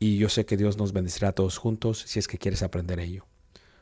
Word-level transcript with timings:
y 0.00 0.16
yo 0.16 0.30
sé 0.30 0.46
que 0.46 0.56
Dios 0.56 0.78
nos 0.78 0.92
bendecirá 0.92 1.28
a 1.28 1.32
todos 1.32 1.58
juntos 1.58 2.02
si 2.06 2.18
es 2.18 2.26
que 2.26 2.38
quieres 2.38 2.62
aprender 2.62 2.98
ello. 2.98 3.26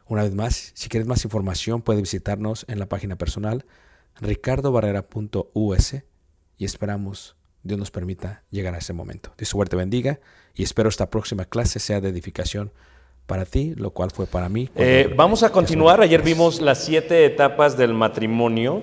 Una 0.06 0.24
vez 0.24 0.34
más, 0.34 0.72
si 0.74 0.88
quieres 0.88 1.06
más 1.06 1.24
información, 1.24 1.80
puedes 1.80 2.02
visitarnos 2.02 2.66
en 2.68 2.80
la 2.80 2.86
página 2.86 3.16
personal 3.16 3.64
ricardobarrera.us 4.20 5.94
y 6.58 6.64
esperamos 6.64 7.36
Dios 7.62 7.78
nos 7.78 7.92
permita 7.92 8.42
llegar 8.50 8.74
a 8.74 8.78
ese 8.78 8.92
momento. 8.92 9.32
Dios 9.38 9.48
suerte 9.48 9.76
bendiga 9.76 10.18
y 10.54 10.64
espero 10.64 10.88
esta 10.88 11.08
próxima 11.08 11.44
clase 11.44 11.78
sea 11.78 12.00
de 12.00 12.08
edificación 12.08 12.72
para 13.26 13.44
ti, 13.44 13.74
lo 13.76 13.90
cual 13.90 14.10
fue 14.10 14.26
para 14.26 14.48
mí. 14.48 14.70
Eh, 14.74 15.12
vamos 15.14 15.44
a 15.44 15.52
continuar. 15.52 16.00
Ayer 16.00 16.22
vimos 16.22 16.60
las 16.60 16.82
siete 16.84 17.26
etapas 17.26 17.76
del 17.76 17.94
matrimonio 17.94 18.82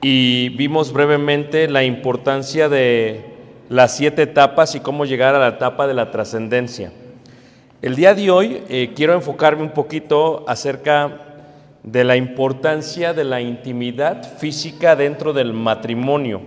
y 0.00 0.48
vimos 0.56 0.92
brevemente 0.92 1.68
la 1.68 1.84
importancia 1.84 2.68
de 2.68 3.27
las 3.68 3.96
siete 3.96 4.22
etapas 4.22 4.74
y 4.74 4.80
cómo 4.80 5.04
llegar 5.04 5.34
a 5.34 5.38
la 5.38 5.48
etapa 5.48 5.86
de 5.86 5.94
la 5.94 6.10
trascendencia. 6.10 6.90
El 7.82 7.96
día 7.96 8.14
de 8.14 8.30
hoy 8.30 8.62
eh, 8.68 8.92
quiero 8.96 9.14
enfocarme 9.14 9.62
un 9.62 9.70
poquito 9.70 10.44
acerca 10.48 11.36
de 11.82 12.02
la 12.02 12.16
importancia 12.16 13.12
de 13.12 13.24
la 13.24 13.40
intimidad 13.40 14.36
física 14.38 14.96
dentro 14.96 15.32
del 15.32 15.52
matrimonio. 15.52 16.40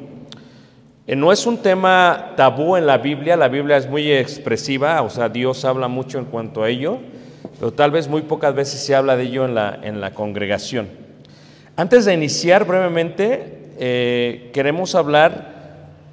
Eh, 1.07 1.15
No 1.15 1.31
es 1.31 1.45
un 1.45 1.57
tema 1.59 2.33
tabú 2.35 2.75
en 2.75 2.87
la 2.87 2.97
Biblia, 2.97 3.37
la 3.37 3.47
Biblia 3.47 3.77
es 3.77 3.87
muy 3.87 4.11
expresiva, 4.11 5.01
o 5.03 5.09
sea, 5.09 5.29
Dios 5.29 5.63
habla 5.63 5.87
mucho 5.87 6.17
en 6.17 6.25
cuanto 6.25 6.63
a 6.63 6.69
ello, 6.69 6.97
pero 7.59 7.71
tal 7.71 7.91
vez 7.91 8.07
muy 8.07 8.23
pocas 8.23 8.55
veces 8.55 8.83
se 8.83 8.95
habla 8.95 9.15
de 9.15 9.23
ello 9.23 9.45
en 9.45 9.53
la, 9.53 9.79
en 9.83 10.01
la 10.01 10.11
congregación. 10.11 10.89
Antes 11.75 12.05
de 12.05 12.13
iniciar 12.13 12.65
brevemente, 12.65 13.69
eh, 13.79 14.49
queremos 14.53 14.95
hablar 14.95 15.60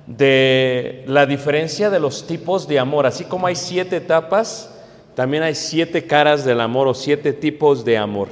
de 0.08 1.04
la 1.06 1.26
diferencia 1.26 1.90
de 1.90 2.00
los 2.00 2.26
tipos 2.26 2.66
de 2.66 2.78
amor. 2.78 3.06
Así 3.06 3.24
como 3.24 3.46
hay 3.46 3.54
siete 3.54 3.96
etapas, 3.96 4.74
también 5.14 5.42
hay 5.42 5.54
siete 5.54 6.06
caras 6.06 6.44
del 6.46 6.62
amor 6.62 6.88
o 6.88 6.94
siete 6.94 7.34
tipos 7.34 7.84
de 7.84 7.98
amor. 7.98 8.28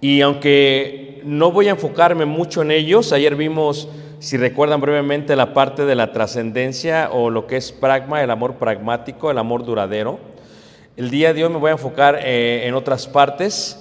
Y 0.00 0.22
aunque 0.22 1.20
no 1.24 1.52
voy 1.52 1.68
a 1.68 1.72
enfocarme 1.72 2.24
mucho 2.24 2.62
en 2.62 2.70
ellos, 2.70 3.12
ayer 3.12 3.36
vimos, 3.36 3.86
si 4.18 4.38
recuerdan 4.38 4.80
brevemente, 4.80 5.36
la 5.36 5.52
parte 5.52 5.84
de 5.84 5.94
la 5.94 6.12
trascendencia 6.12 7.10
o 7.12 7.28
lo 7.28 7.46
que 7.46 7.58
es 7.58 7.70
pragma, 7.70 8.22
el 8.22 8.30
amor 8.30 8.54
pragmático, 8.54 9.30
el 9.30 9.38
amor 9.38 9.64
duradero. 9.64 10.18
El 10.96 11.10
día 11.10 11.34
de 11.34 11.44
hoy 11.44 11.52
me 11.52 11.58
voy 11.58 11.68
a 11.68 11.72
enfocar 11.72 12.18
eh, 12.22 12.66
en 12.66 12.74
otras 12.74 13.06
partes 13.06 13.78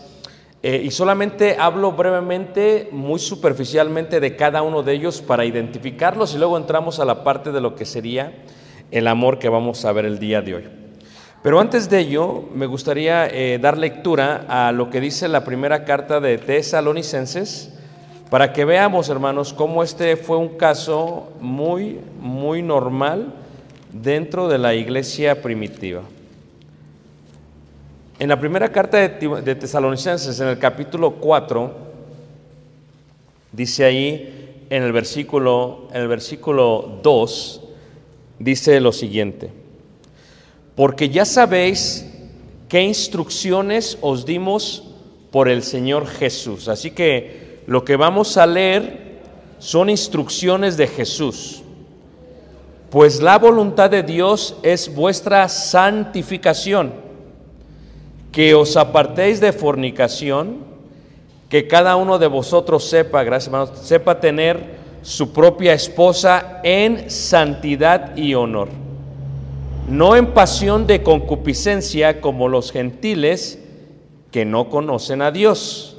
eh, 0.63 0.79
y 0.83 0.91
solamente 0.91 1.57
hablo 1.57 1.93
brevemente, 1.93 2.89
muy 2.91 3.19
superficialmente 3.19 4.19
de 4.19 4.35
cada 4.35 4.61
uno 4.61 4.83
de 4.83 4.93
ellos 4.93 5.21
para 5.21 5.43
identificarlos 5.43 6.35
y 6.35 6.37
luego 6.37 6.55
entramos 6.55 6.99
a 6.99 7.05
la 7.05 7.23
parte 7.23 7.51
de 7.51 7.61
lo 7.61 7.75
que 7.75 7.85
sería 7.85 8.31
el 8.91 9.07
amor 9.07 9.39
que 9.39 9.49
vamos 9.49 9.83
a 9.85 9.91
ver 9.91 10.05
el 10.05 10.19
día 10.19 10.41
de 10.41 10.55
hoy. 10.55 10.63
Pero 11.41 11.59
antes 11.59 11.89
de 11.89 11.99
ello, 11.99 12.43
me 12.53 12.67
gustaría 12.67 13.25
eh, 13.25 13.57
dar 13.59 13.75
lectura 13.75 14.45
a 14.47 14.71
lo 14.71 14.91
que 14.91 15.01
dice 15.01 15.27
la 15.27 15.43
primera 15.43 15.83
carta 15.83 16.19
de 16.19 16.37
Tesalonicenses, 16.37 17.73
para 18.29 18.53
que 18.53 18.63
veamos, 18.63 19.09
hermanos, 19.09 19.53
cómo 19.53 19.81
este 19.81 20.15
fue 20.15 20.37
un 20.37 20.57
caso 20.57 21.31
muy, 21.39 21.99
muy 22.19 22.61
normal 22.61 23.33
dentro 23.91 24.47
de 24.47 24.59
la 24.59 24.75
iglesia 24.75 25.41
primitiva. 25.41 26.03
En 28.21 28.29
la 28.29 28.39
primera 28.39 28.71
carta 28.71 28.99
de, 28.99 29.55
Tesalonicenses, 29.55 30.39
en 30.39 30.49
el 30.49 30.59
capítulo 30.59 31.15
4, 31.15 31.71
dice 33.51 33.83
ahí 33.83 34.63
en 34.69 34.83
el 34.83 34.91
versículo, 34.91 35.87
en 35.91 36.03
el 36.03 36.07
versículo 36.07 36.99
2, 37.01 37.61
dice 38.37 38.79
lo 38.79 38.91
siguiente, 38.91 39.49
porque 40.75 41.09
ya 41.09 41.25
sabéis 41.25 42.13
qué 42.69 42.83
instrucciones 42.83 43.97
os 44.01 44.23
dimos 44.23 44.83
por 45.31 45.49
el 45.49 45.63
Señor 45.63 46.05
Jesús. 46.05 46.67
Así 46.67 46.91
que 46.91 47.63
lo 47.65 47.83
que 47.83 47.95
vamos 47.95 48.37
a 48.37 48.45
leer 48.45 49.19
son 49.57 49.89
instrucciones 49.89 50.77
de 50.77 50.85
Jesús. 50.85 51.63
Pues 52.91 53.19
la 53.19 53.39
voluntad 53.39 53.89
de 53.89 54.03
Dios 54.03 54.57
es 54.61 54.93
vuestra 54.93 55.49
santificación, 55.49 57.09
que 58.31 58.55
os 58.55 58.77
apartéis 58.77 59.39
de 59.41 59.51
fornicación, 59.51 60.57
que 61.49 61.67
cada 61.67 61.95
uno 61.95 62.17
de 62.17 62.27
vosotros 62.27 62.85
sepa, 62.85 63.23
gracias 63.23 63.47
hermanos, 63.47 63.79
sepa 63.79 64.19
tener 64.19 64.79
su 65.01 65.33
propia 65.33 65.73
esposa 65.73 66.61
en 66.63 67.09
santidad 67.09 68.15
y 68.15 68.33
honor, 68.35 68.69
no 69.89 70.15
en 70.15 70.27
pasión 70.27 70.87
de 70.87 71.03
concupiscencia 71.03 72.21
como 72.21 72.47
los 72.47 72.71
gentiles 72.71 73.59
que 74.31 74.45
no 74.45 74.69
conocen 74.69 75.21
a 75.21 75.31
Dios. 75.31 75.97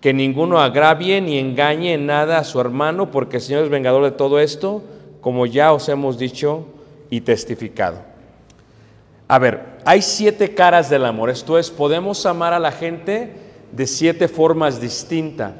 Que 0.00 0.12
ninguno 0.12 0.60
agravie 0.60 1.20
ni 1.20 1.38
engañe 1.38 1.94
en 1.94 2.06
nada 2.06 2.38
a 2.38 2.44
su 2.44 2.60
hermano, 2.60 3.10
porque 3.10 3.36
el 3.38 3.42
Señor 3.42 3.64
es 3.64 3.70
vengador 3.70 4.04
de 4.04 4.12
todo 4.12 4.38
esto, 4.38 4.82
como 5.20 5.46
ya 5.46 5.72
os 5.72 5.88
hemos 5.88 6.18
dicho 6.18 6.66
y 7.10 7.22
testificado. 7.22 7.98
A 9.26 9.38
ver, 9.38 9.77
hay 9.88 10.02
siete 10.02 10.54
caras 10.54 10.90
del 10.90 11.06
amor. 11.06 11.30
Esto 11.30 11.58
es, 11.58 11.70
podemos 11.70 12.26
amar 12.26 12.52
a 12.52 12.58
la 12.58 12.72
gente 12.72 13.32
de 13.72 13.86
siete 13.86 14.28
formas 14.28 14.82
distintas. 14.82 15.52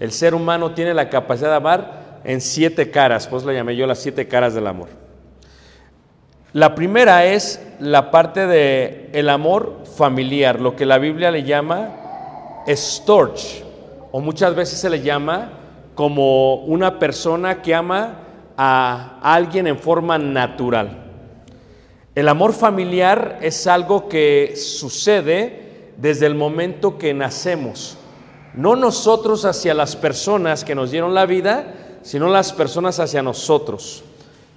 El 0.00 0.12
ser 0.12 0.34
humano 0.34 0.72
tiene 0.72 0.94
la 0.94 1.10
capacidad 1.10 1.50
de 1.50 1.56
amar 1.56 2.20
en 2.24 2.40
siete 2.40 2.90
caras, 2.90 3.26
pues 3.26 3.44
le 3.44 3.52
llamé 3.52 3.76
yo 3.76 3.86
las 3.86 3.98
siete 3.98 4.26
caras 4.26 4.54
del 4.54 4.66
amor. 4.66 4.88
La 6.54 6.74
primera 6.74 7.26
es 7.26 7.62
la 7.78 8.10
parte 8.10 8.46
de 8.46 9.10
el 9.12 9.28
amor 9.28 9.82
familiar, 9.94 10.58
lo 10.58 10.74
que 10.74 10.86
la 10.86 10.96
Biblia 10.96 11.30
le 11.30 11.42
llama 11.42 12.62
storch, 12.66 13.62
o 14.10 14.20
muchas 14.20 14.54
veces 14.54 14.80
se 14.80 14.88
le 14.88 15.02
llama 15.02 15.50
como 15.94 16.64
una 16.64 16.98
persona 16.98 17.60
que 17.60 17.74
ama 17.74 18.20
a 18.56 19.18
alguien 19.20 19.66
en 19.66 19.78
forma 19.78 20.16
natural. 20.16 21.05
El 22.16 22.30
amor 22.30 22.54
familiar 22.54 23.40
es 23.42 23.66
algo 23.66 24.08
que 24.08 24.54
sucede 24.56 25.90
desde 25.98 26.24
el 26.24 26.34
momento 26.34 26.96
que 26.96 27.12
nacemos. 27.12 27.98
No 28.54 28.74
nosotros 28.74 29.44
hacia 29.44 29.74
las 29.74 29.96
personas 29.96 30.64
que 30.64 30.74
nos 30.74 30.90
dieron 30.90 31.12
la 31.12 31.26
vida, 31.26 31.74
sino 32.00 32.30
las 32.30 32.54
personas 32.54 33.00
hacia 33.00 33.22
nosotros. 33.22 34.02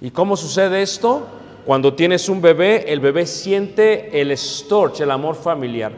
¿Y 0.00 0.10
cómo 0.10 0.38
sucede 0.38 0.80
esto? 0.80 1.26
Cuando 1.66 1.92
tienes 1.92 2.30
un 2.30 2.40
bebé, 2.40 2.90
el 2.90 3.00
bebé 3.00 3.26
siente 3.26 4.18
el 4.18 4.34
storch, 4.38 5.02
el 5.02 5.10
amor 5.10 5.34
familiar. 5.34 5.92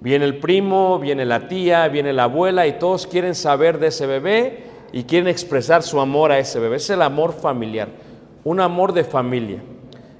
Viene 0.00 0.24
el 0.24 0.38
primo, 0.38 0.98
viene 0.98 1.26
la 1.26 1.46
tía, 1.46 1.86
viene 1.88 2.14
la 2.14 2.22
abuela 2.22 2.66
y 2.66 2.78
todos 2.78 3.06
quieren 3.06 3.34
saber 3.34 3.78
de 3.78 3.88
ese 3.88 4.06
bebé 4.06 4.64
y 4.92 5.04
quieren 5.04 5.28
expresar 5.28 5.82
su 5.82 6.00
amor 6.00 6.32
a 6.32 6.38
ese 6.38 6.58
bebé. 6.58 6.76
Es 6.76 6.88
el 6.88 7.02
amor 7.02 7.34
familiar, 7.34 7.90
un 8.44 8.60
amor 8.60 8.94
de 8.94 9.04
familia. 9.04 9.60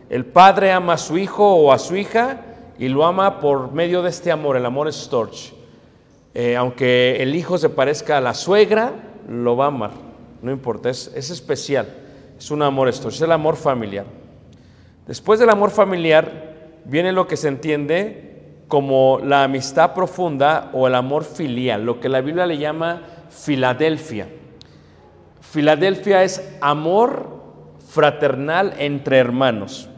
El 0.08 0.24
padre 0.24 0.72
ama 0.72 0.94
a 0.94 0.98
su 0.98 1.18
hijo 1.18 1.54
o 1.54 1.72
a 1.72 1.78
su 1.78 1.96
hija 1.96 2.40
y 2.78 2.88
lo 2.88 3.04
ama 3.04 3.40
por 3.40 3.72
medio 3.72 4.02
de 4.02 4.10
este 4.10 4.30
amor, 4.30 4.56
el 4.56 4.66
amor 4.66 4.92
storch. 4.92 5.52
Eh, 6.34 6.54
aunque 6.56 7.22
el 7.22 7.34
hijo 7.34 7.58
se 7.58 7.70
parezca 7.70 8.18
a 8.18 8.20
la 8.20 8.34
suegra, 8.34 8.92
lo 9.28 9.56
va 9.56 9.64
a 9.64 9.68
amar, 9.68 9.90
no 10.42 10.52
importa, 10.52 10.90
es, 10.90 11.10
es 11.14 11.30
especial, 11.30 11.88
es 12.38 12.50
un 12.50 12.62
amor 12.62 12.92
storch, 12.92 13.14
es 13.14 13.22
el 13.22 13.32
amor 13.32 13.56
familiar. 13.56 14.04
Después 15.06 15.40
del 15.40 15.50
amor 15.50 15.70
familiar 15.70 16.54
viene 16.84 17.12
lo 17.12 17.26
que 17.26 17.36
se 17.36 17.48
entiende 17.48 18.26
como 18.68 19.20
la 19.24 19.44
amistad 19.44 19.94
profunda 19.94 20.70
o 20.72 20.86
el 20.86 20.94
amor 20.94 21.24
filial, 21.24 21.84
lo 21.84 22.00
que 22.00 22.08
la 22.08 22.20
Biblia 22.20 22.46
le 22.46 22.58
llama 22.58 23.02
Filadelfia. 23.30 24.28
Filadelfia 25.40 26.22
es 26.22 26.56
amor 26.60 27.36
fraternal 27.88 28.74
entre 28.78 29.18
hermanos. 29.18 29.88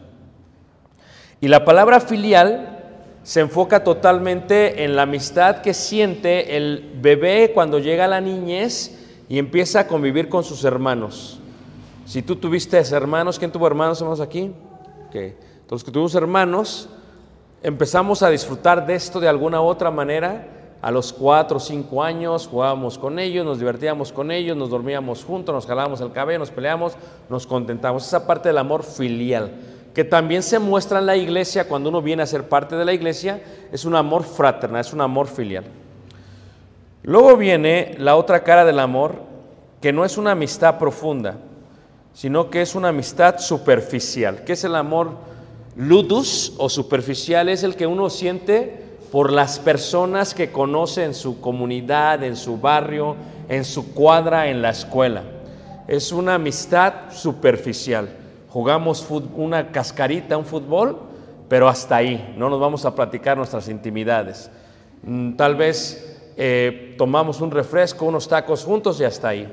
Y 1.41 1.49
la 1.49 1.65
palabra 1.65 2.01
filial 2.01 2.79
se 3.23 3.41
enfoca 3.41 3.85
totalmente 3.85 4.85
en 4.85 4.97
la 4.97 5.03
amistad 5.03 5.59
que 5.59 5.75
siente 5.75 6.57
el 6.57 6.93
bebé 7.01 7.53
cuando 7.55 7.79
llega 7.79 8.07
a 8.07 8.09
la 8.09 8.21
niñez 8.21 8.99
y 9.29 9.39
empieza 9.39 9.81
a 9.81 9.87
convivir 9.87 10.29
con 10.29 10.43
sus 10.43 10.65
hermanos. 10.65 11.41
Si 12.07 12.23
tú 12.23 12.37
tuviste 12.37 12.79
hermanos, 12.79 13.39
¿quién 13.39 13.53
tuvo 13.53 13.67
hermanos? 13.67 13.99
¿Somos 13.99 14.21
aquí? 14.21 14.53
Okay. 15.09 15.37
Entonces, 15.61 15.85
que 15.85 15.91
tuvimos 15.91 16.15
hermanos, 16.15 16.89
empezamos 17.63 18.23
a 18.23 18.31
disfrutar 18.31 18.87
de 18.87 18.95
esto 18.95 19.21
de 19.21 19.29
alguna 19.29 19.61
otra 19.61 19.91
manera. 19.91 20.55
A 20.81 20.91
los 20.91 21.13
cuatro 21.13 21.57
o 21.57 21.61
cinco 21.61 22.03
años 22.03 22.47
jugábamos 22.47 22.99
con 22.99 23.19
ellos, 23.19 23.45
nos 23.45 23.59
divertíamos 23.59 24.13
con 24.13 24.31
ellos, 24.31 24.57
nos 24.57 24.71
dormíamos 24.71 25.25
juntos, 25.25 25.53
nos 25.53 25.67
jalábamos 25.67 26.01
el 26.01 26.13
cabello, 26.13 26.39
nos 26.39 26.51
peleamos, 26.51 26.95
nos 27.29 27.47
contentamos. 27.47 28.07
Esa 28.07 28.27
parte 28.27 28.49
del 28.49 28.59
amor 28.59 28.85
filial, 28.85 29.51
que 29.99 30.05
también 30.05 30.45
se 30.45 30.61
muestra 30.61 31.01
en 31.01 31.07
la 31.07 31.17
iglesia 31.17 31.67
cuando 31.67 31.89
uno 31.89 32.01
viene 32.01 32.23
a 32.23 32.27
ser 32.27 32.49
parte 32.49 32.77
de 32.77 32.85
la 32.85 32.93
iglesia, 32.93 33.43
es 33.73 33.85
un 33.85 33.97
amor 33.97 34.23
fraternal, 34.23 34.81
es 34.81 34.93
un 34.93 35.01
amor 35.01 35.27
filial. 35.27 35.65
Luego 37.03 37.37
viene 37.37 37.97
la 37.99 38.15
otra 38.15 38.45
cara 38.45 38.65
del 38.65 38.79
amor, 38.79 39.17
que 39.81 39.93
no 39.93 40.05
es 40.05 40.17
una 40.17 40.31
amistad 40.31 40.79
profunda, 40.79 41.39
sino 42.13 42.49
que 42.49 42.63
es 42.63 42.77
una 42.77 42.91
amistad 42.91 43.41
superficial. 43.41 44.45
¿Qué 44.45 44.53
es 44.53 44.63
el 44.63 44.77
amor 44.77 45.17
ludus 45.75 46.55
o 46.59 46.69
superficial? 46.69 47.49
Es 47.49 47.65
el 47.65 47.75
que 47.75 47.89
uno 47.89 48.09
siente 48.09 48.81
por 49.11 49.33
las 49.33 49.59
personas 49.59 50.33
que 50.33 50.53
conoce 50.53 51.03
en 51.03 51.13
su 51.13 51.41
comunidad, 51.41 52.23
en 52.23 52.37
su 52.37 52.57
barrio, 52.57 53.17
en 53.49 53.65
su 53.65 53.93
cuadra, 53.95 54.47
en 54.47 54.63
la 54.63 54.71
escuela. 54.71 55.25
Es 55.89 56.13
una 56.13 56.35
amistad 56.35 57.11
superficial. 57.11 58.28
Jugamos 58.51 59.07
una 59.37 59.71
cascarita, 59.71 60.37
un 60.37 60.45
fútbol, 60.45 60.99
pero 61.49 61.69
hasta 61.69 61.97
ahí. 61.97 62.35
No 62.37 62.49
nos 62.49 62.61
vamos 62.61 62.85
a 62.85 62.95
platicar 62.95 63.37
nuestras 63.37 63.69
intimidades. 63.69 64.51
Mm, 65.03 65.35
tal 65.35 65.57
vez 65.57 66.33
eh, 66.37 66.95
tomamos 66.97 67.41
un 67.41 67.51
refresco, 67.51 68.07
unos 68.07 68.29
tacos 68.29 68.65
juntos 68.65 69.01
y 69.01 69.05
hasta 69.05 69.29
ahí. 69.29 69.53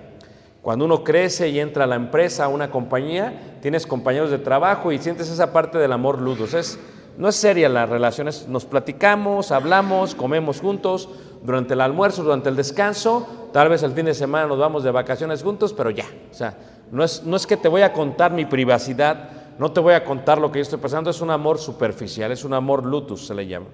Cuando 0.62 0.86
uno 0.86 1.04
crece 1.04 1.50
y 1.50 1.60
entra 1.60 1.84
a 1.84 1.88
la 1.88 1.96
empresa, 1.96 2.46
a 2.46 2.48
una 2.48 2.72
compañía, 2.72 3.58
tienes 3.62 3.86
compañeros 3.86 4.32
de 4.32 4.40
trabajo 4.40 4.92
y 4.92 4.98
sientes 4.98 5.30
esa 5.30 5.54
parte 5.54 5.78
del 5.78 5.92
amor 5.92 6.22
ludos. 6.22 6.54
Es, 6.54 6.80
no 7.18 7.30
es 7.30 7.36
seria 7.36 7.70
las 7.70 7.88
relaciones, 7.88 8.48
nos 8.48 8.66
platicamos, 8.66 9.52
hablamos, 9.52 10.16
comemos 10.16 10.62
juntos, 10.62 11.10
durante 11.46 11.76
el 11.76 11.82
almuerzo, 11.82 12.24
durante 12.24 12.50
el 12.50 12.56
descanso, 12.56 13.50
tal 13.54 13.70
vez 13.70 13.84
el 13.84 13.92
fin 13.92 14.06
de 14.06 14.14
semana 14.14 14.48
nos 14.48 14.58
vamos 14.58 14.84
de 14.84 14.92
vacaciones 14.92 15.44
juntos, 15.44 15.74
pero 15.74 15.92
ya, 15.92 16.06
o 16.32 16.34
sea, 16.34 16.58
no 16.92 17.04
es, 17.04 17.24
no 17.24 17.36
es 17.36 17.48
que 17.48 17.58
te 17.58 17.68
voy 17.68 17.82
a 17.82 17.94
contar 17.94 18.32
mi 18.32 18.46
privacidad, 18.46 19.30
no 19.58 19.72
te 19.72 19.80
voy 19.80 19.94
a 19.94 20.04
contar 20.04 20.40
lo 20.40 20.52
que 20.52 20.60
yo 20.60 20.64
estoy 20.64 20.80
pasando, 20.80 21.10
es 21.10 21.22
un 21.22 21.32
amor 21.32 21.58
superficial, 21.58 22.32
es 22.32 22.44
un 22.44 22.54
amor 22.54 22.86
lutus, 22.86 23.28
se 23.28 23.34
le 23.34 23.48
llama. 23.48 23.68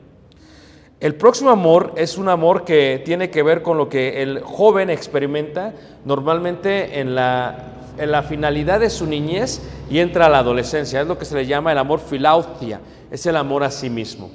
El 1.00 1.16
próximo 1.16 1.50
amor 1.50 1.94
es 1.96 2.20
un 2.20 2.30
amor 2.30 2.64
que 2.64 3.02
tiene 3.04 3.32
que 3.32 3.42
ver 3.42 3.64
con 3.64 3.78
lo 3.78 3.90
que 3.90 4.22
el 4.22 4.42
joven 4.42 4.92
experimenta 4.92 5.74
normalmente 6.06 7.00
en 7.00 7.16
la, 7.16 7.74
en 7.98 8.12
la 8.12 8.22
finalidad 8.22 8.80
de 8.80 8.92
su 8.92 9.08
niñez 9.08 9.62
y 9.90 9.98
entra 9.98 10.28
a 10.28 10.30
la 10.30 10.40
adolescencia. 10.40 11.02
Es 11.02 11.08
lo 11.08 11.18
que 11.18 11.26
se 11.26 11.34
le 11.34 11.48
llama 11.48 11.72
el 11.72 11.80
amor 11.80 12.00
filautia, 12.00 12.82
es 13.10 13.26
el 13.26 13.36
amor 13.36 13.64
a 13.64 13.72
sí 13.72 13.90
mismo. 13.90 14.30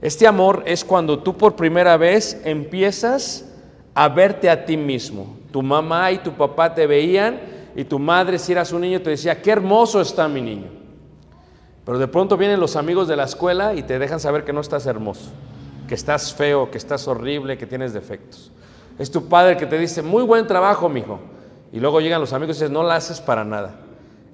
Este 0.00 0.28
amor 0.28 0.62
es 0.66 0.84
cuando 0.84 1.18
tú 1.18 1.36
por 1.36 1.56
primera 1.56 1.96
vez 1.96 2.40
empiezas 2.44 3.44
a 3.92 4.08
verte 4.08 4.48
a 4.48 4.64
ti 4.64 4.76
mismo. 4.76 5.36
Tu 5.50 5.60
mamá 5.60 6.12
y 6.12 6.18
tu 6.18 6.30
papá 6.34 6.72
te 6.72 6.86
veían 6.86 7.40
y 7.74 7.84
tu 7.84 7.98
madre, 7.98 8.38
si 8.38 8.52
eras 8.52 8.72
un 8.72 8.80
niño, 8.80 9.00
te 9.00 9.10
decía, 9.10 9.40
qué 9.40 9.50
hermoso 9.50 10.00
está 10.00 10.28
mi 10.28 10.40
niño. 10.40 10.68
Pero 11.84 11.98
de 11.98 12.08
pronto 12.08 12.36
vienen 12.36 12.60
los 12.60 12.76
amigos 12.76 13.08
de 13.08 13.16
la 13.16 13.24
escuela 13.24 13.74
y 13.74 13.82
te 13.82 13.98
dejan 13.98 14.20
saber 14.20 14.44
que 14.44 14.52
no 14.52 14.60
estás 14.60 14.86
hermoso 14.86 15.30
que 15.88 15.94
estás 15.94 16.32
feo, 16.32 16.70
que 16.70 16.78
estás 16.78 17.08
horrible, 17.08 17.58
que 17.58 17.66
tienes 17.66 17.92
defectos. 17.92 18.52
Es 18.98 19.10
tu 19.10 19.26
padre 19.26 19.56
que 19.56 19.66
te 19.66 19.78
dice, 19.78 20.02
muy 20.02 20.22
buen 20.22 20.46
trabajo, 20.46 20.88
mijo. 20.88 21.18
Y 21.72 21.80
luego 21.80 22.00
llegan 22.00 22.20
los 22.20 22.32
amigos 22.32 22.56
y 22.56 22.60
dices, 22.60 22.70
no 22.70 22.84
la 22.84 22.96
haces 22.96 23.20
para 23.20 23.44
nada. 23.44 23.74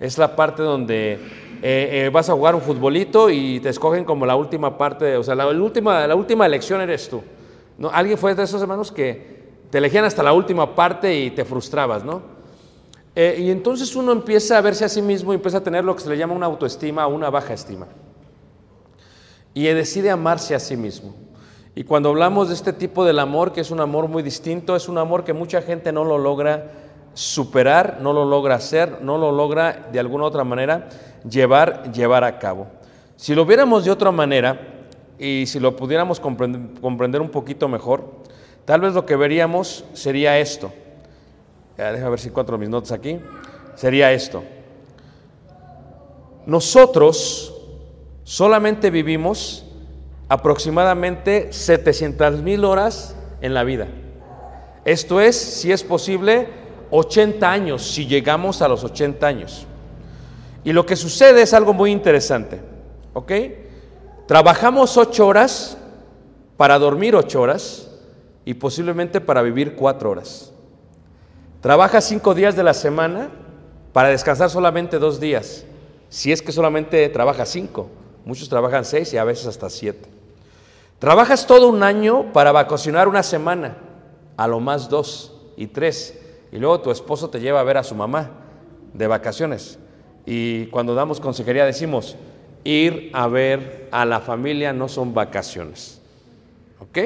Es 0.00 0.18
la 0.18 0.36
parte 0.36 0.62
donde 0.62 1.12
eh, 1.14 1.18
eh, 1.62 2.10
vas 2.12 2.28
a 2.28 2.34
jugar 2.34 2.54
un 2.54 2.60
futbolito 2.60 3.30
y 3.30 3.60
te 3.60 3.70
escogen 3.70 4.04
como 4.04 4.26
la 4.26 4.36
última 4.36 4.76
parte, 4.76 5.16
o 5.16 5.22
sea, 5.22 5.34
la, 5.34 5.46
última, 5.46 6.06
la 6.06 6.14
última 6.14 6.44
elección 6.44 6.80
eres 6.80 7.08
tú. 7.08 7.22
¿no? 7.78 7.88
¿Alguien 7.88 8.18
fue 8.18 8.34
de 8.34 8.42
esos 8.42 8.60
hermanos 8.60 8.90
que 8.90 9.44
te 9.70 9.78
elegían 9.78 10.04
hasta 10.04 10.22
la 10.22 10.32
última 10.32 10.74
parte 10.74 11.14
y 11.14 11.30
te 11.30 11.44
frustrabas, 11.44 12.04
¿no? 12.04 12.33
Eh, 13.16 13.36
y 13.38 13.50
entonces 13.50 13.94
uno 13.94 14.12
empieza 14.12 14.58
a 14.58 14.60
verse 14.60 14.84
a 14.84 14.88
sí 14.88 15.00
mismo 15.00 15.32
y 15.32 15.36
empieza 15.36 15.58
a 15.58 15.62
tener 15.62 15.84
lo 15.84 15.94
que 15.94 16.02
se 16.02 16.10
le 16.10 16.16
llama 16.16 16.34
una 16.34 16.46
autoestima 16.46 17.06
o 17.06 17.14
una 17.14 17.30
baja 17.30 17.54
estima. 17.54 17.86
Y 19.52 19.64
decide 19.64 20.10
amarse 20.10 20.54
a 20.54 20.58
sí 20.58 20.76
mismo. 20.76 21.14
Y 21.76 21.84
cuando 21.84 22.08
hablamos 22.08 22.48
de 22.48 22.54
este 22.54 22.72
tipo 22.72 23.04
del 23.04 23.18
amor, 23.18 23.52
que 23.52 23.60
es 23.60 23.70
un 23.70 23.80
amor 23.80 24.08
muy 24.08 24.22
distinto, 24.22 24.76
es 24.76 24.88
un 24.88 24.98
amor 24.98 25.24
que 25.24 25.32
mucha 25.32 25.62
gente 25.62 25.92
no 25.92 26.04
lo 26.04 26.18
logra 26.18 26.72
superar, 27.14 27.98
no 28.00 28.12
lo 28.12 28.24
logra 28.24 28.56
hacer, 28.56 28.98
no 29.02 29.18
lo 29.18 29.30
logra 29.30 29.88
de 29.92 30.00
alguna 30.00 30.24
otra 30.24 30.44
manera 30.44 30.88
llevar, 31.28 31.92
llevar 31.92 32.24
a 32.24 32.38
cabo. 32.38 32.66
Si 33.16 33.34
lo 33.34 33.46
viéramos 33.46 33.84
de 33.84 33.92
otra 33.92 34.10
manera 34.10 34.60
y 35.18 35.46
si 35.46 35.60
lo 35.60 35.76
pudiéramos 35.76 36.18
comprender, 36.18 36.80
comprender 36.80 37.20
un 37.20 37.30
poquito 37.30 37.68
mejor, 37.68 38.22
tal 38.64 38.80
vez 38.80 38.94
lo 38.94 39.06
que 39.06 39.16
veríamos 39.16 39.84
sería 39.92 40.38
esto. 40.38 40.72
Déjame 41.76 42.10
ver 42.10 42.20
si 42.20 42.28
encuentro 42.28 42.56
mis 42.56 42.68
notas 42.68 42.92
aquí. 42.92 43.20
Sería 43.74 44.12
esto. 44.12 44.42
Nosotros 46.46 47.54
solamente 48.22 48.90
vivimos 48.90 49.64
aproximadamente 50.28 51.52
700 51.52 52.42
mil 52.42 52.64
horas 52.64 53.16
en 53.40 53.54
la 53.54 53.64
vida. 53.64 53.88
Esto 54.84 55.20
es, 55.20 55.36
si 55.36 55.72
es 55.72 55.82
posible, 55.82 56.48
80 56.90 57.50
años, 57.50 57.82
si 57.82 58.06
llegamos 58.06 58.62
a 58.62 58.68
los 58.68 58.84
80 58.84 59.26
años. 59.26 59.66
Y 60.62 60.72
lo 60.72 60.86
que 60.86 60.96
sucede 60.96 61.42
es 61.42 61.52
algo 61.54 61.72
muy 61.72 61.90
interesante, 61.90 62.60
¿ok? 63.12 63.32
Trabajamos 64.26 64.96
8 64.96 65.26
horas 65.26 65.76
para 66.56 66.78
dormir 66.78 67.16
8 67.16 67.40
horas 67.40 67.90
y 68.44 68.54
posiblemente 68.54 69.20
para 69.20 69.42
vivir 69.42 69.74
4 69.74 70.10
horas. 70.10 70.53
Trabajas 71.64 72.04
5 72.04 72.34
días 72.34 72.56
de 72.56 72.62
la 72.62 72.74
semana 72.74 73.30
para 73.94 74.10
descansar 74.10 74.50
solamente 74.50 74.98
2 74.98 75.18
días, 75.18 75.64
si 76.10 76.30
es 76.30 76.42
que 76.42 76.52
solamente 76.52 77.08
trabajas 77.08 77.48
5. 77.48 77.88
Muchos 78.26 78.50
trabajan 78.50 78.84
6 78.84 79.14
y 79.14 79.16
a 79.16 79.24
veces 79.24 79.46
hasta 79.46 79.70
7. 79.70 79.98
Trabajas 80.98 81.46
todo 81.46 81.70
un 81.70 81.82
año 81.82 82.34
para 82.34 82.52
vacacionar 82.52 83.08
una 83.08 83.22
semana, 83.22 83.78
a 84.36 84.46
lo 84.46 84.60
más 84.60 84.90
2 84.90 85.32
y 85.56 85.68
3 85.68 86.20
y 86.52 86.58
luego 86.58 86.82
tu 86.82 86.90
esposo 86.90 87.30
te 87.30 87.40
lleva 87.40 87.60
a 87.60 87.64
ver 87.64 87.78
a 87.78 87.82
su 87.82 87.94
mamá 87.94 88.32
de 88.92 89.06
vacaciones. 89.06 89.78
Y 90.26 90.66
cuando 90.66 90.94
damos 90.94 91.18
consejería 91.18 91.64
decimos, 91.64 92.14
ir 92.64 93.10
a 93.14 93.26
ver 93.26 93.88
a 93.90 94.04
la 94.04 94.20
familia 94.20 94.74
no 94.74 94.86
son 94.86 95.14
vacaciones. 95.14 96.02
¿Ok? 96.78 96.98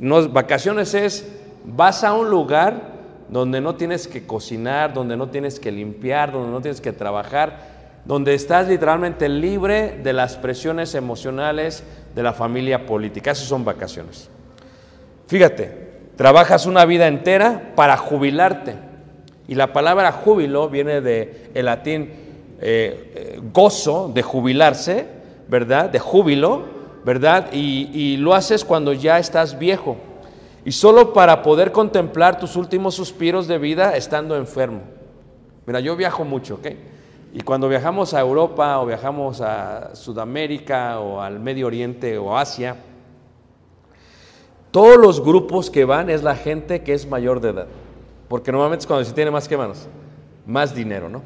No, 0.00 0.28
vacaciones 0.30 0.94
es, 0.94 1.28
vas 1.64 2.02
a 2.02 2.12
un 2.14 2.28
lugar 2.28 2.97
donde 3.28 3.60
no 3.60 3.74
tienes 3.74 4.08
que 4.08 4.26
cocinar, 4.26 4.94
donde 4.94 5.16
no 5.16 5.28
tienes 5.28 5.60
que 5.60 5.70
limpiar, 5.70 6.32
donde 6.32 6.50
no 6.50 6.60
tienes 6.60 6.80
que 6.80 6.92
trabajar, 6.92 8.00
donde 8.04 8.34
estás 8.34 8.68
literalmente 8.68 9.28
libre 9.28 10.00
de 10.02 10.12
las 10.12 10.36
presiones 10.36 10.94
emocionales 10.94 11.84
de 12.14 12.22
la 12.22 12.32
familia 12.32 12.86
política. 12.86 13.32
Esas 13.32 13.48
son 13.48 13.64
vacaciones. 13.64 14.30
Fíjate, 15.26 15.88
Trabajas 16.18 16.66
una 16.66 16.84
vida 16.84 17.06
entera 17.06 17.74
para 17.76 17.96
jubilarte. 17.96 18.74
Y 19.46 19.54
la 19.54 19.72
palabra 19.72 20.10
júbilo 20.10 20.68
viene 20.68 21.00
del 21.00 21.50
el 21.54 21.64
latín 21.64 22.10
eh, 22.60 23.12
eh, 23.14 23.40
gozo, 23.52 24.10
de 24.12 24.22
jubilarse, 24.22 25.06
¿verdad? 25.46 25.88
De 25.88 26.00
júbilo, 26.00 26.64
¿verdad? 27.04 27.52
Y 27.52 28.16
lo 28.16 28.34
haces 28.34 28.64
cuando 28.64 28.92
ya 28.92 29.20
estás 29.20 29.60
viejo. 29.60 29.96
Y 30.68 30.72
solo 30.72 31.14
para 31.14 31.40
poder 31.40 31.72
contemplar 31.72 32.38
tus 32.38 32.54
últimos 32.54 32.94
suspiros 32.94 33.48
de 33.48 33.56
vida 33.56 33.96
estando 33.96 34.36
enfermo. 34.36 34.82
Mira, 35.64 35.80
yo 35.80 35.96
viajo 35.96 36.26
mucho, 36.26 36.56
¿ok? 36.56 36.66
Y 37.32 37.40
cuando 37.40 37.70
viajamos 37.70 38.12
a 38.12 38.20
Europa 38.20 38.78
o 38.78 38.84
viajamos 38.84 39.40
a 39.40 39.96
Sudamérica 39.96 41.00
o 41.00 41.22
al 41.22 41.40
Medio 41.40 41.68
Oriente 41.68 42.18
o 42.18 42.36
Asia, 42.36 42.76
todos 44.70 44.98
los 44.98 45.24
grupos 45.24 45.70
que 45.70 45.86
van 45.86 46.10
es 46.10 46.22
la 46.22 46.36
gente 46.36 46.82
que 46.82 46.92
es 46.92 47.08
mayor 47.08 47.40
de 47.40 47.48
edad, 47.48 47.66
porque 48.28 48.52
normalmente 48.52 48.82
es 48.82 48.86
cuando 48.86 49.06
se 49.06 49.14
tiene 49.14 49.30
más 49.30 49.48
que 49.48 49.56
manos, 49.56 49.88
más 50.44 50.74
dinero, 50.74 51.08
¿no? 51.08 51.22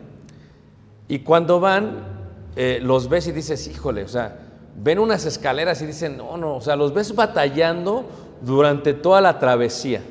Y 1.08 1.18
cuando 1.18 1.58
van, 1.58 2.28
eh, 2.54 2.78
los 2.80 3.08
ves 3.08 3.26
y 3.26 3.32
dices, 3.32 3.66
híjole, 3.66 4.04
o 4.04 4.08
sea, 4.08 4.38
ven 4.76 5.00
unas 5.00 5.26
escaleras 5.26 5.82
y 5.82 5.86
dicen, 5.86 6.16
no, 6.16 6.36
no, 6.36 6.54
o 6.54 6.60
sea, 6.60 6.76
los 6.76 6.94
ves 6.94 7.12
batallando 7.16 8.04
durante 8.42 8.94
toda 8.94 9.20
la 9.20 9.38
travesía. 9.38 10.02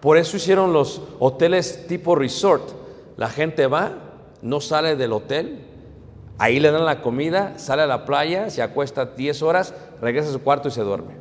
Por 0.00 0.16
eso 0.16 0.36
hicieron 0.36 0.72
los 0.72 1.02
hoteles 1.18 1.86
tipo 1.86 2.14
resort. 2.14 2.70
La 3.16 3.28
gente 3.28 3.66
va, 3.66 3.92
no 4.42 4.60
sale 4.60 4.96
del 4.96 5.12
hotel, 5.12 5.66
ahí 6.38 6.58
le 6.58 6.70
dan 6.70 6.86
la 6.86 7.02
comida, 7.02 7.58
sale 7.58 7.82
a 7.82 7.86
la 7.86 8.06
playa, 8.06 8.48
se 8.50 8.62
acuesta 8.62 9.04
10 9.04 9.42
horas, 9.42 9.74
regresa 10.00 10.30
a 10.30 10.32
su 10.32 10.42
cuarto 10.42 10.68
y 10.68 10.70
se 10.70 10.82
duerme. 10.82 11.14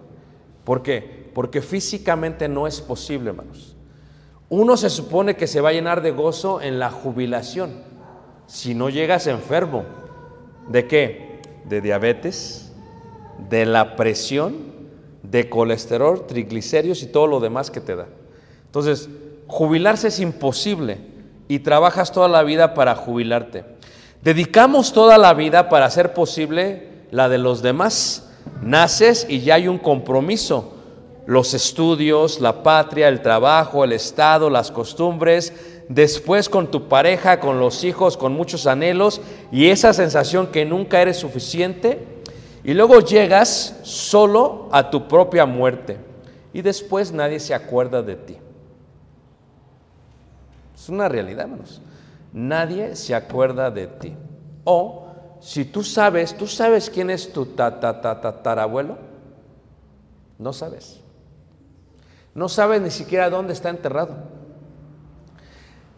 ¿Por 0.64 0.82
qué? 0.82 1.30
Porque 1.34 1.62
físicamente 1.62 2.48
no 2.48 2.68
es 2.68 2.80
posible, 2.80 3.32
hermanos. 3.32 3.76
Uno 4.48 4.78
se 4.78 4.90
supone 4.90 5.36
que 5.36 5.46
se 5.46 5.62
va 5.62 5.70
a 5.70 5.74
llenar 5.74 6.02
de 6.02 6.12
gozo 6.12 6.62
en 6.62 6.80
la 6.80 6.90
jubilación. 6.90 7.84
Si 8.48 8.74
no 8.74 8.90
llegas 8.90 9.28
enfermo, 9.28 9.84
¿de 10.70 10.88
qué? 10.88 11.42
De 11.66 11.82
diabetes, 11.82 12.72
de 13.50 13.66
la 13.66 13.96
presión, 13.96 14.79
de 15.30 15.50
colesterol, 15.50 16.26
triglicéridos 16.28 17.04
y 17.04 17.08
todo 17.08 17.28
lo 17.28 17.40
demás 17.40 17.72
que 17.72 17.82
te 17.82 17.96
da. 17.96 18.08
Entonces, 18.66 19.10
jubilarse 19.48 20.08
es 20.08 20.20
imposible 20.20 20.98
y 21.48 21.60
trabajas 21.60 22.12
toda 22.12 22.28
la 22.28 22.44
vida 22.44 22.74
para 22.74 22.96
jubilarte. 22.96 23.66
Dedicamos 24.22 24.94
toda 24.94 25.18
la 25.18 25.34
vida 25.34 25.70
para 25.70 25.86
hacer 25.86 26.14
posible 26.14 26.90
la 27.12 27.30
de 27.30 27.38
los 27.38 27.62
demás 27.62 28.30
Naces 28.62 29.26
y 29.30 29.42
ya 29.42 29.56
hay 29.56 29.68
un 29.68 29.78
compromiso. 29.78 30.74
Los 31.26 31.54
estudios, 31.54 32.42
la 32.42 32.64
patria, 32.64 33.08
el 33.08 33.22
trabajo, 33.22 33.84
el 33.84 33.94
Estado, 33.94 34.50
las 34.50 34.72
costumbres, 34.72 35.54
después 35.88 36.50
con 36.50 36.72
tu 36.72 36.88
pareja, 36.88 37.40
con 37.40 37.60
los 37.60 37.84
hijos, 37.84 38.18
con 38.18 38.34
muchos 38.34 38.68
anhelos 38.68 39.22
y 39.52 39.68
esa 39.68 39.94
sensación 39.94 40.48
que 40.48 40.66
nunca 40.66 41.02
eres 41.02 41.18
suficiente. 41.18 42.06
Y 42.64 42.74
luego 42.74 43.00
llegas 43.00 43.80
solo 43.84 44.70
a 44.72 44.90
tu 44.90 45.08
propia 45.08 45.46
muerte 45.46 45.98
y 46.52 46.62
después 46.62 47.12
nadie 47.12 47.40
se 47.40 47.54
acuerda 47.54 48.02
de 48.02 48.16
ti. 48.16 48.38
Es 50.76 50.90
una 50.90 51.08
realidad, 51.08 51.46
hermanos. 51.46 51.82
Nadie 52.34 52.96
se 52.96 53.16
acuerda 53.16 53.72
de 53.72 53.88
ti. 53.88 54.16
O 54.64 55.08
si 55.40 55.66
tú 55.66 55.84
sabes, 55.84 56.36
¿tú 56.38 56.48
sabes 56.48 56.90
quién 56.90 57.10
es 57.10 57.32
tu 57.32 57.46
tatarabuelo? 57.46 58.98
No 60.38 60.54
sabes. 60.54 61.00
No 62.36 62.50
sabes 62.50 62.82
ni 62.82 62.92
siquiera 62.92 63.30
dónde 63.30 63.54
está 63.54 63.70
enterrado. 63.70 64.16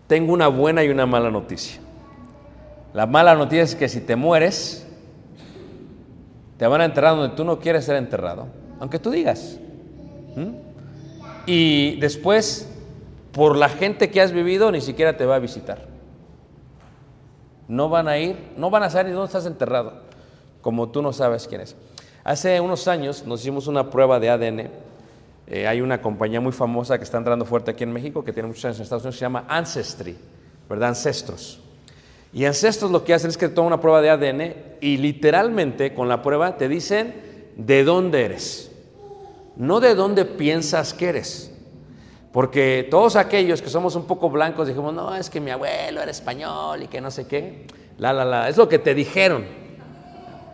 Tengo 0.08 0.34
una 0.34 0.48
buena 0.48 0.84
y 0.84 0.90
una 0.90 1.06
mala 1.06 1.32
noticia. 1.32 1.80
La 2.94 3.06
mala 3.06 3.36
noticia 3.36 3.64
es 3.64 3.76
que 3.76 3.88
si 3.88 4.02
te 4.02 4.16
mueres, 4.16 4.88
te 6.62 6.68
van 6.68 6.82
a 6.82 6.86
enterrar 6.86 7.16
donde 7.16 7.36
tú 7.36 7.44
no 7.44 7.58
quieres 7.58 7.86
ser 7.86 7.96
enterrado, 7.96 8.46
aunque 8.80 9.00
tú 9.00 9.10
digas. 9.10 9.58
Y 11.48 12.00
después, 12.00 12.70
por 13.32 13.56
la 13.56 13.68
gente 13.68 14.12
que 14.12 14.22
has 14.22 14.32
vivido, 14.32 14.72
ni 14.72 14.80
siquiera 14.80 15.18
te 15.18 15.26
va 15.26 15.38
a 15.38 15.40
visitar 15.40 15.90
no 17.72 17.88
van 17.88 18.10
a 18.10 18.18
ir, 18.18 18.36
no 18.58 18.70
van 18.70 18.84
a 18.84 18.90
saber 18.90 19.06
ni 19.06 19.12
dónde 19.14 19.28
estás 19.28 19.46
enterrado, 19.46 19.94
como 20.62 20.90
tú 20.90 21.02
no 21.02 21.14
sabes 21.14 21.48
quién 21.48 21.62
es. 21.62 21.74
Hace 22.22 22.60
unos 22.60 22.86
años 22.90 23.26
nos 23.26 23.40
hicimos 23.40 23.66
una 23.68 23.90
prueba 23.90 24.20
de 24.20 24.30
ADN. 24.30 24.70
Eh, 25.48 25.68
hay 25.68 25.80
una 25.80 26.02
compañía 26.02 26.42
muy 26.42 26.52
famosa 26.52 26.98
que 26.98 27.06
está 27.06 27.18
entrando 27.18 27.46
fuerte 27.46 27.72
aquí 27.72 27.86
en 27.86 27.94
México, 27.94 28.26
que 28.26 28.34
tiene 28.34 28.48
muchos 28.48 28.66
años 28.66 28.78
en 28.78 28.84
Estados 28.84 29.04
Unidos, 29.06 29.16
se 29.16 29.22
llama 29.22 29.46
Ancestry, 29.48 30.18
¿verdad? 30.70 30.90
Ancestros. 30.90 31.62
Y 32.34 32.46
Ancestros 32.46 32.92
lo 32.92 33.04
que 33.04 33.14
hacen 33.14 33.30
es 33.30 33.38
que 33.38 33.50
toman 33.50 33.74
una 33.74 33.82
prueba 33.82 34.02
de 34.02 34.10
ADN 34.10 34.54
y 34.80 34.98
literalmente 34.98 35.94
con 35.94 36.08
la 36.08 36.22
prueba 36.22 36.58
te 36.58 36.70
dicen 36.70 37.14
de 37.58 37.84
dónde 37.84 38.24
eres, 38.24 38.72
no 39.58 39.80
de 39.80 39.96
dónde 39.96 40.26
piensas 40.26 40.94
que 40.94 41.10
eres. 41.10 41.52
Porque 42.32 42.88
todos 42.90 43.18
aquellos 43.18 43.62
que 43.62 43.70
somos 43.70 43.96
un 43.96 44.06
poco 44.06 44.30
blancos 44.30 44.68
dijimos, 44.68 44.94
no, 44.94 45.14
es 45.14 45.30
que 45.30 45.42
mi 45.42 45.52
abuelo 45.52 46.02
era 46.02 46.12
español 46.12 46.84
y 46.84 46.88
que 46.88 47.02
no 47.02 47.12
sé 47.12 47.28
qué. 47.28 47.68
La, 47.98 48.14
la, 48.14 48.24
la. 48.24 48.48
Es 48.48 48.56
lo 48.56 48.70
que 48.70 48.80
te 48.80 48.96
dijeron. 48.96 49.46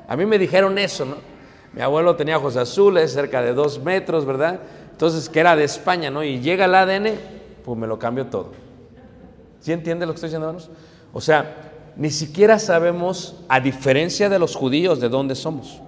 A 0.08 0.16
mí 0.18 0.26
me 0.26 0.40
dijeron 0.40 0.78
eso, 0.80 1.06
¿no? 1.06 1.16
Mi 1.74 1.82
abuelo 1.82 2.16
tenía 2.16 2.38
ojos 2.38 2.58
azules, 2.58 3.14
cerca 3.14 3.44
de 3.44 3.54
dos 3.54 3.80
metros, 3.84 4.26
¿verdad? 4.26 4.60
Entonces, 4.92 5.30
que 5.30 5.40
era 5.40 5.56
de 5.56 5.66
España, 5.66 6.10
¿no? 6.10 6.24
Y 6.24 6.40
llega 6.40 6.66
el 6.66 6.74
ADN, 6.74 7.14
pues 7.64 7.78
me 7.78 7.86
lo 7.86 8.00
cambio 8.00 8.26
todo. 8.26 8.54
¿Sí 9.60 9.72
entiende 9.72 10.08
lo 10.08 10.14
que 10.14 10.16
estoy 10.16 10.30
diciendo, 10.30 10.48
hermanos? 10.48 10.72
O 11.14 11.22
sea, 11.22 11.67
ni 11.98 12.12
siquiera 12.12 12.60
sabemos, 12.60 13.36
a 13.50 13.60
diferencia 13.60 14.30
de 14.30 14.38
los 14.38 14.56
judíos, 14.56 15.00
de 15.00 15.10
dónde 15.10 15.36
somos. 15.36 15.82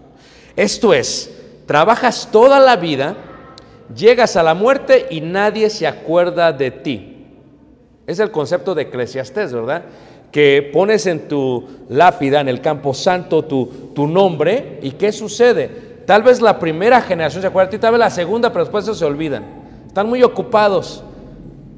Esto 0.56 0.94
es, 0.94 1.32
trabajas 1.68 2.30
toda 2.32 2.60
la 2.60 2.75
vida, 2.75 3.16
llegas 3.96 4.36
a 4.36 4.44
la 4.44 4.56
muerte 4.56 5.06
y 5.12 5.22
nadie 5.22 5.70
se 5.70 5.86
acuerda 5.86 6.51
de 6.51 6.72
ti. 6.72 7.28
Es 8.08 8.20
el 8.20 8.32
concepto 8.32 8.74
de 8.74 8.84
Eclesiastés, 8.84 9.54
¿verdad? 9.54 9.84
Que 10.32 10.68
pones 10.74 11.06
en 11.06 11.28
tu 11.28 11.68
lápida, 11.89 12.42
en 12.42 12.50
el 12.50 12.60
campo 12.60 12.94
santo, 12.96 13.46
tu, 13.46 13.92
tu 13.94 14.08
nombre, 14.08 14.80
y 14.82 14.92
¿qué 14.92 15.12
sucede? 15.12 15.89
Tal 16.08 16.24
vez 16.24 16.42
la 16.42 16.58
primera 16.58 17.01
generación 17.01 17.42
se 17.42 17.48
acuerda 17.48 17.70
de 17.70 17.78
ti, 17.78 17.82
tal 17.82 17.92
vez 17.92 18.00
la 18.00 18.10
segunda, 18.10 18.51
pero 18.51 18.66
después 18.66 18.86
se 18.98 19.06
olvidan. 19.06 19.46
Están 19.86 20.10
muy 20.10 20.24
ocupados. 20.24 21.04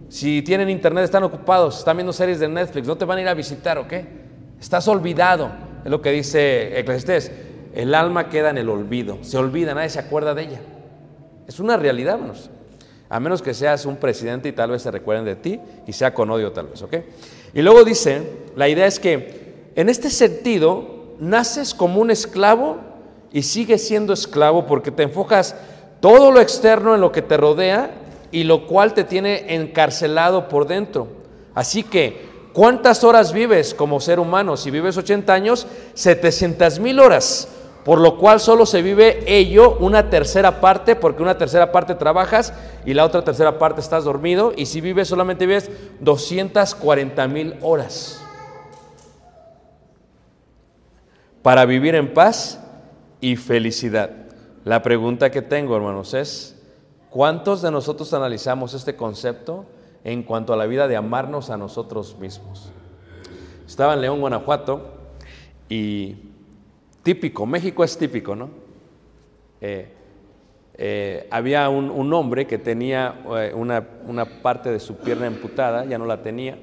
Si 0.08 0.42
tienen 0.42 0.70
internet, 0.70 1.04
están 1.04 1.24
ocupados, 1.24 1.80
están 1.80 1.98
viendo 1.98 2.14
series 2.14 2.40
de 2.40 2.48
Netflix, 2.48 2.88
no 2.88 2.98
te 2.98 3.04
van 3.04 3.18
a 3.18 3.22
ir 3.22 3.28
a 3.28 3.34
visitar, 3.34 3.78
¿ok? 3.78 3.94
Estás 4.62 4.88
olvidado, 4.88 5.50
es 5.84 5.90
lo 5.90 6.02
que 6.02 6.12
dice 6.12 6.80
Eclesiastés. 6.80 7.32
El 7.74 7.96
alma 7.96 8.30
queda 8.30 8.52
en 8.52 8.60
el 8.60 8.70
olvido, 8.70 9.18
se 9.22 9.38
olvida, 9.38 9.74
nadie 9.74 9.90
se 9.90 10.00
acuerda 10.00 10.36
de 10.36 10.44
ella. 10.44 10.62
Es 11.48 11.60
una 11.60 11.78
realidad, 11.78 12.16
hermanos. 12.16 12.52
A 13.10 13.20
menos 13.20 13.42
que 13.42 13.56
seas 13.56 13.86
un 13.88 13.98
presidente 13.98 14.50
y 14.50 14.52
tal 14.52 14.70
vez 14.70 14.84
se 14.84 14.92
recuerden 14.92 15.26
de 15.26 15.36
ti 15.36 15.60
y 15.88 15.94
sea 15.94 16.14
con 16.14 16.30
odio 16.30 16.52
tal 16.52 16.68
vez, 16.68 16.82
¿ok? 16.84 16.96
Y 17.56 17.62
luego 17.64 17.84
dice, 17.84 18.22
la 18.56 18.70
idea 18.70 18.86
es 18.86 19.00
que 19.00 19.72
en 19.76 19.90
este 19.90 20.10
sentido, 20.12 21.16
naces 21.20 21.74
como 21.74 22.00
un 22.00 22.12
esclavo 22.12 22.78
y 23.34 23.42
sigues 23.42 23.86
siendo 23.86 24.14
esclavo 24.14 24.68
porque 24.68 24.92
te 24.92 25.04
enfocas 25.04 25.56
todo 26.02 26.32
lo 26.32 26.40
externo 26.40 26.94
en 26.94 27.02
lo 27.02 27.12
que 27.12 27.24
te 27.24 27.36
rodea 27.36 27.92
y 28.32 28.44
lo 28.44 28.68
cual 28.68 28.94
te 28.94 29.06
tiene 29.06 29.56
encarcelado 29.56 30.48
por 30.48 30.68
dentro. 30.68 31.08
Así 31.56 31.84
que, 31.84 32.31
¿cuántas 32.54 33.04
horas 33.04 33.34
vives 33.34 33.74
como 33.74 34.00
ser 34.00 34.20
humano? 34.20 34.58
Si 34.58 34.72
vives 34.72 34.98
80 34.98 35.34
años, 35.34 35.68
700 35.94 36.80
mil 36.80 37.00
horas, 37.00 37.48
por 37.84 38.00
lo 38.00 38.18
cual 38.18 38.40
solo 38.40 38.66
se 38.66 38.82
vive 38.82 39.24
ello 39.26 39.78
una 39.80 40.10
tercera 40.10 40.62
parte, 40.62 40.96
porque 40.96 41.24
una 41.24 41.38
tercera 41.38 41.72
parte 41.72 41.96
trabajas 41.96 42.54
y 42.86 42.94
la 42.94 43.06
otra 43.06 43.24
tercera 43.24 43.58
parte 43.58 43.82
estás 43.82 44.04
dormido, 44.04 44.54
y 44.56 44.66
si 44.66 44.82
vives 44.82 45.08
solamente 45.08 45.46
vives 45.46 45.70
240 46.00 47.28
mil 47.28 47.56
horas. 47.62 48.22
Para 51.42 51.66
vivir 51.66 51.96
en 51.96 52.14
paz 52.14 52.60
y 53.20 53.36
felicidad. 53.36 54.12
La 54.64 54.84
pregunta 54.84 55.32
que 55.32 55.42
tengo, 55.42 55.76
hermanos, 55.76 56.14
es, 56.14 56.56
¿cuántos 57.10 57.64
de 57.64 57.72
nosotros 57.72 58.14
analizamos 58.14 58.76
este 58.76 58.96
concepto 58.96 59.66
en 60.04 60.24
cuanto 60.24 60.54
a 60.54 60.58
la 60.58 60.66
vida 60.66 60.88
de 60.88 60.96
amarnos 60.96 61.50
a 61.50 61.58
nosotros 61.58 62.18
mismos? 62.20 62.72
Estaba 63.66 63.94
en 63.94 64.02
León, 64.02 64.20
Guanajuato, 64.20 64.94
y 65.70 66.18
típico, 67.04 67.46
México 67.46 67.84
es 67.84 67.98
típico, 67.98 68.36
¿no? 68.36 68.50
Eh, 69.62 69.94
eh, 70.76 71.28
había 71.30 71.70
un, 71.70 72.14
hombre 72.14 72.48
que 72.48 72.58
tenía 72.58 73.22
eh, 73.38 73.54
una, 73.56 73.88
una, 74.08 74.26
parte 74.42 74.72
de 74.72 74.80
su 74.80 74.98
pierna 74.98 75.28
amputada, 75.28 75.86
ya 75.86 75.98
no 75.98 76.06
la 76.06 76.22
tenía, 76.22 76.58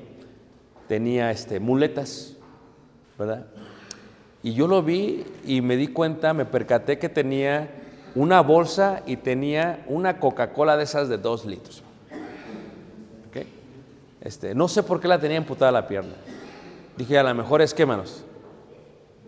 tenía 0.88 1.30
este, 1.30 1.60
muletas, 1.60 2.36
¿verdad? 3.18 3.46
Y 4.42 4.54
yo 4.54 4.66
lo 4.66 4.82
vi 4.82 5.24
y 5.44 5.60
me 5.60 5.76
di 5.76 5.88
cuenta, 5.88 6.34
me 6.34 6.44
percaté 6.44 6.98
que 6.98 7.08
tenía 7.08 7.70
una 8.14 8.40
bolsa 8.40 9.02
y 9.06 9.16
tenía 9.16 9.84
una 9.86 10.18
Coca-Cola 10.18 10.76
de 10.76 10.84
esas 10.84 11.08
de 11.08 11.18
dos 11.18 11.44
litros. 11.44 11.82
Este, 14.20 14.54
no 14.54 14.68
sé 14.68 14.82
por 14.82 15.00
qué 15.00 15.08
la 15.08 15.18
tenía 15.18 15.38
amputada 15.38 15.70
la 15.70 15.86
pierna. 15.86 16.14
Dije, 16.96 17.18
a 17.18 17.22
lo 17.22 17.34
mejor 17.34 17.62
es 17.62 17.72
que 17.72 17.86
manos. 17.86 18.24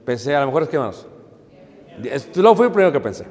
Pensé, 0.05 0.35
a 0.35 0.41
lo 0.41 0.47
mejor 0.47 0.65
es 0.65 0.69
que 0.69 0.79
manos. 0.79 1.07
Luego 2.35 2.57
fue 2.57 2.67
el 2.67 2.73
primero 2.73 2.93
que 2.93 3.01
pensé. 3.01 3.27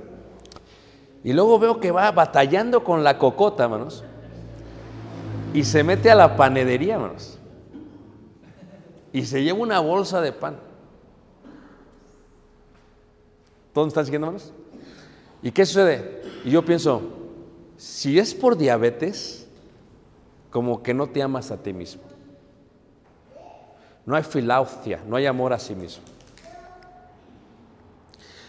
Y 1.24 1.34
luego 1.34 1.60
veo 1.60 1.80
que 1.80 1.92
va 1.92 2.12
batallando 2.12 2.84
con 2.84 3.04
la 3.04 3.18
cocota, 3.18 3.68
manos. 3.68 4.04
Y 5.54 5.64
se 5.64 5.84
mete 5.84 6.10
a 6.10 6.16
la 6.16 6.38
panadería, 6.38 6.98
manos. 6.98 7.38
Y 9.12 9.26
se 9.26 9.44
lleva 9.44 9.60
una 9.60 9.80
bolsa 9.80 10.22
de 10.22 10.32
pan. 10.32 10.58
¿Todos 13.74 13.90
están 13.90 14.06
siguiendo, 14.06 14.28
manos? 14.28 14.54
¿Y 15.42 15.52
qué 15.52 15.66
sucede? 15.66 16.22
Y 16.46 16.52
yo 16.52 16.64
pienso, 16.64 17.02
si 17.78 18.20
es 18.20 18.34
por 18.34 18.58
diabetes, 18.58 19.39
como 20.50 20.82
que 20.82 20.94
no 20.94 21.08
te 21.08 21.22
amas 21.22 21.52
a 21.52 21.58
ti 21.58 21.74
mismo. 21.74 22.04
No 24.06 24.16
hay 24.16 24.24
filaucia, 24.24 25.04
no 25.08 25.16
hay 25.16 25.26
amor 25.26 25.54
a 25.54 25.60
sí 25.60 25.76
mismo. 25.76 26.04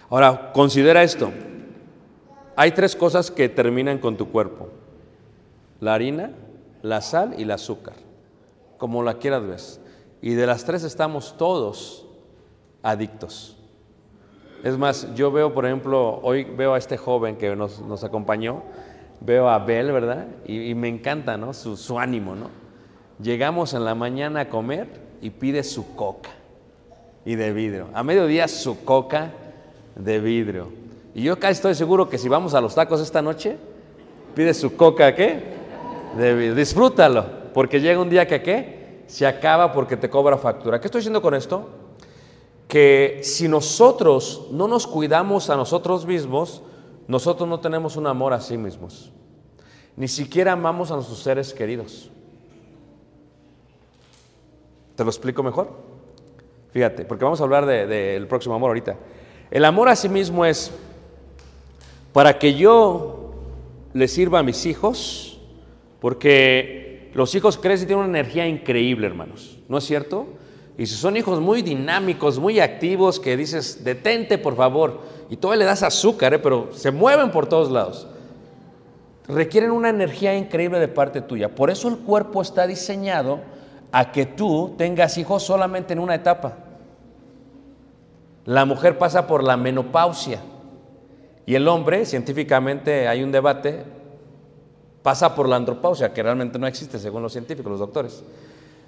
Ahora, 0.08 0.52
considera 0.52 1.02
esto. 1.02 1.30
Hay 2.56 2.72
tres 2.72 2.96
cosas 2.96 3.30
que 3.30 3.48
terminan 3.48 3.98
con 3.98 4.16
tu 4.16 4.30
cuerpo. 4.30 4.68
La 5.78 5.94
harina, 5.94 6.32
la 6.82 7.00
sal 7.00 7.34
y 7.38 7.42
el 7.42 7.50
azúcar. 7.50 7.94
Como 8.78 9.02
la 9.02 9.14
quieras 9.14 9.46
ves. 9.46 9.80
Y 10.22 10.34
de 10.34 10.46
las 10.46 10.64
tres 10.64 10.82
estamos 10.82 11.36
todos 11.36 12.06
adictos. 12.82 13.56
Es 14.64 14.76
más, 14.76 15.14
yo 15.14 15.30
veo, 15.30 15.54
por 15.54 15.64
ejemplo, 15.64 16.20
hoy 16.22 16.44
veo 16.44 16.74
a 16.74 16.78
este 16.78 16.96
joven 16.96 17.36
que 17.36 17.54
nos, 17.56 17.80
nos 17.80 18.04
acompañó, 18.04 18.62
veo 19.20 19.48
a 19.48 19.56
Abel, 19.56 19.92
¿verdad? 19.92 20.26
Y, 20.46 20.74
me 20.74 20.88
encanta, 20.88 21.36
¿no? 21.36 21.52
Su, 21.52 21.76
su, 21.76 21.98
ánimo, 21.98 22.34
¿no? 22.34 22.48
Llegamos 23.22 23.74
en 23.74 23.84
la 23.84 23.94
mañana 23.94 24.40
a 24.40 24.48
comer 24.48 24.88
y 25.20 25.30
pide 25.30 25.62
su 25.62 25.94
coca 25.94 26.30
y 27.24 27.34
de 27.34 27.52
vidrio. 27.52 27.88
A 27.92 28.02
mediodía 28.02 28.48
su 28.48 28.84
coca 28.84 29.32
de 29.94 30.20
vidrio. 30.20 30.68
Y 31.14 31.22
yo 31.22 31.38
casi 31.38 31.52
estoy 31.52 31.74
seguro 31.74 32.08
que 32.08 32.18
si 32.18 32.28
vamos 32.28 32.54
a 32.54 32.60
los 32.60 32.74
tacos 32.74 33.00
esta 33.00 33.20
noche, 33.20 33.56
pide 34.34 34.54
su 34.54 34.76
coca, 34.76 35.14
¿qué? 35.14 35.42
De 36.16 36.34
vidrio. 36.34 36.54
Disfrútalo, 36.54 37.26
porque 37.52 37.80
llega 37.80 38.00
un 38.00 38.08
día 38.08 38.26
que, 38.26 38.42
¿qué? 38.42 39.02
Se 39.06 39.26
acaba 39.26 39.72
porque 39.72 39.96
te 39.96 40.08
cobra 40.08 40.38
factura. 40.38 40.80
¿Qué 40.80 40.86
estoy 40.86 41.00
diciendo 41.00 41.20
con 41.20 41.34
esto? 41.34 41.68
que 42.70 43.20
si 43.24 43.48
nosotros 43.48 44.46
no 44.52 44.68
nos 44.68 44.86
cuidamos 44.86 45.50
a 45.50 45.56
nosotros 45.56 46.06
mismos, 46.06 46.62
nosotros 47.10 47.48
no 47.48 47.58
tenemos 47.58 47.96
un 47.96 48.06
amor 48.06 48.32
a 48.32 48.40
sí 48.40 48.56
mismos. 48.56 49.10
Ni 49.96 50.06
siquiera 50.06 50.52
amamos 50.52 50.92
a 50.92 50.94
nuestros 50.94 51.18
seres 51.18 51.52
queridos. 51.52 52.08
¿Te 54.94 55.02
lo 55.02 55.10
explico 55.10 55.42
mejor? 55.42 55.72
Fíjate, 56.70 57.04
porque 57.04 57.24
vamos 57.24 57.40
a 57.40 57.42
hablar 57.42 57.66
del 57.66 57.88
de, 57.88 58.20
de 58.20 58.26
próximo 58.26 58.54
amor 58.54 58.68
ahorita. 58.68 58.96
El 59.50 59.64
amor 59.64 59.88
a 59.88 59.96
sí 59.96 60.08
mismo 60.08 60.44
es 60.44 60.70
para 62.12 62.38
que 62.38 62.54
yo 62.54 63.32
le 63.92 64.06
sirva 64.06 64.38
a 64.38 64.42
mis 64.44 64.64
hijos, 64.64 65.40
porque 66.00 67.10
los 67.14 67.34
hijos 67.34 67.58
crecen 67.58 67.86
y 67.86 67.88
tienen 67.88 68.08
una 68.08 68.20
energía 68.20 68.46
increíble, 68.46 69.08
hermanos. 69.08 69.58
¿No 69.68 69.78
es 69.78 69.84
cierto? 69.84 70.28
Y 70.78 70.86
si 70.86 70.94
son 70.94 71.16
hijos 71.16 71.40
muy 71.40 71.62
dinámicos, 71.62 72.38
muy 72.38 72.60
activos, 72.60 73.20
que 73.20 73.36
dices, 73.36 73.84
detente 73.84 74.38
por 74.38 74.56
favor, 74.56 75.00
y 75.28 75.36
todavía 75.36 75.60
le 75.60 75.64
das 75.66 75.82
azúcar, 75.82 76.34
¿eh? 76.34 76.38
pero 76.38 76.70
se 76.72 76.90
mueven 76.90 77.30
por 77.30 77.46
todos 77.46 77.70
lados, 77.70 78.06
requieren 79.28 79.70
una 79.70 79.90
energía 79.90 80.36
increíble 80.36 80.78
de 80.78 80.88
parte 80.88 81.20
tuya. 81.20 81.54
Por 81.54 81.70
eso 81.70 81.88
el 81.88 81.98
cuerpo 81.98 82.42
está 82.42 82.66
diseñado 82.66 83.40
a 83.92 84.12
que 84.12 84.26
tú 84.26 84.74
tengas 84.76 85.18
hijos 85.18 85.42
solamente 85.42 85.92
en 85.92 85.98
una 85.98 86.14
etapa. 86.14 86.56
La 88.44 88.64
mujer 88.64 88.98
pasa 88.98 89.26
por 89.26 89.44
la 89.44 89.56
menopausia 89.56 90.40
y 91.46 91.54
el 91.54 91.66
hombre, 91.68 92.06
científicamente 92.06 93.08
hay 93.08 93.22
un 93.22 93.32
debate, 93.32 93.84
pasa 95.02 95.34
por 95.34 95.48
la 95.48 95.56
andropausia, 95.56 96.12
que 96.12 96.22
realmente 96.22 96.58
no 96.58 96.66
existe 96.66 96.98
según 96.98 97.22
los 97.22 97.32
científicos, 97.32 97.70
los 97.70 97.80
doctores. 97.80 98.22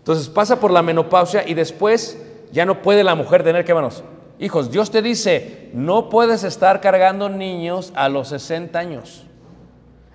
Entonces 0.03 0.29
pasa 0.29 0.59
por 0.59 0.73
la 0.73 0.83
menopausia 0.83 1.49
y 1.49 1.55
después 1.55 2.19
ya 2.51 2.67
no 2.67 2.83
puede 2.83 3.05
la 3.05 3.15
mujer 3.15 3.45
tener 3.45 3.65
que 3.65 3.73
manos. 3.73 4.03
Hijos, 4.41 4.73
Dios 4.73 4.91
te 4.91 5.01
dice, 5.01 5.71
no 5.75 6.09
puedes 6.09 6.43
estar 6.43 6.81
cargando 6.81 7.29
niños 7.29 7.93
a 7.95 8.09
los 8.09 8.27
60 8.31 8.77
años, 8.77 9.23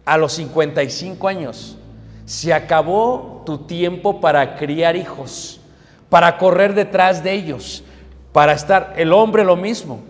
a 0.04 0.18
los 0.18 0.34
55 0.34 1.26
años. 1.30 1.78
Se 2.26 2.54
acabó 2.54 3.44
tu 3.46 3.60
tiempo 3.60 4.20
para 4.20 4.58
criar 4.58 4.98
hijos, 4.98 5.62
para 6.10 6.38
correr 6.38 6.74
detrás 6.74 7.24
de 7.24 7.32
ellos, 7.32 7.86
para 8.34 8.52
estar, 8.52 8.94
el 8.98 9.14
hombre 9.14 9.46
lo 9.46 9.56
mismo. 9.56 10.02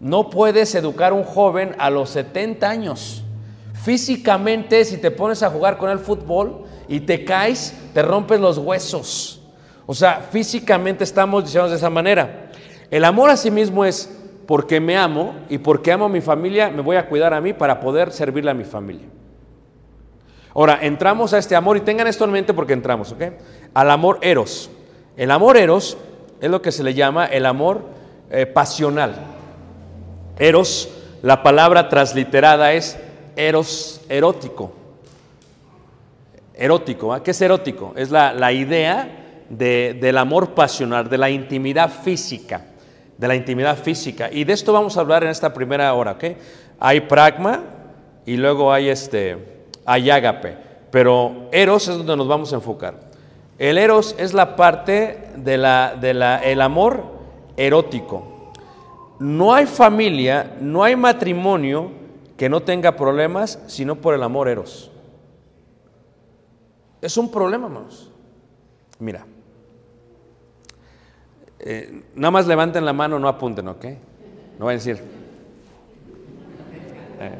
No 0.00 0.30
puedes 0.30 0.74
educar 0.74 1.12
a 1.12 1.16
un 1.16 1.24
joven 1.24 1.76
a 1.78 1.90
los 1.90 2.08
70 2.08 2.70
años. 2.70 3.22
Físicamente, 3.74 4.82
si 4.86 4.96
te 4.96 5.10
pones 5.10 5.42
a 5.42 5.50
jugar 5.50 5.76
con 5.76 5.90
el 5.90 5.98
fútbol, 5.98 6.64
y 6.90 7.00
te 7.00 7.24
caes, 7.24 7.72
te 7.94 8.02
rompes 8.02 8.40
los 8.40 8.58
huesos. 8.58 9.40
O 9.86 9.94
sea, 9.94 10.26
físicamente 10.30 11.04
estamos 11.04 11.44
diseñados 11.44 11.70
de 11.70 11.76
esa 11.76 11.88
manera. 11.88 12.50
El 12.90 13.04
amor 13.04 13.30
a 13.30 13.36
sí 13.36 13.48
mismo 13.48 13.84
es 13.84 14.12
porque 14.44 14.80
me 14.80 14.98
amo 14.98 15.36
y 15.48 15.58
porque 15.58 15.92
amo 15.92 16.06
a 16.06 16.08
mi 16.08 16.20
familia, 16.20 16.68
me 16.68 16.82
voy 16.82 16.96
a 16.96 17.08
cuidar 17.08 17.32
a 17.32 17.40
mí 17.40 17.52
para 17.52 17.78
poder 17.78 18.10
servirle 18.10 18.50
a 18.50 18.54
mi 18.54 18.64
familia. 18.64 19.06
Ahora, 20.52 20.80
entramos 20.82 21.32
a 21.32 21.38
este 21.38 21.54
amor 21.54 21.76
y 21.76 21.82
tengan 21.82 22.08
esto 22.08 22.24
en 22.24 22.32
mente 22.32 22.52
porque 22.52 22.72
entramos, 22.72 23.12
¿ok? 23.12 23.22
Al 23.72 23.88
amor 23.88 24.18
eros. 24.20 24.68
El 25.16 25.30
amor 25.30 25.56
eros 25.56 25.96
es 26.40 26.50
lo 26.50 26.60
que 26.60 26.72
se 26.72 26.82
le 26.82 26.92
llama 26.92 27.26
el 27.26 27.46
amor 27.46 27.82
eh, 28.30 28.46
pasional. 28.46 29.14
Eros, 30.40 30.88
la 31.22 31.44
palabra 31.44 31.88
transliterada 31.88 32.72
es 32.72 32.98
eros 33.36 34.00
erótico. 34.08 34.79
Erótico, 36.60 37.12
¿ah? 37.14 37.22
¿qué 37.22 37.30
es 37.30 37.40
erótico? 37.40 37.94
Es 37.96 38.10
la, 38.10 38.34
la 38.34 38.52
idea 38.52 39.08
de- 39.48 39.96
del 39.98 40.18
amor 40.18 40.50
pasional, 40.54 41.08
de 41.08 41.16
la 41.16 41.30
intimidad 41.30 41.90
física, 41.90 42.66
de 43.16 43.26
la 43.26 43.34
intimidad 43.34 43.78
física. 43.78 44.28
Y 44.30 44.44
de 44.44 44.52
esto 44.52 44.72
vamos 44.72 44.96
a 44.96 45.00
hablar 45.00 45.24
en 45.24 45.30
esta 45.30 45.54
primera 45.54 45.92
hora, 45.94 46.12
¿ok? 46.12 46.24
Hay 46.78 47.00
pragma 47.00 47.62
y 48.26 48.36
luego 48.36 48.70
hay 48.72 48.90
este, 48.90 49.64
hay 49.86 50.10
ágape, 50.10 50.54
pero 50.90 51.48
eros 51.50 51.88
es 51.88 51.96
donde 51.96 52.14
nos 52.16 52.28
vamos 52.28 52.52
a 52.52 52.56
enfocar. 52.56 53.08
El 53.58 53.78
eros 53.78 54.14
es 54.18 54.34
la 54.34 54.54
parte 54.54 55.28
de 55.36 55.56
la, 55.56 55.96
de 55.98 56.12
la, 56.12 56.38
el 56.44 56.60
amor 56.60 57.04
erótico. 57.56 58.52
No 59.18 59.54
hay 59.54 59.64
familia, 59.66 60.56
no 60.60 60.82
hay 60.84 60.94
matrimonio 60.94 61.90
que 62.36 62.48
no 62.50 62.60
tenga 62.60 62.96
problemas 62.96 63.58
sino 63.66 63.96
por 63.96 64.14
el 64.14 64.22
amor 64.22 64.48
eros. 64.48 64.89
Es 67.00 67.16
un 67.16 67.30
problema, 67.30 67.66
hermanos. 67.66 68.10
Mira, 68.98 69.24
eh, 71.58 72.02
nada 72.14 72.30
más 72.30 72.46
levanten 72.46 72.84
la 72.84 72.92
mano, 72.92 73.18
no 73.18 73.28
apunten, 73.28 73.68
¿ok? 73.68 73.84
No 74.58 74.66
voy 74.66 74.72
a 74.72 74.76
decir. 74.76 75.02
Eh, 77.20 77.38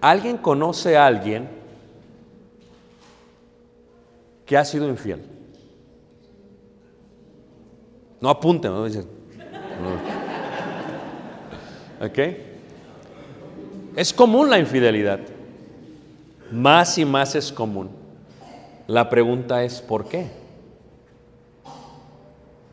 ¿Alguien 0.00 0.38
conoce 0.38 0.96
a 0.96 1.06
alguien 1.06 1.48
que 4.44 4.56
ha 4.56 4.64
sido 4.64 4.88
infiel? 4.88 5.24
No 8.20 8.30
apunten, 8.30 8.70
no 8.70 8.84
dicen. 8.84 9.06
¿Ok? 12.00 12.18
Es 13.96 14.12
común 14.12 14.50
la 14.50 14.58
infidelidad. 14.58 15.20
Más 16.52 16.98
y 16.98 17.04
más 17.04 17.34
es 17.34 17.52
común. 17.52 17.95
La 18.86 19.08
pregunta 19.10 19.64
es 19.64 19.80
¿por 19.80 20.08
qué? 20.08 20.26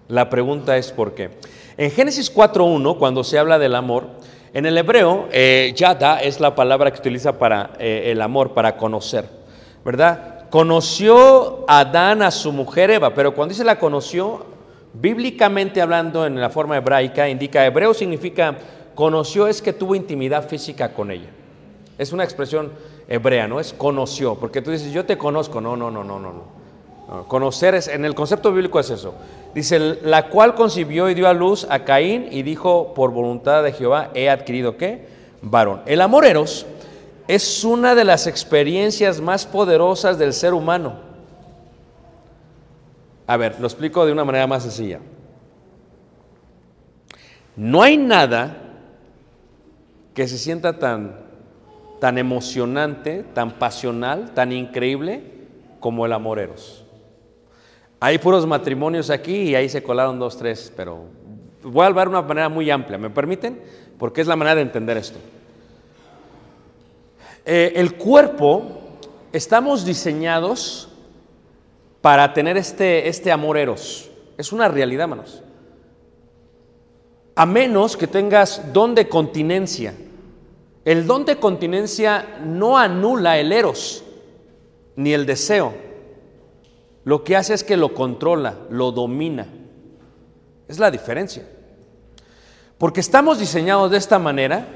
La 0.07 0.29
pregunta 0.29 0.77
es 0.77 0.91
¿por 0.91 1.15
qué? 1.15 1.31
En 1.77 1.89
Génesis 1.89 2.33
4.1, 2.33 2.97
cuando 2.99 3.23
se 3.23 3.39
habla 3.39 3.57
del 3.57 3.73
amor, 3.73 4.05
en 4.53 4.67
el 4.67 4.77
hebreo, 4.77 5.27
eh, 5.31 5.73
yada 5.75 6.21
es 6.21 6.39
la 6.39 6.53
palabra 6.53 6.91
que 6.91 6.99
utiliza 6.99 7.39
para 7.39 7.71
eh, 7.79 8.11
el 8.11 8.21
amor, 8.21 8.53
para 8.53 8.77
conocer, 8.77 9.27
¿verdad? 9.83 10.47
Conoció 10.51 11.65
Adán 11.67 12.21
a 12.21 12.29
su 12.29 12.51
mujer 12.51 12.91
Eva, 12.91 13.15
pero 13.15 13.33
cuando 13.33 13.53
dice 13.53 13.63
la 13.63 13.79
conoció, 13.79 14.45
bíblicamente 14.93 15.81
hablando 15.81 16.27
en 16.27 16.39
la 16.39 16.51
forma 16.51 16.77
hebraica, 16.77 17.27
indica, 17.27 17.65
hebreo 17.65 17.95
significa 17.95 18.55
conoció 18.93 19.47
es 19.47 19.63
que 19.63 19.73
tuvo 19.73 19.95
intimidad 19.95 20.47
física 20.47 20.93
con 20.93 21.09
ella. 21.09 21.29
Es 21.97 22.13
una 22.13 22.23
expresión 22.23 22.71
hebrea, 23.13 23.47
¿no? 23.47 23.59
Es 23.59 23.73
conoció, 23.73 24.35
porque 24.35 24.61
tú 24.61 24.71
dices, 24.71 24.91
yo 24.91 25.05
te 25.05 25.17
conozco, 25.17 25.61
no, 25.61 25.75
no, 25.75 25.91
no, 25.91 26.03
no, 26.03 26.19
no. 26.19 26.33
no. 26.33 26.63
No, 27.07 27.27
Conocer 27.27 27.75
es, 27.75 27.89
en 27.89 28.05
el 28.05 28.15
concepto 28.15 28.51
bíblico 28.51 28.79
es 28.79 28.89
eso. 28.89 29.13
Dice, 29.53 29.99
la 30.03 30.29
cual 30.29 30.55
concibió 30.55 31.09
y 31.09 31.13
dio 31.13 31.27
a 31.27 31.33
luz 31.33 31.67
a 31.69 31.83
Caín 31.83 32.27
y 32.31 32.43
dijo, 32.43 32.93
por 32.93 33.11
voluntad 33.11 33.61
de 33.61 33.73
Jehová, 33.73 34.09
he 34.13 34.29
adquirido 34.29 34.77
qué? 34.77 35.05
Varón. 35.41 35.81
El 35.85 36.01
amor 36.01 36.25
eros 36.25 36.65
es 37.27 37.63
una 37.63 37.93
de 37.93 38.05
las 38.05 38.25
experiencias 38.25 39.19
más 39.21 39.45
poderosas 39.45 40.17
del 40.17 40.33
ser 40.33 40.53
humano. 40.53 40.95
A 43.27 43.37
ver, 43.37 43.59
lo 43.59 43.67
explico 43.67 44.05
de 44.05 44.11
una 44.11 44.25
manera 44.25 44.47
más 44.47 44.63
sencilla. 44.63 44.99
No 47.55 47.83
hay 47.83 47.97
nada 47.97 48.57
que 50.13 50.27
se 50.27 50.37
sienta 50.37 50.79
tan, 50.79 51.22
tan 52.03 52.17
emocionante, 52.17 53.23
tan 53.33 53.51
pasional, 53.51 54.33
tan 54.33 54.51
increíble 54.51 55.23
como 55.79 56.05
el 56.05 56.11
amor 56.11 56.37
eros. 56.37 56.83
Hay 58.01 58.17
puros 58.17 58.45
matrimonios 58.45 59.09
aquí 59.09 59.33
y 59.43 59.55
ahí 59.55 59.69
se 59.69 59.81
colaron 59.81 60.19
dos, 60.19 60.35
tres, 60.37 60.73
pero 60.75 61.05
voy 61.61 61.83
a 61.83 61.87
hablar 61.87 62.09
de 62.09 62.17
una 62.17 62.21
manera 62.21 62.49
muy 62.49 62.69
amplia, 62.69 62.97
¿me 62.97 63.09
permiten? 63.09 63.57
Porque 63.97 64.19
es 64.19 64.27
la 64.27 64.35
manera 64.35 64.55
de 64.55 64.63
entender 64.63 64.97
esto. 64.97 65.17
Eh, 67.45 67.71
el 67.77 67.95
cuerpo, 67.95 68.81
estamos 69.31 69.85
diseñados 69.85 70.89
para 72.01 72.33
tener 72.33 72.57
este, 72.57 73.07
este 73.07 73.31
amor 73.31 73.57
eros. 73.57 74.11
Es 74.37 74.51
una 74.51 74.67
realidad, 74.67 75.07
manos. 75.07 75.41
A 77.33 77.45
menos 77.45 77.95
que 77.95 78.07
tengas 78.07 78.73
don 78.73 78.93
de 78.93 79.07
continencia. 79.07 79.93
El 80.85 81.07
don 81.07 81.23
de 81.23 81.37
continencia 81.37 82.39
no 82.43 82.77
anula 82.77 83.37
el 83.37 83.53
eros, 83.53 84.03
ni 84.95 85.13
el 85.13 85.25
deseo. 85.25 85.73
Lo 87.05 87.23
que 87.23 87.35
hace 87.35 87.53
es 87.53 87.63
que 87.63 87.77
lo 87.77 87.93
controla, 87.93 88.57
lo 88.69 88.91
domina. 88.91 89.47
Es 90.67 90.79
la 90.79 90.91
diferencia. 90.91 91.47
Porque 92.77 92.99
estamos 92.99 93.39
diseñados 93.39 93.91
de 93.91 93.97
esta 93.97 94.19
manera, 94.19 94.67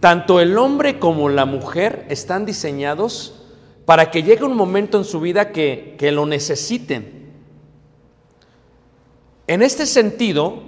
tanto 0.00 0.40
el 0.40 0.58
hombre 0.58 0.98
como 0.98 1.28
la 1.28 1.46
mujer 1.46 2.06
están 2.10 2.44
diseñados 2.44 3.42
para 3.86 4.10
que 4.10 4.22
llegue 4.22 4.44
un 4.44 4.56
momento 4.56 4.98
en 4.98 5.04
su 5.04 5.20
vida 5.20 5.50
que, 5.50 5.96
que 5.98 6.12
lo 6.12 6.26
necesiten. 6.26 7.30
En 9.46 9.62
este 9.62 9.86
sentido, 9.86 10.62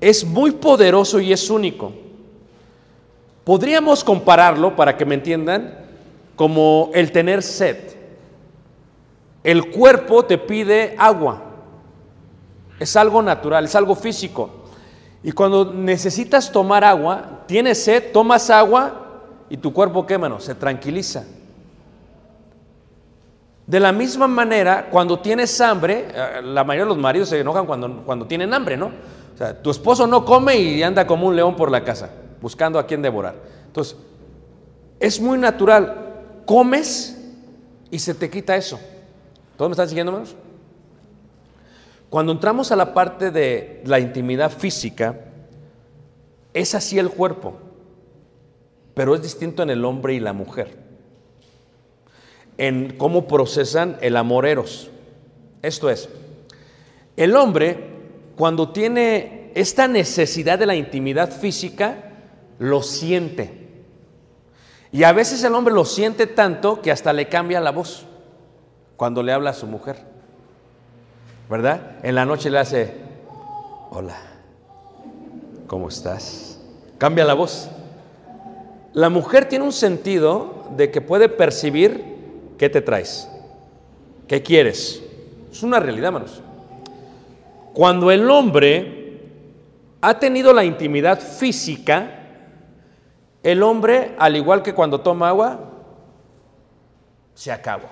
es 0.00 0.24
muy 0.24 0.52
poderoso 0.52 1.20
y 1.20 1.32
es 1.32 1.50
único. 1.50 1.92
Podríamos 3.46 4.02
compararlo, 4.02 4.74
para 4.74 4.96
que 4.96 5.04
me 5.04 5.14
entiendan, 5.14 5.72
como 6.34 6.90
el 6.94 7.12
tener 7.12 7.44
sed. 7.44 7.76
El 9.44 9.70
cuerpo 9.70 10.24
te 10.24 10.36
pide 10.36 10.96
agua. 10.98 11.44
Es 12.80 12.96
algo 12.96 13.22
natural, 13.22 13.66
es 13.66 13.76
algo 13.76 13.94
físico. 13.94 14.50
Y 15.22 15.30
cuando 15.30 15.72
necesitas 15.72 16.50
tomar 16.50 16.82
agua, 16.82 17.44
tienes 17.46 17.84
sed, 17.84 18.10
tomas 18.12 18.50
agua 18.50 19.22
y 19.48 19.56
tu 19.58 19.72
cuerpo, 19.72 20.04
¿qué 20.04 20.18
mano? 20.18 20.40
Se 20.40 20.56
tranquiliza. 20.56 21.24
De 23.64 23.78
la 23.78 23.92
misma 23.92 24.26
manera, 24.26 24.88
cuando 24.90 25.20
tienes 25.20 25.60
hambre, 25.60 26.08
eh, 26.12 26.42
la 26.42 26.64
mayoría 26.64 26.86
de 26.86 26.88
los 26.88 26.98
maridos 26.98 27.28
se 27.28 27.38
enojan 27.38 27.64
cuando, 27.64 28.02
cuando 28.04 28.26
tienen 28.26 28.52
hambre, 28.52 28.76
¿no? 28.76 28.86
O 28.86 29.38
sea, 29.38 29.62
tu 29.62 29.70
esposo 29.70 30.04
no 30.08 30.24
come 30.24 30.56
y 30.56 30.82
anda 30.82 31.06
como 31.06 31.28
un 31.28 31.36
león 31.36 31.54
por 31.54 31.70
la 31.70 31.84
casa, 31.84 32.10
buscando 32.40 32.78
a 32.78 32.86
quién 32.86 33.02
devorar. 33.02 33.34
Entonces, 33.66 33.96
es 35.00 35.20
muy 35.20 35.38
natural. 35.38 36.14
Comes 36.44 37.18
y 37.90 37.98
se 37.98 38.14
te 38.14 38.30
quita 38.30 38.56
eso. 38.56 38.78
¿Todos 39.56 39.70
me 39.70 39.72
están 39.72 39.88
siguiendo, 39.88 40.12
hermanos? 40.12 40.36
Cuando 42.10 42.32
entramos 42.32 42.70
a 42.70 42.76
la 42.76 42.94
parte 42.94 43.30
de 43.30 43.82
la 43.84 43.98
intimidad 43.98 44.50
física, 44.50 45.18
es 46.54 46.74
así 46.74 46.98
el 46.98 47.10
cuerpo, 47.10 47.58
pero 48.94 49.14
es 49.14 49.22
distinto 49.22 49.62
en 49.62 49.70
el 49.70 49.84
hombre 49.84 50.14
y 50.14 50.20
la 50.20 50.32
mujer. 50.32 50.76
En 52.58 52.96
cómo 52.96 53.26
procesan 53.26 53.98
el 54.00 54.16
amor 54.16 54.46
eros. 54.46 54.90
Esto 55.62 55.90
es, 55.90 56.08
el 57.16 57.34
hombre, 57.34 57.90
cuando 58.36 58.70
tiene 58.70 59.50
esta 59.54 59.88
necesidad 59.88 60.58
de 60.58 60.66
la 60.66 60.76
intimidad 60.76 61.30
física, 61.30 62.05
lo 62.58 62.82
siente. 62.82 63.66
Y 64.92 65.04
a 65.04 65.12
veces 65.12 65.42
el 65.44 65.54
hombre 65.54 65.74
lo 65.74 65.84
siente 65.84 66.26
tanto 66.26 66.80
que 66.80 66.90
hasta 66.90 67.12
le 67.12 67.28
cambia 67.28 67.60
la 67.60 67.72
voz 67.72 68.06
cuando 68.96 69.22
le 69.22 69.32
habla 69.32 69.50
a 69.50 69.54
su 69.54 69.66
mujer. 69.66 69.96
¿Verdad? 71.50 71.98
En 72.02 72.14
la 72.14 72.24
noche 72.24 72.50
le 72.50 72.58
hace, 72.58 72.94
hola, 73.90 74.16
¿cómo 75.66 75.88
estás? 75.88 76.58
Cambia 76.98 77.24
la 77.24 77.34
voz. 77.34 77.68
La 78.94 79.10
mujer 79.10 79.48
tiene 79.48 79.64
un 79.64 79.72
sentido 79.72 80.64
de 80.76 80.90
que 80.90 81.00
puede 81.00 81.28
percibir 81.28 82.02
qué 82.58 82.68
te 82.68 82.80
traes, 82.80 83.28
qué 84.26 84.42
quieres. 84.42 85.02
Es 85.52 85.62
una 85.62 85.78
realidad, 85.78 86.06
hermanos. 86.06 86.40
Cuando 87.74 88.10
el 88.10 88.30
hombre 88.30 89.20
ha 90.00 90.18
tenido 90.18 90.52
la 90.52 90.64
intimidad 90.64 91.20
física, 91.20 92.25
el 93.46 93.62
hombre, 93.62 94.16
al 94.18 94.34
igual 94.34 94.60
que 94.60 94.74
cuando 94.74 95.02
toma 95.02 95.28
agua, 95.28 95.60
se 97.32 97.52
acabó. 97.52 97.86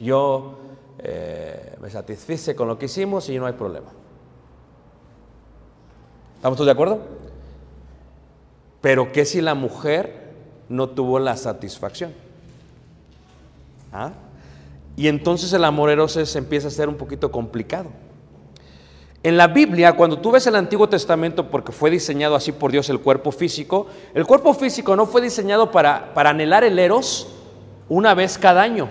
Yo 0.00 0.58
eh, 0.98 1.76
me 1.80 1.88
satisfice 1.88 2.56
con 2.56 2.66
lo 2.66 2.80
que 2.80 2.86
hicimos 2.86 3.28
y 3.28 3.38
no 3.38 3.46
hay 3.46 3.52
problema. 3.52 3.86
¿Estamos 6.34 6.56
todos 6.56 6.66
de 6.66 6.72
acuerdo? 6.72 6.98
Pero 8.80 9.12
¿qué 9.12 9.24
si 9.24 9.40
la 9.40 9.54
mujer 9.54 10.32
no 10.68 10.88
tuvo 10.88 11.20
la 11.20 11.36
satisfacción? 11.36 12.12
¿Ah? 13.92 14.10
Y 14.96 15.06
entonces 15.06 15.52
el 15.52 15.62
amor 15.62 16.10
se 16.10 16.38
empieza 16.38 16.66
a 16.66 16.72
ser 16.72 16.88
un 16.88 16.96
poquito 16.96 17.30
complicado. 17.30 17.90
En 19.22 19.36
la 19.36 19.48
Biblia, 19.48 19.94
cuando 19.94 20.18
tú 20.18 20.30
ves 20.30 20.46
el 20.46 20.54
Antiguo 20.54 20.88
Testamento, 20.88 21.50
porque 21.50 21.72
fue 21.72 21.90
diseñado 21.90 22.36
así 22.36 22.52
por 22.52 22.70
Dios 22.70 22.88
el 22.90 23.00
cuerpo 23.00 23.32
físico, 23.32 23.86
el 24.14 24.26
cuerpo 24.26 24.54
físico 24.54 24.94
no 24.94 25.06
fue 25.06 25.20
diseñado 25.20 25.70
para, 25.70 26.14
para 26.14 26.30
anhelar 26.30 26.62
el 26.64 26.78
eros 26.78 27.28
una 27.88 28.14
vez 28.14 28.38
cada 28.38 28.62
año. 28.62 28.88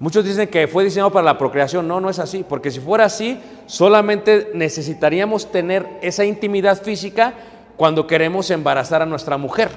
Muchos 0.00 0.24
dicen 0.24 0.48
que 0.48 0.68
fue 0.68 0.84
diseñado 0.84 1.10
para 1.10 1.24
la 1.24 1.38
procreación. 1.38 1.88
No, 1.88 2.00
no 2.00 2.08
es 2.08 2.18
así, 2.18 2.44
porque 2.48 2.70
si 2.70 2.78
fuera 2.78 3.04
así, 3.04 3.40
solamente 3.66 4.50
necesitaríamos 4.54 5.50
tener 5.50 5.86
esa 6.02 6.24
intimidad 6.24 6.80
física 6.82 7.34
cuando 7.76 8.06
queremos 8.06 8.50
embarazar 8.50 9.02
a 9.02 9.06
nuestra 9.06 9.38
mujer. 9.38 9.70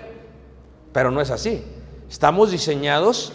Pero 0.94 1.10
no 1.10 1.22
es 1.22 1.32
así. 1.32 1.64
Estamos 2.10 2.52
diseñados 2.52 3.34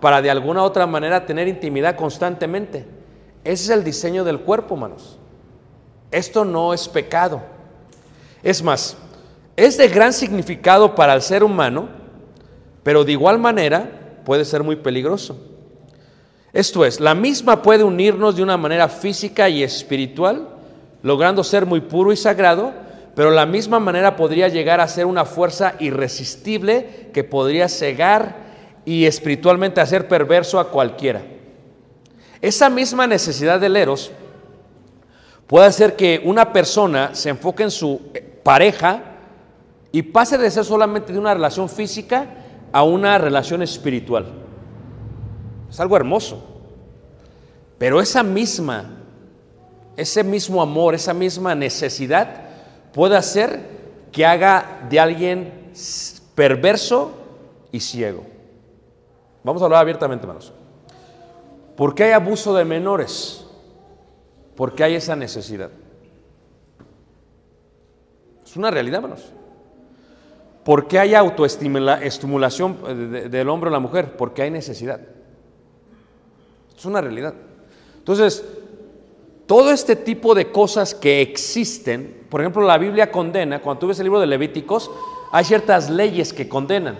para 0.00 0.22
de 0.22 0.30
alguna 0.30 0.62
otra 0.62 0.86
manera 0.86 1.26
tener 1.26 1.48
intimidad 1.48 1.96
constantemente. 1.96 2.99
Ese 3.44 3.64
es 3.64 3.70
el 3.70 3.84
diseño 3.84 4.24
del 4.24 4.40
cuerpo, 4.40 4.74
hermanos. 4.74 5.18
Esto 6.10 6.44
no 6.44 6.74
es 6.74 6.88
pecado. 6.88 7.40
Es 8.42 8.62
más, 8.62 8.96
es 9.56 9.76
de 9.76 9.88
gran 9.88 10.12
significado 10.12 10.94
para 10.94 11.14
el 11.14 11.22
ser 11.22 11.44
humano, 11.44 11.88
pero 12.82 13.04
de 13.04 13.12
igual 13.12 13.38
manera 13.38 14.20
puede 14.24 14.44
ser 14.44 14.62
muy 14.62 14.76
peligroso. 14.76 15.38
Esto 16.52 16.84
es, 16.84 16.98
la 16.98 17.14
misma 17.14 17.62
puede 17.62 17.84
unirnos 17.84 18.36
de 18.36 18.42
una 18.42 18.56
manera 18.56 18.88
física 18.88 19.48
y 19.48 19.62
espiritual, 19.62 20.48
logrando 21.02 21.44
ser 21.44 21.64
muy 21.64 21.80
puro 21.80 22.12
y 22.12 22.16
sagrado, 22.16 22.72
pero 23.14 23.30
la 23.30 23.46
misma 23.46 23.78
manera 23.78 24.16
podría 24.16 24.48
llegar 24.48 24.80
a 24.80 24.88
ser 24.88 25.06
una 25.06 25.24
fuerza 25.24 25.74
irresistible 25.78 27.10
que 27.12 27.22
podría 27.22 27.68
cegar 27.68 28.36
y 28.84 29.04
espiritualmente 29.04 29.80
hacer 29.80 30.08
perverso 30.08 30.58
a 30.58 30.70
cualquiera. 30.70 31.22
Esa 32.42 32.70
misma 32.70 33.06
necesidad 33.06 33.60
del 33.60 33.76
eros 33.76 34.10
puede 35.46 35.66
hacer 35.66 35.96
que 35.96 36.22
una 36.24 36.52
persona 36.52 37.14
se 37.14 37.28
enfoque 37.28 37.62
en 37.62 37.70
su 37.70 38.00
pareja 38.42 39.02
y 39.92 40.02
pase 40.02 40.38
de 40.38 40.50
ser 40.50 40.64
solamente 40.64 41.12
de 41.12 41.18
una 41.18 41.34
relación 41.34 41.68
física 41.68 42.26
a 42.72 42.82
una 42.82 43.18
relación 43.18 43.62
espiritual. 43.62 44.26
Es 45.68 45.78
algo 45.80 45.96
hermoso. 45.96 46.42
Pero 47.78 48.00
esa 48.00 48.22
misma, 48.22 48.84
ese 49.96 50.22
mismo 50.22 50.62
amor, 50.62 50.94
esa 50.94 51.14
misma 51.14 51.54
necesidad 51.54 52.42
puede 52.92 53.16
hacer 53.16 53.60
que 54.12 54.26
haga 54.26 54.86
de 54.88 55.00
alguien 55.00 55.72
perverso 56.34 57.12
y 57.72 57.80
ciego. 57.80 58.24
Vamos 59.42 59.62
a 59.62 59.64
hablar 59.64 59.80
abiertamente, 59.80 60.24
hermanos. 60.24 60.52
¿Por 61.80 61.94
qué 61.94 62.04
hay 62.04 62.12
abuso 62.12 62.54
de 62.54 62.66
menores? 62.66 63.42
¿Por 64.54 64.74
qué 64.74 64.84
hay 64.84 64.96
esa 64.96 65.16
necesidad? 65.16 65.70
Es 68.44 68.54
una 68.54 68.70
realidad, 68.70 68.96
hermanos. 68.96 69.24
¿Por 70.62 70.86
qué 70.86 70.98
hay 70.98 71.14
autoestimulación 71.14 73.30
del 73.30 73.48
hombre 73.48 73.70
o 73.70 73.72
la 73.72 73.78
mujer? 73.78 74.14
Porque 74.14 74.42
hay 74.42 74.50
necesidad. 74.50 75.00
Es 76.76 76.84
una 76.84 77.00
realidad. 77.00 77.32
Entonces, 77.96 78.44
todo 79.46 79.72
este 79.72 79.96
tipo 79.96 80.34
de 80.34 80.52
cosas 80.52 80.94
que 80.94 81.22
existen, 81.22 82.26
por 82.28 82.42
ejemplo, 82.42 82.60
la 82.60 82.76
Biblia 82.76 83.10
condena, 83.10 83.62
cuando 83.62 83.80
tú 83.80 83.86
ves 83.86 83.98
el 84.00 84.04
libro 84.04 84.20
de 84.20 84.26
Levíticos, 84.26 84.90
hay 85.32 85.46
ciertas 85.46 85.88
leyes 85.88 86.34
que 86.34 86.46
condenan. 86.46 86.98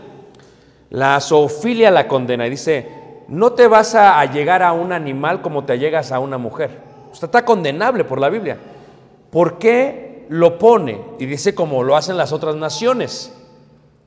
La 0.88 1.20
zoofilia 1.20 1.90
la 1.90 2.08
condena 2.08 2.46
y 2.46 2.50
dice, 2.50 2.99
no 3.30 3.52
te 3.52 3.68
vas 3.68 3.94
a 3.94 4.22
llegar 4.26 4.62
a 4.62 4.72
un 4.72 4.92
animal 4.92 5.40
como 5.40 5.64
te 5.64 5.78
llegas 5.78 6.10
a 6.10 6.18
una 6.18 6.36
mujer. 6.36 6.70
Usted 7.12 7.26
está 7.26 7.44
condenable 7.44 8.04
por 8.04 8.20
la 8.20 8.28
Biblia. 8.28 8.58
¿Por 9.30 9.58
qué 9.58 10.26
lo 10.28 10.58
pone? 10.58 11.00
Y 11.20 11.26
dice 11.26 11.54
como 11.54 11.84
lo 11.84 11.96
hacen 11.96 12.16
las 12.16 12.32
otras 12.32 12.56
naciones. 12.56 13.32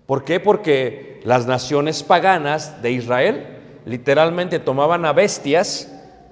¿Por 0.05 0.25
qué? 0.25 0.41
Porque 0.41 1.21
las 1.23 1.47
naciones 1.47 2.03
paganas 2.03 2.81
de 2.81 2.91
Israel 2.91 3.47
literalmente 3.85 4.59
tomaban 4.59 5.05
a 5.05 5.13
bestias, 5.13 5.89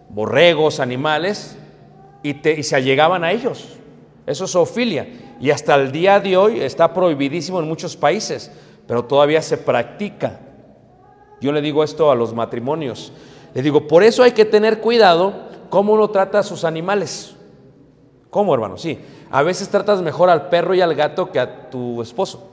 borregos, 0.09 0.81
animales, 0.81 1.57
y, 2.23 2.33
se 2.63 2.75
allegaban 2.75 3.23
a 3.23 3.31
ellos. 3.31 3.77
Eso 4.27 4.45
es 4.45 4.51
zoofilia. 4.51 5.07
Y 5.39 5.49
hasta 5.49 5.75
el 5.75 5.93
día 5.93 6.19
de 6.19 6.35
hoy 6.35 6.59
está 6.59 6.93
prohibidísimo 6.93 7.59
en 7.59 7.67
muchos 7.67 7.95
países, 7.95 8.51
pero 8.85 9.05
todavía 9.05 9.41
se 9.41 9.57
practica. 9.57 10.39
Yo 11.41 11.51
le 11.51 11.61
digo 11.61 11.83
esto 11.83 12.11
a 12.11 12.15
los 12.15 12.33
matrimonios. 12.33 13.11
Le 13.53 13.61
digo, 13.61 13.87
por 13.87 14.03
eso 14.03 14.23
hay 14.23 14.31
que 14.31 14.45
tener 14.45 14.79
cuidado 14.79 15.33
cómo 15.69 15.93
uno 15.93 16.09
trata 16.09 16.39
a 16.39 16.43
sus 16.43 16.63
animales. 16.63 17.35
¿Cómo, 18.29 18.53
hermano? 18.53 18.77
Sí. 18.77 18.99
A 19.31 19.41
veces 19.41 19.67
tratas 19.67 20.01
mejor 20.01 20.29
al 20.29 20.49
perro 20.49 20.73
y 20.75 20.81
al 20.81 20.93
gato 20.93 21.31
que 21.31 21.39
a 21.39 21.69
tu 21.69 22.01
esposo. 22.01 22.47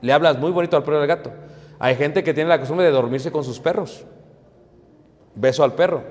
Le 0.00 0.12
hablas 0.12 0.38
muy 0.38 0.52
bonito 0.52 0.76
al 0.76 0.84
perro 0.84 0.98
y 0.98 1.02
al 1.02 1.06
gato. 1.08 1.32
Hay 1.78 1.96
gente 1.96 2.22
que 2.22 2.32
tiene 2.32 2.48
la 2.48 2.58
costumbre 2.58 2.86
de 2.86 2.92
dormirse 2.92 3.32
con 3.32 3.42
sus 3.42 3.58
perros. 3.58 4.04
Beso 5.34 5.64
al 5.64 5.74
perro. 5.74 6.04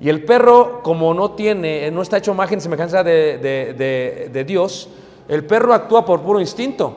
Y 0.00 0.08
el 0.08 0.24
perro, 0.24 0.82
como 0.82 1.12
no 1.14 1.32
tiene, 1.32 1.90
no 1.90 2.02
está 2.02 2.18
hecho 2.18 2.32
imagen 2.32 2.60
semejanza 2.60 3.02
de, 3.04 3.38
de, 3.38 4.30
de, 4.32 4.44
Dios, 4.44 4.88
el 5.28 5.44
perro 5.44 5.72
actúa 5.72 6.04
por 6.04 6.20
puro 6.22 6.40
instinto. 6.40 6.96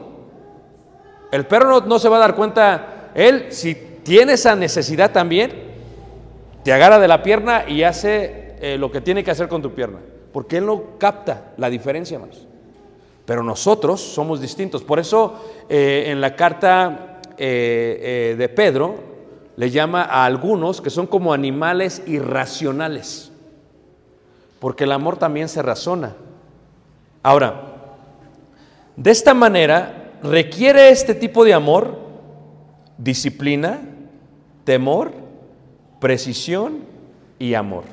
El 1.32 1.46
perro 1.46 1.70
no, 1.70 1.82
no, 1.82 2.00
se 2.00 2.10
va 2.10 2.18
a 2.18 2.20
dar 2.20 2.36
cuenta, 2.36 3.12
él 3.14 3.48
si 3.52 3.89
tiene 4.10 4.34
esa 4.34 4.56
necesidad 4.56 5.12
también, 5.12 5.52
te 6.64 6.74
agarra 6.74 6.98
de 6.98 7.08
la 7.08 7.22
pierna 7.22 7.70
y 7.70 7.84
hace 7.84 8.56
eh, 8.60 8.76
lo 8.80 8.92
que 8.92 9.02
tiene 9.02 9.24
que 9.24 9.30
hacer 9.30 9.48
con 9.48 9.62
tu 9.62 9.76
pierna. 9.76 10.00
Porque 10.34 10.58
él 10.58 10.66
no 10.66 10.98
capta 10.98 11.52
la 11.58 11.70
diferencia, 11.70 12.16
hermanos. 12.16 12.48
Pero 13.28 13.44
nosotros 13.44 14.02
somos 14.02 14.42
distintos. 14.42 14.84
Por 14.84 14.98
eso 14.98 15.64
eh, 15.70 16.06
en 16.08 16.22
la 16.22 16.36
carta 16.36 17.20
eh, 17.38 18.34
de 18.36 18.50
Pedro, 18.50 18.96
le 19.56 19.70
llama 19.70 20.02
a 20.02 20.26
algunos 20.26 20.82
que 20.82 20.90
son 20.90 21.06
como 21.06 21.32
animales 21.32 22.02
irracionales, 22.08 23.32
porque 24.60 24.86
el 24.86 24.92
amor 24.92 25.18
también 25.18 25.48
se 25.50 25.62
razona. 25.62 26.16
Ahora, 27.22 27.76
de 28.96 29.12
esta 29.12 29.36
manera 29.36 30.14
requiere 30.24 30.90
este 30.90 31.14
tipo 31.14 31.46
de 31.46 31.54
amor 31.54 31.96
disciplina, 32.98 33.82
temor, 34.64 35.12
precisión 36.00 36.80
y 37.38 37.54
amor. 37.54 37.84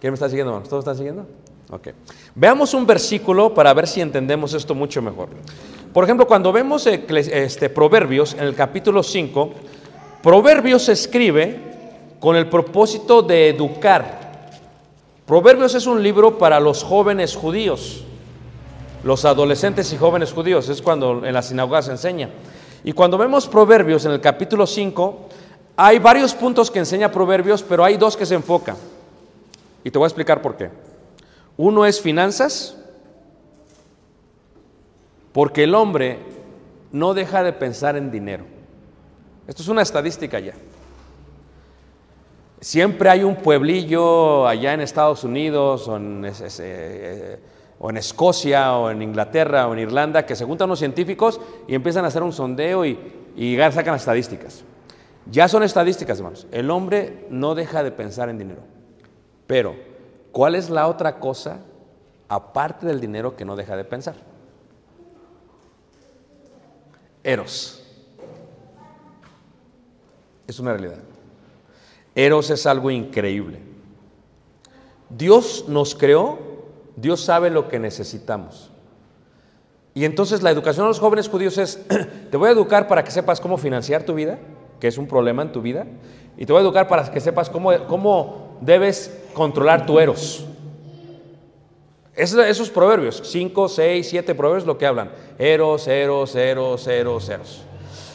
¿Quién 0.00 0.12
me 0.12 0.14
está 0.14 0.28
siguiendo? 0.28 0.60
¿Todos 0.60 0.80
están 0.80 0.96
siguiendo? 0.96 1.26
Ok. 1.70 1.88
Veamos 2.34 2.74
un 2.74 2.86
versículo 2.86 3.52
para 3.52 3.74
ver 3.74 3.86
si 3.86 4.00
entendemos 4.00 4.54
esto 4.54 4.74
mucho 4.74 5.02
mejor. 5.02 5.28
Por 5.92 6.04
ejemplo, 6.04 6.26
cuando 6.26 6.52
vemos 6.52 6.86
este, 6.86 7.70
Proverbios 7.70 8.34
en 8.34 8.44
el 8.44 8.54
capítulo 8.54 9.02
5, 9.02 9.50
Proverbios 10.22 10.82
se 10.82 10.92
escribe 10.92 11.58
con 12.20 12.36
el 12.36 12.48
propósito 12.48 13.22
de 13.22 13.48
educar. 13.48 14.50
Proverbios 15.26 15.74
es 15.74 15.86
un 15.86 16.02
libro 16.02 16.38
para 16.38 16.60
los 16.60 16.84
jóvenes 16.84 17.34
judíos, 17.34 18.04
los 19.06 19.24
adolescentes 19.24 19.92
y 19.92 19.96
jóvenes 19.96 20.32
judíos, 20.32 20.68
es 20.68 20.82
cuando 20.82 21.24
en 21.24 21.32
la 21.32 21.40
sinagoga 21.40 21.80
se 21.80 21.92
enseña. 21.92 22.28
Y 22.82 22.92
cuando 22.92 23.16
vemos 23.16 23.46
Proverbios 23.46 24.04
en 24.04 24.10
el 24.10 24.20
capítulo 24.20 24.66
5, 24.66 25.28
hay 25.76 26.00
varios 26.00 26.34
puntos 26.34 26.72
que 26.72 26.80
enseña 26.80 27.12
Proverbios, 27.12 27.62
pero 27.62 27.84
hay 27.84 27.96
dos 27.98 28.16
que 28.16 28.26
se 28.26 28.34
enfocan. 28.34 28.76
Y 29.84 29.92
te 29.92 29.98
voy 29.98 30.06
a 30.06 30.08
explicar 30.08 30.42
por 30.42 30.56
qué. 30.56 30.70
Uno 31.56 31.86
es 31.86 32.00
finanzas 32.00 32.76
porque 35.32 35.62
el 35.62 35.76
hombre 35.76 36.18
no 36.90 37.14
deja 37.14 37.44
de 37.44 37.52
pensar 37.52 37.96
en 37.96 38.10
dinero. 38.10 38.44
Esto 39.46 39.62
es 39.62 39.68
una 39.68 39.82
estadística 39.82 40.40
ya. 40.40 40.54
Siempre 42.60 43.08
hay 43.08 43.22
un 43.22 43.36
pueblillo 43.36 44.48
allá 44.48 44.74
en 44.74 44.80
Estados 44.80 45.22
Unidos 45.22 45.86
o 45.86 45.96
en, 45.96 46.24
eh, 46.58 47.38
o 47.78 47.90
en, 47.90 47.96
Escocia 47.96 48.76
o 48.76 48.90
en 48.90 49.02
Inglaterra 49.02 49.68
o 49.68 49.72
en 49.72 49.80
Irlanda 49.80 50.24
que 50.24 50.36
se 50.36 50.44
juntan 50.44 50.68
los 50.68 50.78
científicos 50.78 51.40
y 51.68 51.74
empiezan 51.74 52.04
a 52.04 52.08
hacer 52.08 52.22
un 52.22 52.32
sondeo 52.32 52.84
y, 52.84 52.98
y 53.36 53.56
sacan 53.56 53.94
estadísticas. 53.94 54.64
Ya 55.30 55.48
son 55.48 55.62
estadísticas, 55.62 56.18
hermanos. 56.18 56.46
El 56.52 56.70
hombre 56.70 57.26
no 57.30 57.54
deja 57.54 57.82
de 57.82 57.90
pensar 57.90 58.28
en 58.28 58.38
dinero. 58.38 58.62
Pero, 59.46 59.76
¿cuál 60.32 60.54
es 60.54 60.70
la 60.70 60.88
otra 60.88 61.18
cosa 61.18 61.60
aparte 62.28 62.86
del 62.86 63.00
dinero 63.00 63.36
que 63.36 63.44
no 63.44 63.56
deja 63.56 63.76
de 63.76 63.84
pensar? 63.84 64.14
Eros. 67.24 67.82
Es 70.46 70.60
una 70.60 70.72
realidad. 70.72 70.98
Eros 72.14 72.50
es 72.50 72.66
algo 72.66 72.90
increíble. 72.90 73.60
Dios 75.10 75.66
nos 75.68 75.94
creó, 75.94 76.38
Dios 76.96 77.20
sabe 77.20 77.50
lo 77.50 77.68
que 77.68 77.78
necesitamos. 77.78 78.70
Y 79.94 80.04
entonces 80.04 80.42
la 80.42 80.50
educación 80.50 80.84
a 80.84 80.88
los 80.88 80.98
jóvenes 80.98 81.28
judíos 81.28 81.56
es, 81.58 81.86
te 82.30 82.36
voy 82.36 82.48
a 82.48 82.52
educar 82.52 82.88
para 82.88 83.04
que 83.04 83.10
sepas 83.10 83.40
cómo 83.40 83.58
financiar 83.58 84.02
tu 84.02 84.14
vida, 84.14 84.38
que 84.80 84.88
es 84.88 84.98
un 84.98 85.06
problema 85.06 85.42
en 85.42 85.52
tu 85.52 85.62
vida, 85.62 85.86
Y 86.38 86.44
te 86.44 86.52
voy 86.52 86.60
a 86.60 86.62
educar 86.62 86.86
para 86.86 87.10
que 87.10 87.18
sepas 87.18 87.48
cómo, 87.48 87.72
cómo 87.86 88.58
debes 88.60 89.10
controlar 89.32 89.86
tu 89.86 89.98
eros. 89.98 90.44
Esos, 92.14 92.44
esos 92.44 92.68
proverbios, 92.68 93.22
5, 93.24 93.68
6, 93.68 94.06
7 94.08 94.34
proverbios, 94.34 94.66
lo 94.66 94.76
que 94.76 94.86
hablan. 94.86 95.10
Eros, 95.38 95.88
eros, 95.88 96.34
eros, 96.34 96.86
eros, 96.86 97.28
eros. 97.28 97.62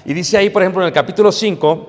Y 0.05 0.13
dice 0.13 0.37
ahí, 0.37 0.49
por 0.51 0.61
ejemplo, 0.61 0.81
en 0.81 0.87
el 0.87 0.93
capítulo 0.93 1.31
5, 1.31 1.87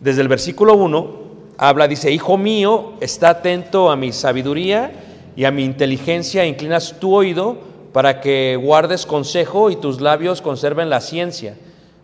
desde 0.00 0.22
el 0.22 0.28
versículo 0.28 0.74
1, 0.74 1.20
habla, 1.56 1.86
dice, 1.86 2.10
Hijo 2.10 2.36
mío, 2.36 2.94
está 3.00 3.30
atento 3.30 3.90
a 3.90 3.96
mi 3.96 4.12
sabiduría 4.12 4.92
y 5.40 5.46
a 5.46 5.50
mi 5.50 5.64
inteligencia, 5.64 6.44
inclinas 6.44 6.96
tu 7.00 7.14
oído 7.14 7.56
para 7.94 8.20
que 8.20 8.58
guardes 8.62 9.06
consejo 9.06 9.70
y 9.70 9.76
tus 9.76 10.02
labios 10.02 10.42
conserven 10.42 10.90
la 10.90 11.00
ciencia. 11.00 11.56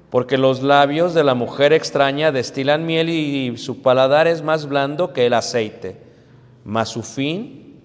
Porque 0.09 0.39
los 0.39 0.63
labios 0.63 1.13
de 1.13 1.23
la 1.23 1.35
mujer 1.35 1.75
extraña 1.75 2.33
destilan 2.33 2.87
miel 2.87 3.11
y 3.11 3.59
su 3.59 3.83
paladar 3.83 4.27
es 4.27 4.41
más 4.41 4.67
blando 4.67 5.13
que 5.13 5.27
el 5.27 5.35
aceite. 5.35 5.99
Mas 6.65 6.89
su 6.89 7.03
fin 7.03 7.79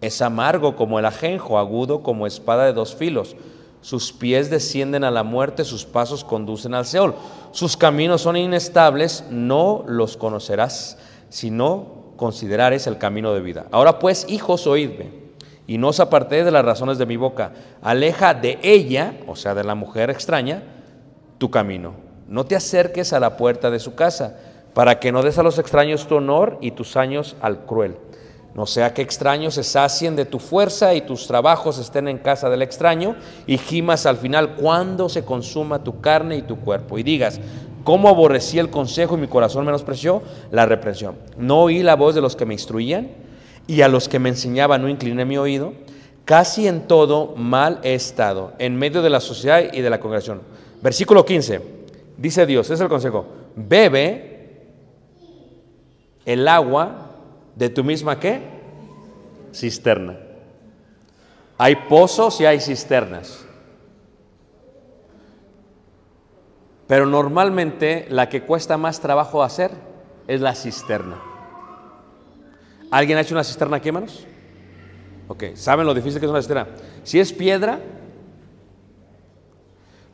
es 0.00 0.20
amargo 0.20 0.74
como 0.74 0.98
el 0.98 1.04
ajenjo, 1.04 1.60
agudo 1.60 2.02
como 2.02 2.26
espada 2.26 2.64
de 2.64 2.72
dos 2.72 2.96
filos. 2.96 3.36
Sus 3.82 4.12
pies 4.12 4.50
descienden 4.50 5.04
a 5.04 5.12
la 5.12 5.22
muerte, 5.22 5.62
sus 5.62 5.84
pasos 5.84 6.24
conducen 6.24 6.74
al 6.74 6.86
Seol. 6.86 7.14
Sus 7.52 7.76
caminos 7.76 8.22
son 8.22 8.36
inestables, 8.36 9.22
no 9.30 9.84
los 9.86 10.16
conocerás, 10.16 10.98
sino 11.28 11.97
considerares 12.18 12.86
el 12.86 12.98
camino 12.98 13.32
de 13.32 13.40
vida. 13.40 13.64
Ahora 13.70 13.98
pues, 13.98 14.26
hijos, 14.28 14.66
oídme, 14.66 15.10
y 15.66 15.78
no 15.78 15.88
os 15.88 16.00
apartéis 16.00 16.44
de 16.44 16.50
las 16.50 16.64
razones 16.64 16.98
de 16.98 17.06
mi 17.06 17.16
boca. 17.16 17.52
Aleja 17.80 18.34
de 18.34 18.58
ella, 18.62 19.14
o 19.26 19.36
sea, 19.36 19.54
de 19.54 19.64
la 19.64 19.74
mujer 19.74 20.10
extraña, 20.10 20.62
tu 21.38 21.50
camino. 21.50 21.94
No 22.26 22.44
te 22.44 22.56
acerques 22.56 23.14
a 23.14 23.20
la 23.20 23.38
puerta 23.38 23.70
de 23.70 23.78
su 23.78 23.94
casa, 23.94 24.36
para 24.74 25.00
que 25.00 25.12
no 25.12 25.22
des 25.22 25.38
a 25.38 25.42
los 25.42 25.58
extraños 25.58 26.06
tu 26.06 26.16
honor 26.16 26.58
y 26.60 26.72
tus 26.72 26.96
años 26.96 27.36
al 27.40 27.64
cruel. 27.64 27.96
No 28.54 28.66
sea 28.66 28.92
que 28.92 29.02
extraños 29.02 29.54
se 29.54 29.62
sacien 29.62 30.16
de 30.16 30.24
tu 30.24 30.38
fuerza 30.38 30.94
y 30.94 31.02
tus 31.02 31.26
trabajos 31.26 31.78
estén 31.78 32.08
en 32.08 32.18
casa 32.18 32.50
del 32.50 32.62
extraño 32.62 33.14
y 33.46 33.56
gimas 33.58 34.04
al 34.04 34.16
final 34.16 34.56
cuando 34.56 35.08
se 35.08 35.24
consuma 35.24 35.84
tu 35.84 36.00
carne 36.00 36.36
y 36.36 36.42
tu 36.42 36.58
cuerpo. 36.58 36.98
Y 36.98 37.02
digas, 37.02 37.40
¿cómo 37.88 38.10
aborrecí 38.10 38.58
el 38.58 38.68
consejo 38.68 39.16
y 39.16 39.20
mi 39.22 39.28
corazón 39.28 39.64
menospreció 39.64 40.20
la 40.50 40.66
reprensión? 40.66 41.16
No 41.38 41.62
oí 41.62 41.82
la 41.82 41.96
voz 41.96 42.14
de 42.14 42.20
los 42.20 42.36
que 42.36 42.44
me 42.44 42.52
instruían 42.52 43.08
y 43.66 43.80
a 43.80 43.88
los 43.88 44.10
que 44.10 44.18
me 44.18 44.28
enseñaban 44.28 44.82
no 44.82 44.90
incliné 44.90 45.24
mi 45.24 45.38
oído. 45.38 45.72
Casi 46.26 46.68
en 46.68 46.86
todo 46.86 47.34
mal 47.34 47.80
he 47.82 47.94
estado, 47.94 48.52
en 48.58 48.76
medio 48.76 49.00
de 49.00 49.08
la 49.08 49.20
sociedad 49.20 49.72
y 49.72 49.80
de 49.80 49.88
la 49.88 50.00
congregación. 50.00 50.42
Versículo 50.82 51.24
15, 51.24 51.62
dice 52.18 52.44
Dios, 52.44 52.68
es 52.68 52.78
el 52.78 52.90
consejo, 52.90 53.24
bebe 53.56 54.66
el 56.26 56.46
agua 56.46 57.12
de 57.56 57.70
tu 57.70 57.84
misma 57.84 58.20
qué? 58.20 58.42
Cisterna. 59.54 60.14
Hay 61.56 61.74
pozos 61.88 62.38
y 62.42 62.44
hay 62.44 62.60
cisternas. 62.60 63.47
Pero 66.88 67.04
normalmente 67.04 68.06
la 68.08 68.30
que 68.30 68.42
cuesta 68.42 68.78
más 68.78 68.98
trabajo 68.98 69.42
hacer 69.42 69.70
es 70.26 70.40
la 70.40 70.54
cisterna. 70.54 71.20
¿Alguien 72.90 73.18
ha 73.18 73.20
hecho 73.20 73.34
una 73.34 73.44
cisterna 73.44 73.76
aquí, 73.76 73.88
hermanos? 73.88 74.26
Ok, 75.28 75.44
¿saben 75.54 75.86
lo 75.86 75.92
difícil 75.92 76.18
que 76.18 76.24
es 76.24 76.30
una 76.30 76.40
cisterna? 76.40 76.68
Si 77.04 77.20
es 77.20 77.34
piedra, 77.34 77.78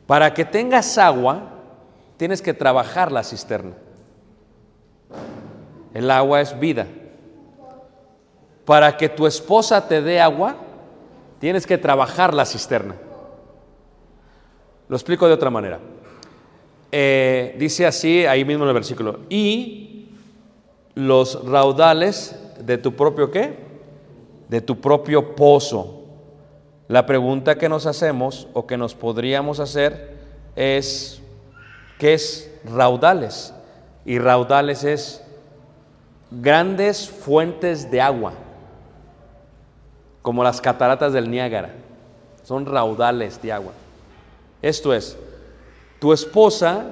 para 0.05 0.33
que 0.33 0.43
tengas 0.43 0.97
agua, 0.97 1.43
tienes 2.17 2.41
que 2.41 2.53
trabajar 2.53 3.09
la 3.09 3.23
cisterna. 3.23 3.75
El 5.93 6.11
agua 6.11 6.41
es 6.41 6.59
vida. 6.59 6.87
Para 8.65 8.97
que 8.97 9.07
tu 9.07 9.25
esposa 9.25 9.87
te 9.87 10.01
dé 10.01 10.19
agua, 10.19 10.57
tienes 11.39 11.65
que 11.65 11.77
trabajar 11.77 12.33
la 12.33 12.45
cisterna. 12.45 12.95
Lo 14.89 14.97
explico 14.97 15.25
de 15.25 15.33
otra 15.33 15.49
manera. 15.49 15.79
Eh, 16.91 17.55
dice 17.59 17.85
así, 17.85 18.25
ahí 18.25 18.45
mismo 18.45 18.63
en 18.63 18.69
el 18.69 18.73
versículo, 18.73 19.19
y 19.29 20.07
los 20.95 21.43
raudales 21.45 22.35
de 22.59 22.77
tu 22.77 22.95
propio 22.95 23.31
qué? 23.31 23.57
De 24.49 24.61
tu 24.61 24.79
propio 24.79 25.35
pozo. 25.35 26.03
La 26.87 27.05
pregunta 27.05 27.57
que 27.57 27.67
nos 27.67 27.85
hacemos 27.85 28.47
o 28.53 28.67
que 28.67 28.77
nos 28.77 28.93
podríamos 28.93 29.59
hacer 29.59 30.15
es, 30.55 31.21
¿qué 31.97 32.13
es 32.13 32.51
raudales? 32.63 33.53
Y 34.05 34.19
raudales 34.19 34.83
es 34.83 35.23
grandes 36.29 37.09
fuentes 37.09 37.89
de 37.89 38.01
agua 38.01 38.33
como 40.21 40.43
las 40.43 40.59
cataratas 40.61 41.13
del 41.13 41.29
Niágara. 41.29 41.69
Son 42.43 42.65
raudales 42.65 43.41
de 43.41 43.51
agua. 43.51 43.73
Esto 44.61 44.93
es, 44.93 45.17
tu 45.99 46.13
esposa 46.13 46.85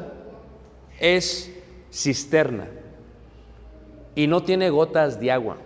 es 1.00 1.52
cisterna 1.92 2.68
y 4.16 4.28
no 4.28 4.44
tiene 4.44 4.70
gotas 4.70 5.20
de 5.20 5.32
agua, 5.32 5.58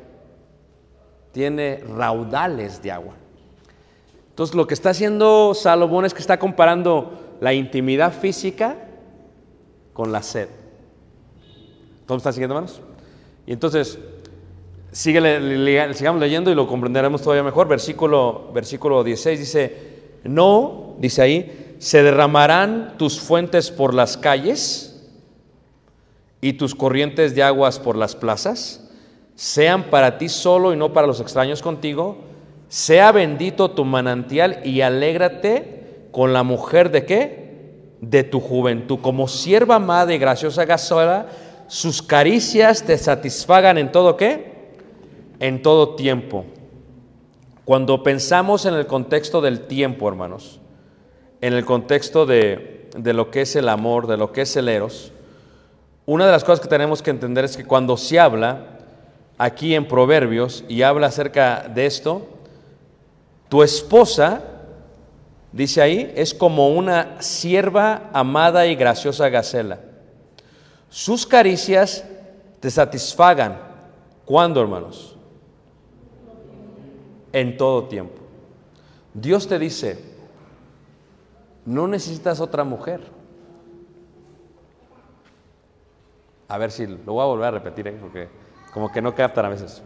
tiene 1.32 1.84
raudales 1.88 2.82
de 2.82 2.92
agua. 2.92 3.14
Entonces 4.30 4.56
lo 4.56 4.68
que 4.68 4.74
está 4.74 4.92
haciendo 4.92 5.54
Salomón 5.54 6.06
es 6.06 6.14
que 6.14 6.22
está 6.22 6.38
comparando 6.38 7.38
la 7.40 7.54
intimidad 7.54 8.14
física 8.14 8.76
con 9.94 10.12
la 10.12 10.22
sed. 10.22 10.48
¿Cómo 12.06 12.18
están 12.18 12.34
siguiendo, 12.34 12.56
hermanos? 12.56 12.82
Y 13.46 13.54
entonces, 13.54 14.00
sigamos 14.92 16.20
leyendo 16.20 16.52
y 16.52 16.56
lo 16.56 16.68
comprenderemos 16.68 17.22
todavía 17.22 17.44
mejor. 17.44 17.68
Versículo, 17.68 18.52
versículo 18.54 19.04
16 19.04 19.40
dice, 19.40 19.78
no, 20.24 20.96
dice 21.00 21.22
ahí, 21.22 21.67
se 21.80 22.04
derramarán 22.04 22.96
tus 22.98 23.20
fuentes 23.20 23.72
por 23.72 23.94
las 23.94 24.18
calles 24.18 25.10
y 26.42 26.54
tus 26.54 26.76
corrientes 26.76 27.36
de 27.36 27.44
aguas 27.44 27.80
por 27.80 27.96
las 27.96 28.16
plazas, 28.16 28.90
sean 29.36 29.90
para 29.90 30.18
ti 30.18 30.30
solo 30.30 30.74
y 30.74 30.78
no 30.78 30.94
para 30.94 31.08
los 31.08 31.20
extraños 31.20 31.62
contigo. 31.62 32.18
Sea 32.70 33.12
bendito 33.12 33.72
tu 33.72 33.86
manantial 33.86 34.62
y 34.66 34.82
alégrate 34.82 36.08
con 36.12 36.34
la 36.34 36.44
mujer 36.44 36.92
de 36.92 37.06
qué? 37.06 37.94
De 38.02 38.24
tu 38.24 38.40
juventud. 38.40 39.00
Como 39.02 39.28
sierva 39.28 39.76
amada 39.76 40.14
y 40.14 40.18
graciosa 40.18 40.66
gasola, 40.66 41.28
sus 41.68 42.02
caricias 42.02 42.84
te 42.84 42.98
satisfagan 42.98 43.78
en 43.78 43.92
todo 43.92 44.18
qué? 44.18 44.58
en 45.40 45.62
todo 45.62 45.96
tiempo. 45.96 46.46
Cuando 47.66 48.04
pensamos 48.04 48.66
en 48.66 48.74
el 48.74 48.88
contexto 48.88 49.42
del 49.42 49.62
tiempo, 49.62 50.08
hermanos, 50.08 50.60
en 51.42 51.54
el 51.54 51.66
contexto 51.66 52.26
de, 52.26 52.90
lo 53.04 53.32
que 53.32 53.42
es 53.42 53.56
el 53.56 53.70
amor, 53.70 54.08
de 54.08 54.18
lo 54.18 54.32
que 54.32 54.42
es 54.42 54.56
el 54.56 54.70
eros, 54.70 55.12
una 56.06 56.26
de 56.26 56.32
las 56.32 56.44
cosas 56.44 56.62
que 56.62 56.68
tenemos 56.68 57.02
que 57.02 57.10
entender 57.10 57.46
es 57.46 57.58
que 57.58 57.66
cuando 57.66 57.98
se 57.98 58.20
habla 58.20 58.80
aquí 59.38 59.76
en 59.76 59.88
Proverbios 59.88 60.64
y 60.68 60.82
habla 60.82 61.08
acerca 61.08 61.68
de 61.68 61.86
esto, 61.86 62.28
tu 63.50 63.62
esposa, 63.62 64.42
dice 65.52 65.82
ahí, 65.82 66.14
es 66.16 66.34
como 66.34 66.70
una 66.70 67.22
sierva 67.22 68.10
amada 68.14 68.66
y 68.68 68.76
graciosa 68.76 69.30
gacela. 69.30 69.80
Sus 70.90 71.26
caricias 71.26 72.06
te 72.60 72.72
satisfagan. 72.72 73.58
¿Cuándo, 74.26 74.62
hermanos? 74.62 75.18
en 77.40 77.58
todo 77.58 77.84
tiempo. 77.86 78.16
Dios 79.14 79.48
te 79.48 79.60
dice, 79.60 80.00
no 81.68 81.86
necesitas 81.86 82.40
otra 82.40 82.64
mujer. 82.64 83.02
A 86.48 86.58
ver 86.58 86.72
si 86.72 86.88
lo 86.88 87.12
voy 87.12 87.22
a 87.22 87.26
volver 87.26 87.48
a 87.48 87.52
repetir, 87.52 87.90
¿eh? 87.90 87.98
porque 88.00 88.30
como 88.74 88.90
que 88.90 89.02
no 89.02 89.14
captan 89.14 89.46
a 89.46 89.50
veces. 89.50 89.84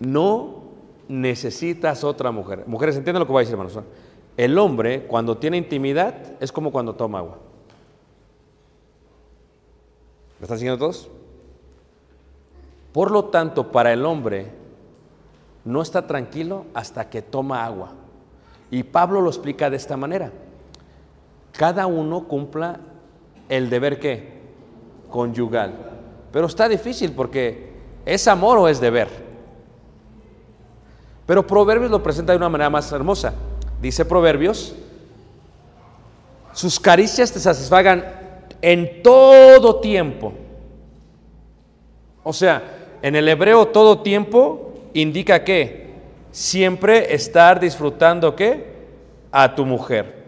No 0.00 0.64
necesitas 1.06 2.02
otra 2.02 2.32
mujer. 2.32 2.64
Mujeres, 2.66 2.96
entienden 2.96 3.20
lo 3.20 3.26
que 3.26 3.32
voy 3.32 3.42
a 3.42 3.44
decir, 3.44 3.52
hermanos. 3.52 3.78
El 4.36 4.58
hombre, 4.58 5.06
cuando 5.06 5.38
tiene 5.38 5.56
intimidad, 5.56 6.32
es 6.40 6.50
como 6.50 6.72
cuando 6.72 6.96
toma 6.96 7.18
agua. 7.18 7.38
¿Me 10.40 10.46
están 10.46 10.58
siguiendo 10.58 10.80
todos? 10.80 11.08
Por 12.92 13.12
lo 13.12 13.26
tanto, 13.26 13.70
para 13.70 13.92
el 13.92 14.04
hombre, 14.04 14.50
no 15.64 15.80
está 15.80 16.08
tranquilo 16.08 16.66
hasta 16.74 17.08
que 17.08 17.22
toma 17.22 17.64
agua. 17.64 17.94
Y 18.70 18.82
Pablo 18.82 19.20
lo 19.20 19.28
explica 19.28 19.70
de 19.70 19.76
esta 19.76 19.96
manera. 19.96 20.32
Cada 21.52 21.86
uno 21.86 22.26
cumpla 22.26 22.80
el 23.48 23.70
deber 23.70 24.00
que 24.00 24.34
conyugal. 25.10 25.72
Pero 26.32 26.46
está 26.46 26.68
difícil 26.68 27.12
porque 27.12 27.72
es 28.04 28.26
amor 28.26 28.58
o 28.58 28.68
es 28.68 28.80
deber. 28.80 29.08
Pero 31.26 31.46
Proverbios 31.46 31.90
lo 31.90 32.02
presenta 32.02 32.32
de 32.32 32.38
una 32.38 32.48
manera 32.48 32.70
más 32.70 32.90
hermosa. 32.92 33.34
Dice 33.80 34.04
Proverbios, 34.04 34.74
sus 36.52 36.78
caricias 36.80 37.32
te 37.32 37.40
satisfagan 37.40 38.04
en 38.60 39.02
todo 39.02 39.80
tiempo. 39.80 40.32
O 42.22 42.32
sea, 42.32 42.62
en 43.02 43.16
el 43.16 43.28
hebreo 43.28 43.66
todo 43.68 44.00
tiempo 44.00 44.72
indica 44.94 45.44
que 45.44 45.83
siempre 46.34 47.14
estar 47.14 47.60
disfrutando 47.60 48.34
qué? 48.34 48.74
A 49.30 49.54
tu 49.54 49.64
mujer. 49.64 50.24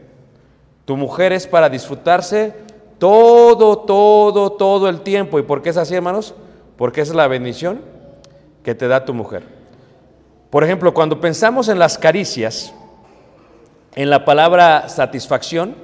Tu 0.84 0.96
mujer 0.96 1.32
es 1.32 1.48
para 1.48 1.68
disfrutarse 1.68 2.54
todo, 2.96 3.78
todo, 3.78 4.52
todo 4.52 4.88
el 4.88 5.00
tiempo. 5.00 5.40
¿Y 5.40 5.42
por 5.42 5.62
qué 5.62 5.70
es 5.70 5.76
así, 5.76 5.96
hermanos? 5.96 6.32
Porque 6.76 7.00
es 7.00 7.12
la 7.12 7.26
bendición 7.26 7.80
que 8.62 8.76
te 8.76 8.86
da 8.86 9.04
tu 9.04 9.14
mujer. 9.14 9.42
Por 10.48 10.62
ejemplo, 10.62 10.94
cuando 10.94 11.20
pensamos 11.20 11.68
en 11.68 11.80
las 11.80 11.98
caricias, 11.98 12.72
en 13.96 14.08
la 14.08 14.24
palabra 14.24 14.88
satisfacción 14.88 15.74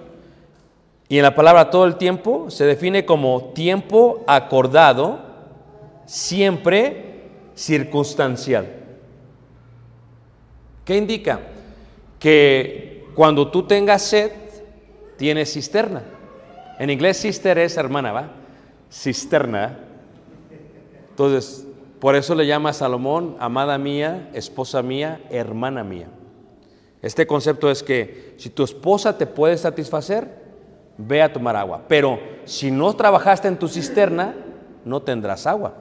y 1.09 1.17
en 1.17 1.25
la 1.25 1.35
palabra 1.35 1.69
todo 1.69 1.85
el 1.85 1.97
tiempo, 1.97 2.49
se 2.49 2.65
define 2.65 3.05
como 3.05 3.51
tiempo 3.55 4.23
acordado, 4.29 5.19
siempre 6.07 7.25
circunstancial. 7.57 8.82
¿Qué 10.85 10.97
indica? 10.97 11.41
Que 12.19 13.07
cuando 13.15 13.51
tú 13.51 13.67
tengas 13.67 14.03
sed, 14.03 14.33
tienes 15.17 15.53
cisterna. 15.53 16.03
En 16.79 16.91
inglés 16.91 17.19
sister 17.19 17.59
es 17.59 17.77
hermana, 17.77 18.13
¿va? 18.13 18.31
Cisterna. 18.91 19.79
Entonces, 21.11 21.67
por 22.01 22.17
eso 22.17 22.35
le 22.35 22.47
llama 22.47 22.71
a 22.71 22.73
Salomón, 22.73 23.37
amada 23.39 23.79
mía, 23.79 24.31
esposa 24.35 24.83
mía, 24.83 25.21
hermana 25.31 25.85
mía. 25.85 26.09
Este 27.01 27.27
concepto 27.27 27.71
es 27.71 27.83
que 27.83 28.35
si 28.39 28.51
tu 28.51 28.65
esposa 28.65 29.17
te 29.19 29.27
puede 29.27 29.57
satisfacer, 29.57 30.43
ve 30.97 31.23
a 31.23 31.33
tomar 31.33 31.57
agua. 31.57 31.83
Pero 31.89 32.19
si 32.45 32.71
no 32.71 32.95
trabajaste 32.95 33.49
en 33.49 33.59
tu 33.59 33.69
cisterna, 33.69 34.35
no 34.85 35.03
tendrás 35.03 35.47
agua. 35.47 35.75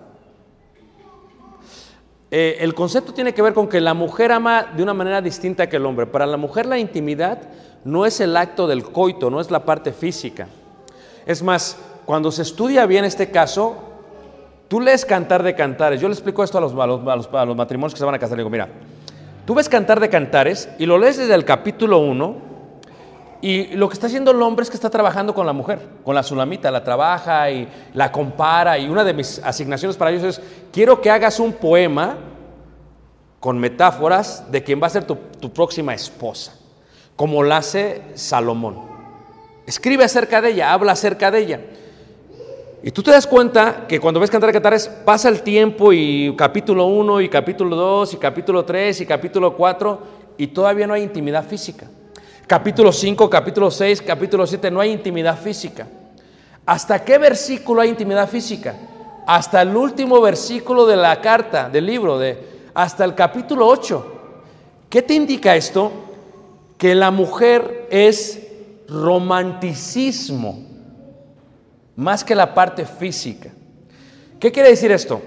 Eh, 2.34 2.58
el 2.62 2.74
concepto 2.74 3.14
tiene 3.14 3.34
que 3.34 3.42
ver 3.42 3.54
con 3.54 3.68
que 3.68 3.82
la 3.82 3.94
mujer 3.94 4.32
ama 4.32 4.68
de 4.76 4.82
una 4.82 4.94
manera 4.94 5.22
distinta 5.22 5.68
que 5.68 5.76
el 5.76 5.86
hombre. 5.86 6.06
Para 6.08 6.26
la 6.26 6.38
mujer 6.38 6.66
la 6.66 6.78
intimidad 6.80 7.40
no 7.84 8.06
es 8.06 8.22
el 8.22 8.38
acto 8.38 8.68
del 8.68 8.84
coito, 8.86 9.30
no 9.30 9.42
es 9.42 9.52
la 9.52 9.66
parte 9.66 9.92
física. 9.92 10.48
Es 11.26 11.44
más, 11.44 11.78
cuando 12.06 12.32
se 12.32 12.44
estudia 12.44 12.86
bien 12.86 13.04
este 13.04 13.30
caso, 13.32 13.76
tú 14.70 14.80
lees 14.80 15.04
Cantar 15.06 15.44
de 15.44 15.54
Cantares. 15.56 16.00
Yo 16.00 16.08
le 16.08 16.14
explico 16.14 16.42
esto 16.44 16.58
a 16.58 16.62
los, 16.62 16.74
a 16.74 16.88
los- 16.88 17.30
a 17.34 17.46
los- 17.46 17.56
matrimonios 17.58 17.94
que 17.94 18.00
se 18.00 18.06
van 18.06 18.16
a 18.16 18.20
casar. 18.20 18.38
Le 18.38 18.42
digo, 18.44 18.50
mira, 18.50 18.70
tú 19.46 19.54
ves 19.54 19.68
Cantar 19.68 20.00
de 20.00 20.08
Cantares 20.10 20.70
y 20.80 20.86
lo 20.86 20.98
lees 20.98 21.18
desde 21.18 21.36
el 21.36 21.44
capítulo 21.44 21.98
1 22.00 22.51
y 23.42 23.76
lo 23.76 23.90
que 23.90 23.94
está 23.94 24.06
haciendo 24.06 24.30
el 24.30 24.42
hombre 24.44 24.62
es 24.62 24.70
que 24.70 24.76
está 24.76 24.92
trabajando 24.92 25.34
con 25.34 25.48
la 25.48 25.54
mujer, 25.54 25.80
con 26.06 26.14
la 26.14 26.22
sulamita, 26.22 26.70
la 26.70 26.84
trabaja 26.84 27.50
y 27.50 27.68
la 27.96 28.12
compara. 28.12 28.78
Y 28.78 28.88
una 28.88 29.04
de 29.04 29.16
mis 29.16 29.40
asignaciones 29.40 29.98
para 29.98 30.12
ellos 30.12 30.24
es, 30.24 30.42
quiero 30.72 31.02
que 31.02 31.10
hagas 31.10 31.40
un 31.40 31.54
poema 31.54 32.18
con 33.40 33.58
metáforas 33.58 34.52
de 34.52 34.64
quien 34.64 34.80
va 34.80 34.86
a 34.86 34.92
ser 34.92 35.06
tu, 35.06 35.18
próxima 35.52 35.96
esposa, 35.96 36.54
como 37.16 37.42
la 37.42 37.58
hace 37.58 38.04
Salomón. 38.14 38.80
Escribe 39.66 40.04
acerca 40.04 40.40
de 40.40 40.52
ella, 40.52 40.72
habla 40.72 40.92
acerca 40.92 41.32
de 41.32 41.40
ella. 41.40 41.62
Y 42.84 42.92
tú 42.92 43.02
te 43.02 43.10
das 43.10 43.26
cuenta 43.26 43.88
que 43.88 44.00
cuando 44.00 44.20
ves 44.20 44.30
Cantar 44.30 44.50
de 44.50 44.54
Cantares 44.54 44.88
pasa 44.88 45.30
el 45.30 45.42
tiempo 45.42 45.92
y 45.92 46.36
capítulo 46.38 46.86
1 46.86 47.22
y 47.22 47.30
capítulo 47.30 47.76
2 47.76 48.14
y 48.14 48.18
capítulo 48.18 48.66
3 48.66 49.02
y 49.02 49.06
capítulo 49.08 49.56
4 49.56 50.00
y 50.38 50.48
todavía 50.48 50.86
no 50.86 50.94
hay 50.94 51.02
intimidad 51.02 51.44
física. 51.44 51.88
Capítulo 52.52 52.92
5, 52.92 53.30
capítulo 53.30 53.72
6, 53.72 54.02
capítulo 54.02 54.46
7 54.46 54.70
no 54.72 54.82
hay 54.82 54.92
intimidad 54.92 55.40
física. 55.40 55.88
¿Hasta 56.66 57.02
qué 57.02 57.18
versículo 57.18 57.80
hay 57.80 57.88
intimidad 57.88 58.28
física? 58.28 58.76
Hasta 59.26 59.62
el 59.62 59.74
último 59.74 60.20
versículo 60.20 60.86
de 60.86 60.98
la 60.98 61.22
carta, 61.22 61.70
del 61.70 61.86
libro, 61.86 62.20
de, 62.20 62.38
hasta 62.74 63.06
el 63.06 63.16
capítulo 63.16 63.66
8. 63.68 64.06
¿Qué 64.90 65.02
te 65.02 65.14
indica 65.14 65.56
esto? 65.56 65.94
Que 66.78 66.94
la 66.94 67.10
mujer 67.10 67.88
es 67.90 68.46
romanticismo 68.86 70.62
más 71.96 72.26
que 72.26 72.36
la 72.36 72.54
parte 72.54 72.84
física. 72.84 73.50
¿Qué 74.42 74.52
quiere 74.52 74.72
decir 74.72 74.92
esto? 74.92 75.22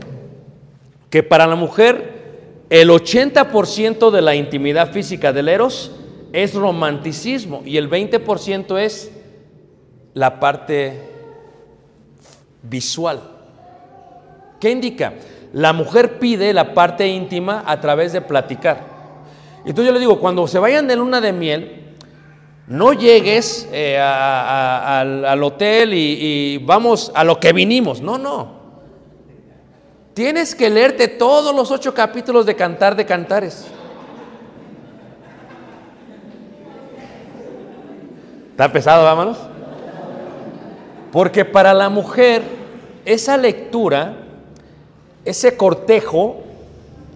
Que 1.08 1.22
para 1.22 1.46
la 1.46 1.56
mujer 1.56 2.66
el 2.68 2.90
80% 2.90 4.10
de 4.10 4.20
la 4.20 4.34
intimidad 4.34 4.92
física 4.92 5.32
del 5.32 5.48
eros 5.48 5.90
es 6.34 6.52
romanticismo 6.56 7.62
y 7.64 7.76
el 7.76 7.88
20% 7.88 8.76
es 8.76 9.12
la 10.14 10.40
parte 10.40 11.00
visual. 12.60 13.20
¿Qué 14.58 14.72
indica? 14.72 15.14
La 15.52 15.72
mujer 15.72 16.18
pide 16.18 16.52
la 16.52 16.74
parte 16.74 17.06
íntima 17.06 17.62
a 17.64 17.80
través 17.80 18.12
de 18.12 18.20
platicar. 18.20 18.84
Entonces 19.58 19.86
yo 19.86 19.92
le 19.92 20.00
digo, 20.00 20.18
cuando 20.18 20.48
se 20.48 20.58
vayan 20.58 20.88
de 20.88 20.96
luna 20.96 21.20
de 21.20 21.32
miel, 21.32 21.94
no 22.66 22.92
llegues 22.94 23.68
eh, 23.70 24.00
al, 24.00 25.40
hotel 25.40 25.94
y 25.94 26.58
vamos 26.58 27.12
a 27.14 27.22
lo 27.22 27.38
que 27.38 27.52
vinimos. 27.52 28.00
No, 28.00 28.18
no. 28.18 28.64
Tienes 30.14 30.56
que 30.56 30.68
leerte 30.68 31.06
todos 31.06 31.54
los 31.54 31.70
ocho 31.70 31.94
capítulos 31.94 32.44
de 32.44 32.56
Cantar 32.56 32.96
de 32.96 33.06
Cantares. 33.06 33.68
¿Está 38.54 38.70
pesado, 38.70 39.02
vámonos? 39.02 39.36
Porque 41.10 41.44
para 41.44 41.74
la 41.74 41.88
mujer 41.88 42.42
esa 43.04 43.36
lectura, 43.36 44.14
ese 45.24 45.56
cortejo, 45.56 46.36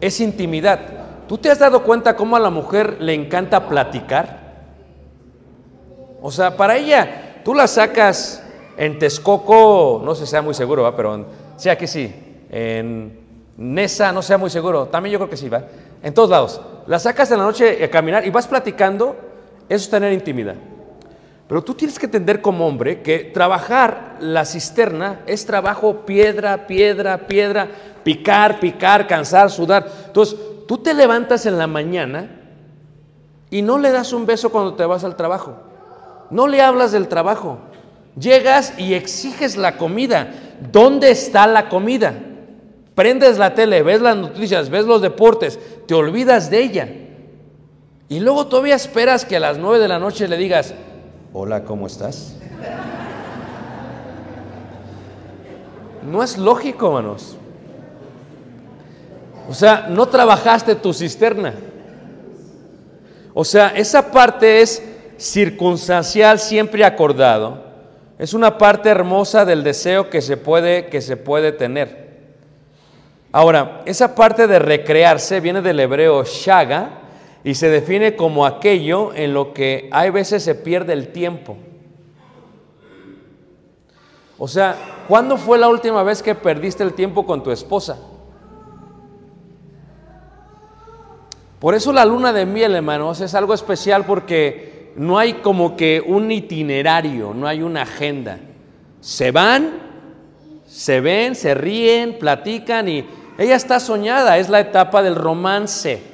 es 0.01 0.18
intimidad. 0.20 0.80
¿Tú 1.28 1.39
te 1.39 1.49
has 1.49 1.61
dado 1.61 1.84
cuenta 1.84 2.16
cómo 2.16 2.34
a 2.34 2.41
la 2.41 2.51
mujer 2.51 2.97
le 2.99 3.14
encanta 3.14 3.68
platicar? 3.68 4.49
O 6.20 6.32
sea, 6.32 6.57
para 6.57 6.76
ella, 6.76 7.41
tú 7.45 7.55
la 7.55 7.68
sacas 7.68 8.43
en 8.76 8.99
Texcoco, 8.99 10.03
no 10.05 10.16
sé 10.16 10.26
sea 10.26 10.43
muy 10.43 10.55
seguro, 10.55 10.82
¿va? 10.82 10.97
pero 10.97 11.14
en- 11.14 11.26
sí, 11.57 11.68
aquí 11.68 11.86
sí. 11.86 12.12
En 12.51 13.16
Nesa, 13.57 14.11
no 14.11 14.22
sea 14.22 14.39
muy 14.39 14.51
seguro, 14.51 14.86
también 14.86 15.12
yo 15.12 15.20
creo 15.20 15.30
que 15.30 15.36
sí, 15.36 15.49
¿va? 15.49 15.62
En 16.03 16.12
todos 16.12 16.30
lados. 16.30 16.61
La 16.89 16.99
sacas 16.99 17.30
en 17.30 17.39
la 17.39 17.45
noche 17.45 17.84
a 17.84 17.89
caminar 17.91 18.26
y 18.26 18.30
vas 18.30 18.49
platicando, 18.49 19.14
eso 19.68 19.84
es 19.84 19.89
tener 19.91 20.12
intimidad. 20.12 20.57
Pero 21.49 21.64
tú 21.64 21.72
tienes 21.72 21.99
que 21.99 22.07
entender 22.07 22.42
como 22.42 22.66
hombre 22.66 23.01
que 23.01 23.20
trabajar 23.20 24.18
la 24.20 24.44
cisterna 24.44 25.20
es 25.26 25.46
trabajo 25.46 26.05
piedra, 26.05 26.66
piedra, 26.66 27.26
piedra, 27.26 27.68
picar, 28.05 28.61
picar, 28.61 29.07
cansar, 29.07 29.51
sudar. 29.51 29.90
Entonces, 30.07 30.38
tú 30.66 30.76
te 30.76 30.92
levantas 30.92 31.46
en 31.46 31.57
la 31.57 31.66
mañana 31.66 32.28
y 33.49 33.62
no 33.62 33.78
le 33.78 33.90
das 33.90 34.12
un 34.12 34.26
beso 34.26 34.51
cuando 34.51 34.74
te 34.74 34.84
vas 34.84 35.05
al 35.05 35.16
trabajo. 35.16 35.57
No 36.30 36.46
le 36.46 36.61
hablas 36.61 36.92
del 36.92 37.09
trabajo. 37.09 37.59
Llegas 38.20 38.78
y 38.78 38.92
exiges 38.92 39.57
la 39.57 39.78
comida. 39.78 40.34
¿Dónde 40.70 41.11
está 41.11 41.46
la 41.46 41.70
comida? 41.70 42.14
Prendes 42.94 43.38
la 43.38 43.55
tele, 43.55 43.82
ves 43.82 44.03
las 44.03 44.16
noticias, 44.16 44.68
ves 44.68 44.84
los 44.84 45.01
deportes, 45.01 45.59
te 45.86 45.94
olvidas 45.94 46.51
de 46.51 46.62
ella. 46.62 46.88
Y 48.09 48.20
luego 48.20 48.49
todavía 48.49 48.74
esperas 48.74 49.24
que 49.24 49.36
a 49.36 49.40
las 49.40 49.57
nueve 49.57 49.78
de 49.78 49.88
la 49.88 49.99
noche 49.99 50.28
le 50.28 50.36
digas, 50.36 50.74
hola, 51.33 51.64
¿cómo 51.64 51.87
estás? 51.87 52.37
No 56.03 56.22
es 56.22 56.39
lógico, 56.39 56.91
manos. 56.93 57.37
O 59.49 59.55
sea, 59.55 59.87
no 59.89 60.07
trabajaste 60.07 60.74
tu 60.74 60.93
cisterna. 60.93 61.55
O 63.35 63.45
sea, 63.45 63.68
esa 63.68 64.11
parte 64.11 64.61
es 64.61 64.83
circunstancial, 65.16 66.39
siempre 66.39 66.85
acordado. 66.85 67.64
Es 68.18 68.35
una 68.35 68.59
parte 68.59 68.89
hermosa 68.89 69.45
del 69.45 69.62
deseo 69.62 70.11
que 70.11 70.20
se 70.20 70.37
puede, 70.37 70.87
que 70.87 71.01
se 71.01 71.16
puede 71.16 71.53
tener. 71.53 72.09
Ahora, 73.31 73.83
esa 73.85 74.14
parte 74.14 74.47
de 74.47 74.59
recrearse 74.59 75.41
viene 75.41 75.62
del 75.62 75.81
hebreo 75.81 76.24
shaga 76.24 76.91
y 77.49 77.55
se 77.55 77.70
define 77.70 78.14
como 78.14 78.44
aquello 78.44 79.14
en 79.14 79.32
lo 79.32 79.55
que 79.55 79.88
hay 79.90 80.11
veces 80.11 80.42
se 80.44 80.55
pierde 80.55 80.92
el 80.92 81.09
tiempo. 81.09 81.57
O 84.36 84.46
sea, 84.46 84.76
¿cuándo 85.09 85.38
fue 85.38 85.57
la 85.57 85.70
última 85.70 86.03
vez 86.03 86.22
que 86.22 86.34
perdiste 86.34 86.82
el 86.82 86.92
tiempo 86.92 87.24
con 87.24 87.42
tu 87.42 87.51
esposa? 87.51 87.99
Por 91.59 91.74
eso 91.74 91.90
la 91.90 92.05
luna 92.05 92.34
de 92.34 92.44
miel, 92.44 92.74
hermanos, 92.74 93.22
es 93.22 93.34
algo 93.34 93.55
especial 93.55 94.05
porque 94.05 94.92
no 94.96 95.18
hay 95.18 95.32
como 95.32 95.74
que 95.74 96.05
un 96.07 96.30
itinerario, 96.30 97.32
no 97.32 97.46
hay 97.49 97.62
una 97.62 97.80
agenda. 97.80 98.40
Se 99.01 99.30
van, 99.30 99.70
se 100.66 101.01
ven, 101.01 101.34
se 101.34 101.55
ríen, 101.55 102.18
platican 102.18 102.90
y 102.90 103.07
ella 103.38 103.57
está 103.57 103.80
soñada, 103.80 104.36
es 104.36 104.51
la 104.51 104.61
etapa 104.61 105.03
del 105.03 105.14
romance. 105.14 106.08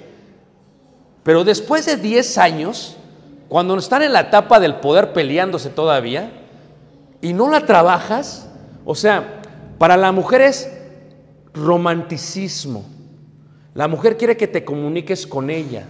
Pero 1.25 1.43
después 1.43 1.87
de 1.87 1.97
10 1.97 2.39
años, 2.39 2.97
cuando 3.49 3.77
están 3.77 4.03
en 4.03 4.13
la 4.13 4.21
etapa 4.21 4.61
del 4.61 4.77
poder 4.77 5.13
peleándose 5.13 5.71
todavía 5.71 6.31
y 7.21 7.33
no 7.33 7.51
la 7.51 7.65
trabajas, 7.67 8.49
o 8.85 8.95
sea, 8.95 9.41
para 9.79 9.97
la 9.97 10.13
mujer 10.13 10.43
es 10.43 10.71
romanticismo. 11.55 12.85
La 13.73 13.89
mujer 13.89 14.17
quiere 14.17 14.37
que 14.37 14.47
te 14.47 14.65
comuniques 14.65 15.27
con 15.27 15.51
ella. 15.51 15.85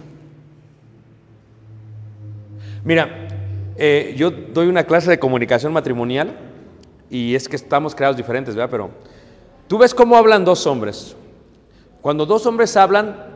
Mira, 2.83 3.27
eh, 3.75 4.13
yo 4.17 4.31
doy 4.31 4.67
una 4.67 4.85
clase 4.85 5.09
de 5.09 5.19
comunicación 5.19 5.73
matrimonial 5.73 6.37
y 7.09 7.35
es 7.35 7.49
que 7.49 7.57
estamos 7.57 7.93
creados 7.93 8.15
diferentes, 8.15 8.55
¿verdad? 8.55 8.69
Pero 8.71 8.89
tú 9.67 9.77
ves 9.77 9.93
cómo 9.93 10.15
hablan 10.15 10.45
dos 10.45 10.65
hombres. 10.65 11.15
Cuando 12.01 12.25
dos 12.25 12.45
hombres 12.45 12.77
hablan, 12.77 13.34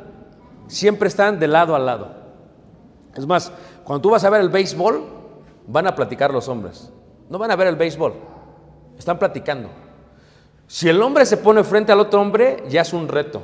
siempre 0.69 1.09
están 1.09 1.39
de 1.39 1.47
lado 1.47 1.75
a 1.75 1.79
lado. 1.79 2.11
Es 3.15 3.25
más, 3.25 3.51
cuando 3.83 4.01
tú 4.01 4.11
vas 4.11 4.23
a 4.23 4.29
ver 4.29 4.39
el 4.39 4.49
béisbol, 4.49 5.03
van 5.67 5.87
a 5.87 5.95
platicar 5.95 6.31
los 6.31 6.47
hombres. 6.47 6.91
No 7.29 7.37
van 7.37 7.51
a 7.51 7.55
ver 7.55 7.67
el 7.67 7.75
béisbol, 7.75 8.13
están 8.97 9.19
platicando. 9.19 9.69
Si 10.67 10.87
el 10.87 11.01
hombre 11.01 11.25
se 11.25 11.37
pone 11.37 11.63
frente 11.63 11.91
al 11.91 11.99
otro 11.99 12.21
hombre, 12.21 12.63
ya 12.69 12.81
es 12.81 12.93
un 12.93 13.07
reto. 13.07 13.43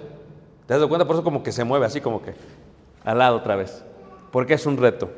¿Te 0.67 0.77
das 0.77 0.87
cuenta? 0.87 1.05
Por 1.05 1.15
eso 1.15 1.23
como 1.23 1.43
que 1.43 1.51
se 1.51 1.63
mueve 1.63 1.85
así 1.85 1.99
como 1.99 2.21
que 2.21 2.33
al 3.03 3.17
lado 3.17 3.37
otra 3.37 3.55
vez. 3.55 3.83
Porque 4.31 4.53
es 4.53 4.65
un 4.65 4.77
reto. 4.77 5.09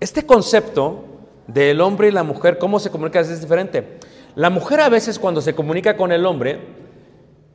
Este 0.00 0.24
concepto 0.24 1.04
del 1.48 1.80
hombre 1.80 2.08
y 2.08 2.12
la 2.12 2.22
mujer, 2.22 2.58
cómo 2.58 2.78
se 2.78 2.90
comunica 2.90 3.20
es 3.20 3.40
diferente. 3.40 3.98
La 4.36 4.50
mujer 4.50 4.80
a 4.80 4.88
veces 4.88 5.18
cuando 5.18 5.40
se 5.40 5.54
comunica 5.54 5.96
con 5.96 6.12
el 6.12 6.24
hombre, 6.24 6.60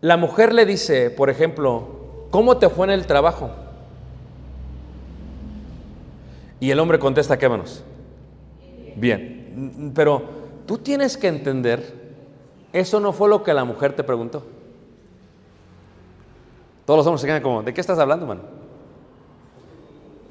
la 0.02 0.18
mujer 0.18 0.54
le 0.54 0.66
dice, 0.66 1.10
por 1.10 1.30
ejemplo, 1.30 2.03
¿cómo 2.34 2.58
te 2.58 2.68
fue 2.68 2.88
en 2.88 2.94
el 2.94 3.06
trabajo? 3.06 3.52
Y 6.60 6.72
el 6.72 6.80
hombre 6.80 6.98
contesta, 6.98 7.38
¿qué 7.38 7.48
menos? 7.48 7.84
Bien, 8.96 9.92
pero 9.94 10.24
tú 10.66 10.80
tienes 10.80 11.16
que 11.16 11.28
entender, 11.28 11.94
eso 12.74 13.00
no 13.00 13.14
fue 13.14 13.30
lo 13.30 13.44
que 13.44 13.54
la 13.54 13.66
mujer 13.66 13.96
te 13.96 14.04
preguntó. 14.04 14.44
Todos 16.88 16.98
los 16.98 17.06
hombres 17.06 17.22
se 17.22 17.28
quedan 17.28 17.44
como, 17.44 17.62
¿de 17.62 17.72
qué 17.72 17.82
estás 17.82 18.00
hablando, 18.00 18.26
mano? 18.26 18.42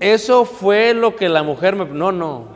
Eso 0.00 0.44
fue 0.44 0.94
lo 0.94 1.14
que 1.14 1.28
la 1.28 1.44
mujer 1.44 1.76
me... 1.76 1.84
No, 1.84 2.11
no. 2.11 2.46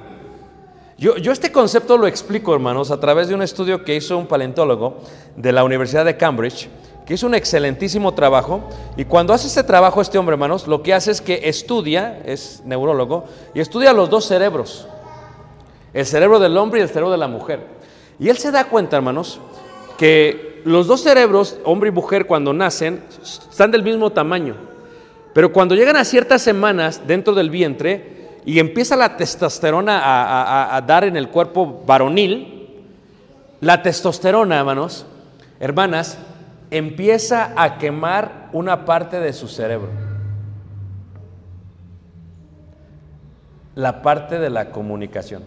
Yo, 0.98 1.18
yo 1.18 1.30
este 1.30 1.52
concepto 1.52 1.96
lo 1.96 2.08
explico, 2.08 2.52
hermanos, 2.52 2.90
a 2.90 2.98
través 2.98 3.28
de 3.28 3.36
un 3.36 3.42
estudio 3.42 3.84
que 3.84 3.94
hizo 3.94 4.18
un 4.18 4.26
paleontólogo 4.26 4.96
de 5.36 5.52
la 5.52 5.62
Universidad 5.62 6.04
de 6.04 6.16
Cambridge, 6.16 6.68
que 7.06 7.14
hizo 7.14 7.26
un 7.26 7.34
excelentísimo 7.34 8.12
trabajo. 8.14 8.68
Y 8.96 9.04
cuando 9.04 9.32
hace 9.32 9.46
este 9.46 9.62
trabajo 9.62 10.00
este 10.00 10.18
hombre, 10.18 10.34
hermanos, 10.34 10.66
lo 10.66 10.82
que 10.82 10.92
hace 10.92 11.12
es 11.12 11.20
que 11.20 11.40
estudia, 11.44 12.20
es 12.24 12.62
neurólogo, 12.64 13.24
y 13.54 13.60
estudia 13.60 13.92
los 13.92 14.10
dos 14.10 14.26
cerebros. 14.26 14.88
El 15.94 16.04
cerebro 16.04 16.38
del 16.40 16.56
hombre 16.58 16.80
y 16.80 16.82
el 16.82 16.88
cerebro 16.88 17.10
de 17.12 17.16
la 17.18 17.28
mujer. 17.28 17.60
Y 18.18 18.28
él 18.28 18.36
se 18.38 18.50
da 18.50 18.64
cuenta, 18.64 18.96
hermanos, 18.96 19.40
que 19.96 20.60
los 20.64 20.86
dos 20.88 21.02
cerebros, 21.02 21.56
hombre 21.64 21.88
y 21.90 21.92
mujer, 21.92 22.26
cuando 22.26 22.52
nacen, 22.52 23.02
están 23.22 23.70
del 23.70 23.82
mismo 23.84 24.10
tamaño. 24.10 24.56
Pero 25.32 25.52
cuando 25.52 25.74
llegan 25.74 25.96
a 25.96 26.04
ciertas 26.04 26.42
semanas 26.42 27.02
dentro 27.06 27.34
del 27.34 27.50
vientre 27.50 28.30
y 28.44 28.58
empieza 28.58 28.96
la 28.96 29.16
testosterona 29.16 29.98
a, 30.00 30.22
a- 30.72 30.76
a 30.76 30.80
dar 30.82 31.04
en 31.04 31.16
el 31.16 31.28
cuerpo 31.28 31.82
varonil, 31.86 32.82
la 33.60 33.82
testosterona, 33.82 34.58
hermanos, 34.58 35.06
hermanas, 35.60 36.18
empieza 36.70 37.52
a 37.56 37.78
quemar 37.78 38.48
una 38.52 38.84
parte 38.84 39.20
de 39.20 39.32
su 39.32 39.48
cerebro. 39.48 39.88
La 43.74 44.02
parte 44.02 44.38
de 44.38 44.50
la 44.50 44.70
comunicación. 44.70 45.44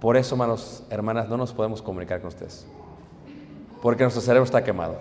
Por 0.00 0.16
eso, 0.16 0.34
hermanos, 0.34 0.82
hermanas, 0.90 1.28
no 1.28 1.36
nos 1.36 1.52
podemos 1.52 1.82
comunicar 1.82 2.20
con 2.20 2.28
ustedes. 2.28 2.66
Porque 3.82 4.02
nuestro 4.02 4.22
cerebro 4.22 4.44
está 4.44 4.62
quemado. 4.62 4.98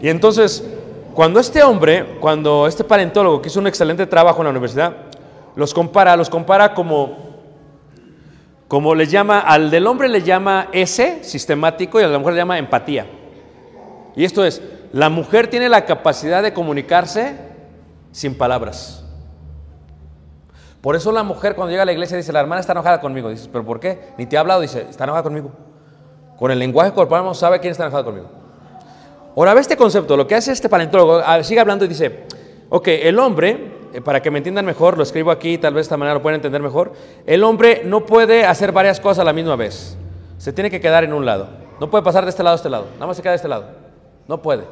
Y 0.00 0.08
entonces, 0.08 0.62
cuando 1.14 1.40
este 1.40 1.62
hombre, 1.62 2.18
cuando 2.20 2.66
este 2.66 2.84
paleontólogo 2.84 3.40
que 3.40 3.48
hizo 3.48 3.60
un 3.60 3.66
excelente 3.66 4.06
trabajo 4.06 4.40
en 4.40 4.44
la 4.44 4.50
universidad, 4.50 4.94
los 5.56 5.72
compara, 5.72 6.16
los 6.16 6.28
compara 6.28 6.74
como, 6.74 7.23
como 8.68 8.94
les 8.94 9.10
llama, 9.10 9.40
al 9.40 9.70
del 9.70 9.86
hombre 9.86 10.08
le 10.08 10.22
llama 10.22 10.68
S, 10.72 11.20
sistemático, 11.22 12.00
y 12.00 12.04
a 12.04 12.08
la 12.08 12.18
mujer 12.18 12.34
le 12.34 12.40
llama 12.40 12.58
empatía. 12.58 13.06
Y 14.16 14.24
esto 14.24 14.44
es, 14.44 14.62
la 14.92 15.10
mujer 15.10 15.48
tiene 15.48 15.68
la 15.68 15.84
capacidad 15.84 16.42
de 16.42 16.52
comunicarse 16.52 17.36
sin 18.12 18.36
palabras. 18.36 19.04
Por 20.80 20.96
eso 20.96 21.12
la 21.12 21.22
mujer 21.22 21.54
cuando 21.54 21.70
llega 21.70 21.82
a 21.82 21.86
la 21.86 21.92
iglesia 21.92 22.16
dice, 22.16 22.32
la 22.32 22.40
hermana 22.40 22.60
está 22.60 22.72
enojada 22.72 23.00
conmigo. 23.00 23.30
Dices, 23.30 23.48
¿pero 23.50 23.64
por 23.64 23.80
qué? 23.80 24.12
Ni 24.18 24.26
te 24.26 24.36
ha 24.36 24.40
hablado, 24.40 24.60
dice, 24.60 24.86
está 24.88 25.04
enojada 25.04 25.22
conmigo. 25.22 25.50
Con 26.38 26.50
el 26.50 26.58
lenguaje 26.58 26.92
corporal 26.92 27.22
uno 27.24 27.34
sabe 27.34 27.60
quién 27.60 27.70
está 27.72 27.84
enojado 27.84 28.04
conmigo. 28.04 28.28
Ahora 29.36 29.54
ve 29.54 29.60
este 29.60 29.76
concepto, 29.76 30.16
lo 30.16 30.26
que 30.26 30.34
hace 30.36 30.52
este 30.52 30.68
paleontólogo, 30.68 31.22
ah, 31.24 31.42
sigue 31.42 31.58
hablando 31.58 31.84
y 31.84 31.88
dice, 31.88 32.24
ok, 32.68 32.86
el 32.86 33.18
hombre, 33.18 33.72
para 34.02 34.22
que 34.22 34.30
me 34.30 34.38
entiendan 34.38 34.64
mejor, 34.64 34.96
lo 34.96 35.02
escribo 35.02 35.30
aquí, 35.30 35.58
tal 35.58 35.74
vez 35.74 35.82
de 35.82 35.86
esta 35.86 35.96
manera 35.96 36.14
lo 36.14 36.22
pueden 36.22 36.36
entender 36.36 36.62
mejor, 36.62 36.92
el 37.26 37.44
hombre 37.44 37.82
no 37.84 38.06
puede 38.06 38.44
hacer 38.46 38.72
varias 38.72 39.00
cosas 39.00 39.20
a 39.20 39.24
la 39.24 39.32
misma 39.32 39.56
vez, 39.56 39.96
se 40.38 40.52
tiene 40.52 40.70
que 40.70 40.80
quedar 40.80 41.04
en 41.04 41.12
un 41.12 41.24
lado, 41.24 41.48
no 41.80 41.90
puede 41.90 42.02
pasar 42.02 42.24
de 42.24 42.30
este 42.30 42.42
lado 42.42 42.54
a 42.54 42.56
este 42.56 42.70
lado, 42.70 42.86
nada 42.94 43.06
más 43.06 43.16
se 43.16 43.22
queda 43.22 43.32
de 43.32 43.36
este 43.36 43.48
lado, 43.48 43.66
no 44.26 44.42
puede. 44.42 44.64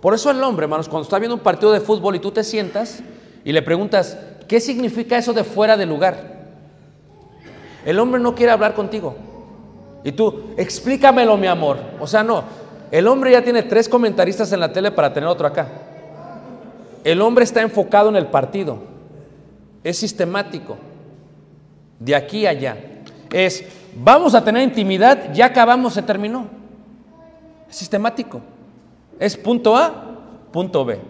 Por 0.00 0.14
eso 0.14 0.30
el 0.30 0.42
hombre, 0.42 0.64
hermanos, 0.64 0.88
cuando 0.88 1.04
está 1.04 1.18
viendo 1.18 1.34
un 1.34 1.42
partido 1.42 1.72
de 1.72 1.80
fútbol 1.80 2.14
y 2.16 2.20
tú 2.20 2.30
te 2.30 2.44
sientas 2.44 3.02
y 3.44 3.52
le 3.52 3.62
preguntas, 3.62 4.18
¿qué 4.46 4.60
significa 4.60 5.18
eso 5.18 5.32
de 5.32 5.44
fuera 5.44 5.76
de 5.76 5.86
lugar? 5.86 6.38
El 7.84 7.98
hombre 7.98 8.20
no 8.20 8.34
quiere 8.34 8.52
hablar 8.52 8.74
contigo. 8.74 9.16
Y 10.04 10.12
tú, 10.12 10.52
explícamelo, 10.56 11.36
mi 11.36 11.46
amor. 11.46 11.78
O 11.98 12.06
sea, 12.06 12.22
no. 12.22 12.44
El 12.90 13.06
hombre 13.08 13.32
ya 13.32 13.42
tiene 13.42 13.62
tres 13.62 13.88
comentaristas 13.88 14.52
en 14.52 14.60
la 14.60 14.72
tele 14.72 14.90
para 14.90 15.12
tener 15.12 15.28
otro 15.28 15.46
acá. 15.46 15.68
El 17.04 17.20
hombre 17.22 17.44
está 17.44 17.62
enfocado 17.62 18.08
en 18.08 18.16
el 18.16 18.26
partido. 18.26 18.78
Es 19.84 19.98
sistemático. 19.98 20.76
De 21.98 22.14
aquí 22.14 22.46
a 22.46 22.50
allá. 22.50 22.76
Es, 23.32 23.64
vamos 23.94 24.34
a 24.34 24.44
tener 24.44 24.62
intimidad, 24.62 25.32
ya 25.32 25.46
acabamos, 25.46 25.94
se 25.94 26.02
terminó. 26.02 26.46
Es 27.68 27.76
sistemático. 27.76 28.40
Es 29.18 29.36
punto 29.36 29.76
A, 29.76 29.92
punto 30.52 30.84
B. 30.84 31.00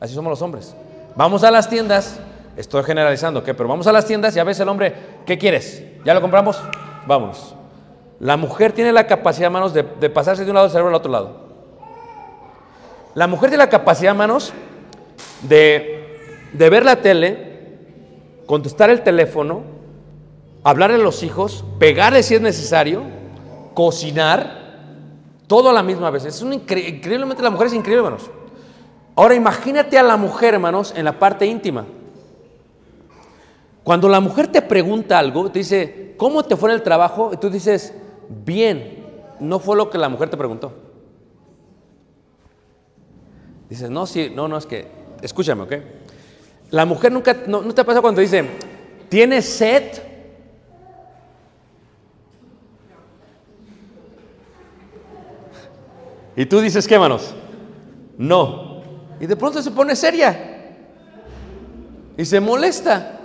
Así 0.00 0.14
somos 0.14 0.30
los 0.30 0.42
hombres. 0.42 0.74
Vamos 1.16 1.44
a 1.44 1.50
las 1.50 1.68
tiendas. 1.68 2.18
Estoy 2.56 2.84
generalizando, 2.84 3.42
¿qué? 3.42 3.54
Pero 3.54 3.68
vamos 3.68 3.86
a 3.86 3.92
las 3.92 4.06
tiendas 4.06 4.36
y 4.36 4.38
a 4.38 4.44
veces 4.44 4.60
el 4.60 4.68
hombre, 4.68 4.94
¿qué 5.26 5.38
quieres? 5.38 5.82
¿Ya 6.04 6.14
lo 6.14 6.20
compramos? 6.20 6.60
Vámonos. 7.06 7.54
La 8.20 8.36
mujer 8.36 8.72
tiene 8.72 8.92
la 8.92 9.06
capacidad, 9.06 9.46
hermanos, 9.46 9.74
de, 9.74 9.82
de 9.82 10.10
pasarse 10.10 10.44
de 10.44 10.50
un 10.50 10.54
lado 10.54 10.66
del 10.66 10.72
cerebro 10.72 10.90
al 10.90 10.94
otro 10.94 11.10
lado. 11.10 11.44
La 13.14 13.26
mujer 13.26 13.50
tiene 13.50 13.64
la 13.64 13.70
capacidad, 13.70 14.12
hermanos, 14.12 14.52
de, 15.42 16.18
de 16.52 16.70
ver 16.70 16.84
la 16.84 17.00
tele, 17.00 17.52
contestar 18.46 18.90
el 18.90 19.02
teléfono, 19.02 19.62
hablarle 20.62 20.96
a 20.96 21.00
los 21.00 21.22
hijos, 21.22 21.64
pegarle 21.78 22.22
si 22.22 22.34
es 22.34 22.40
necesario, 22.40 23.02
cocinar, 23.74 24.62
todo 25.46 25.70
a 25.70 25.72
la 25.72 25.82
misma 25.82 26.10
vez. 26.10 26.24
Es 26.24 26.42
un 26.42 26.52
incre- 26.52 26.88
increíblemente, 26.88 27.42
la 27.42 27.50
mujer 27.50 27.66
es 27.68 27.74
increíble, 27.74 28.04
hermanos. 28.04 28.30
Ahora 29.16 29.34
imagínate 29.34 29.98
a 29.98 30.02
la 30.02 30.16
mujer, 30.16 30.54
hermanos, 30.54 30.92
en 30.96 31.04
la 31.04 31.18
parte 31.18 31.46
íntima. 31.46 31.84
Cuando 33.84 34.08
la 34.08 34.20
mujer 34.20 34.48
te 34.48 34.62
pregunta 34.62 35.18
algo, 35.18 35.50
te 35.50 35.58
dice, 35.58 36.14
¿cómo 36.16 36.42
te 36.42 36.56
fue 36.56 36.70
en 36.70 36.76
el 36.76 36.82
trabajo? 36.82 37.30
Y 37.32 37.36
tú 37.36 37.50
dices, 37.50 37.94
bien, 38.44 39.04
no 39.40 39.58
fue 39.58 39.76
lo 39.76 39.90
que 39.90 39.98
la 39.98 40.08
mujer 40.08 40.30
te 40.30 40.36
preguntó. 40.36 40.72
Dices, 43.68 43.90
no, 43.90 44.06
sí, 44.06 44.32
no, 44.34 44.48
no, 44.48 44.56
es 44.56 44.66
que, 44.66 44.88
escúchame, 45.24 45.62
¿ok? 45.62 45.72
La 46.70 46.84
mujer 46.84 47.10
nunca, 47.10 47.34
no, 47.46 47.62
¿no 47.62 47.74
te 47.74 47.84
pasa 47.84 48.00
cuando 48.00 48.20
dice, 48.20 48.44
¿tienes 49.08 49.46
sed? 49.46 49.84
Y 56.36 56.46
tú 56.46 56.60
dices, 56.60 56.86
¿qué, 56.86 56.98
manos? 56.98 57.34
No. 58.18 58.82
Y 59.20 59.26
de 59.26 59.36
pronto 59.36 59.62
se 59.62 59.70
pone 59.70 59.96
seria. 59.96 60.74
Y 62.16 62.24
se 62.24 62.40
molesta. 62.40 63.20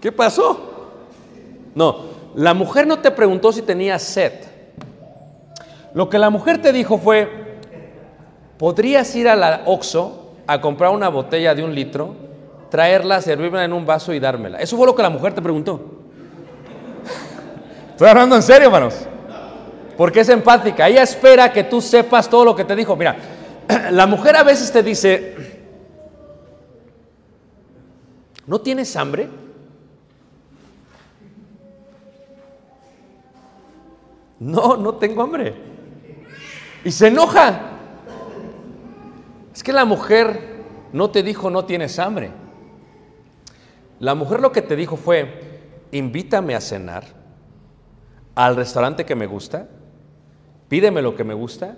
¿Qué 0.00 0.12
pasó? 0.12 0.90
No, 1.74 2.04
la 2.34 2.54
mujer 2.54 2.86
no 2.86 2.98
te 2.98 3.10
preguntó 3.10 3.52
si 3.52 3.62
tenías 3.62 4.02
sed. 4.02 4.32
Lo 5.94 6.08
que 6.08 6.18
la 6.18 6.30
mujer 6.30 6.60
te 6.60 6.72
dijo 6.72 6.98
fue, 6.98 7.47
podrías 8.58 9.14
ir 9.14 9.28
a 9.28 9.36
la 9.36 9.62
Oxxo 9.64 10.34
a 10.46 10.60
comprar 10.60 10.90
una 10.90 11.08
botella 11.08 11.54
de 11.54 11.62
un 11.62 11.74
litro, 11.74 12.14
traerla, 12.70 13.22
servirla 13.22 13.64
en 13.64 13.72
un 13.72 13.86
vaso 13.86 14.12
y 14.12 14.20
dármela. 14.20 14.58
Eso 14.58 14.76
fue 14.76 14.86
lo 14.86 14.94
que 14.94 15.02
la 15.02 15.10
mujer 15.10 15.34
te 15.34 15.40
preguntó. 15.40 15.80
Estoy 17.90 18.08
hablando 18.08 18.36
en 18.36 18.42
serio, 18.42 18.66
hermanos. 18.66 19.06
Porque 19.96 20.20
es 20.20 20.28
empática. 20.28 20.88
Ella 20.88 21.02
espera 21.02 21.52
que 21.52 21.64
tú 21.64 21.80
sepas 21.80 22.28
todo 22.28 22.44
lo 22.44 22.54
que 22.54 22.64
te 22.64 22.76
dijo. 22.76 22.94
Mira, 22.96 23.16
la 23.90 24.06
mujer 24.06 24.36
a 24.36 24.42
veces 24.42 24.70
te 24.70 24.82
dice, 24.82 25.34
¿no 28.46 28.60
tienes 28.60 28.94
hambre? 28.96 29.28
No, 34.38 34.76
no 34.76 34.94
tengo 34.94 35.22
hambre. 35.22 35.54
Y 36.84 36.90
se 36.90 37.08
enoja. 37.08 37.77
Es 39.58 39.64
que 39.64 39.72
la 39.72 39.84
mujer 39.84 40.60
no 40.92 41.10
te 41.10 41.24
dijo 41.24 41.50
no 41.50 41.64
tienes 41.64 41.98
hambre. 41.98 42.30
La 43.98 44.14
mujer 44.14 44.38
lo 44.38 44.52
que 44.52 44.62
te 44.62 44.76
dijo 44.76 44.96
fue, 44.96 45.58
invítame 45.90 46.54
a 46.54 46.60
cenar 46.60 47.02
al 48.36 48.54
restaurante 48.54 49.04
que 49.04 49.16
me 49.16 49.26
gusta, 49.26 49.66
pídeme 50.68 51.02
lo 51.02 51.16
que 51.16 51.24
me 51.24 51.34
gusta 51.34 51.76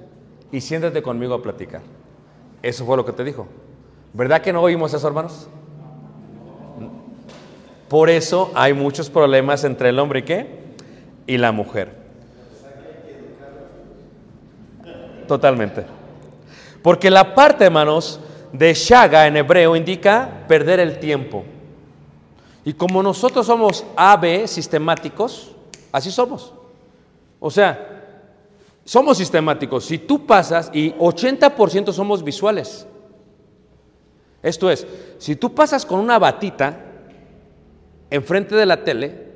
y 0.52 0.60
siéntate 0.60 1.00
conmigo 1.00 1.32
a 1.32 1.40
platicar. 1.40 1.80
Eso 2.62 2.84
fue 2.84 2.98
lo 2.98 3.06
que 3.06 3.12
te 3.12 3.24
dijo. 3.24 3.46
¿Verdad 4.12 4.42
que 4.42 4.52
no 4.52 4.60
oímos 4.60 4.92
eso, 4.92 5.08
hermanos? 5.08 5.48
Por 7.88 8.10
eso 8.10 8.52
hay 8.54 8.74
muchos 8.74 9.08
problemas 9.08 9.64
entre 9.64 9.88
el 9.88 9.98
hombre 9.98 10.18
y 10.18 10.24
qué? 10.24 10.64
Y 11.26 11.38
la 11.38 11.50
mujer. 11.50 11.94
Totalmente. 15.26 15.99
Porque 16.82 17.10
la 17.10 17.34
parte, 17.34 17.64
hermanos, 17.64 18.20
de 18.52 18.74
shaga 18.74 19.26
en 19.26 19.36
hebreo 19.36 19.76
indica 19.76 20.44
perder 20.48 20.80
el 20.80 20.98
tiempo. 20.98 21.44
Y 22.64 22.72
como 22.72 23.02
nosotros 23.02 23.46
somos 23.46 23.84
AB 23.96 24.46
sistemáticos, 24.46 25.52
así 25.92 26.10
somos. 26.10 26.52
O 27.38 27.50
sea, 27.50 27.90
somos 28.84 29.18
sistemáticos. 29.18 29.84
Si 29.84 29.98
tú 29.98 30.26
pasas, 30.26 30.70
y 30.72 30.92
80% 30.92 31.92
somos 31.92 32.22
visuales. 32.22 32.86
Esto 34.42 34.70
es, 34.70 34.86
si 35.18 35.36
tú 35.36 35.54
pasas 35.54 35.84
con 35.84 36.00
una 36.00 36.18
batita 36.18 36.86
enfrente 38.08 38.54
de 38.54 38.66
la 38.66 38.82
tele, 38.82 39.30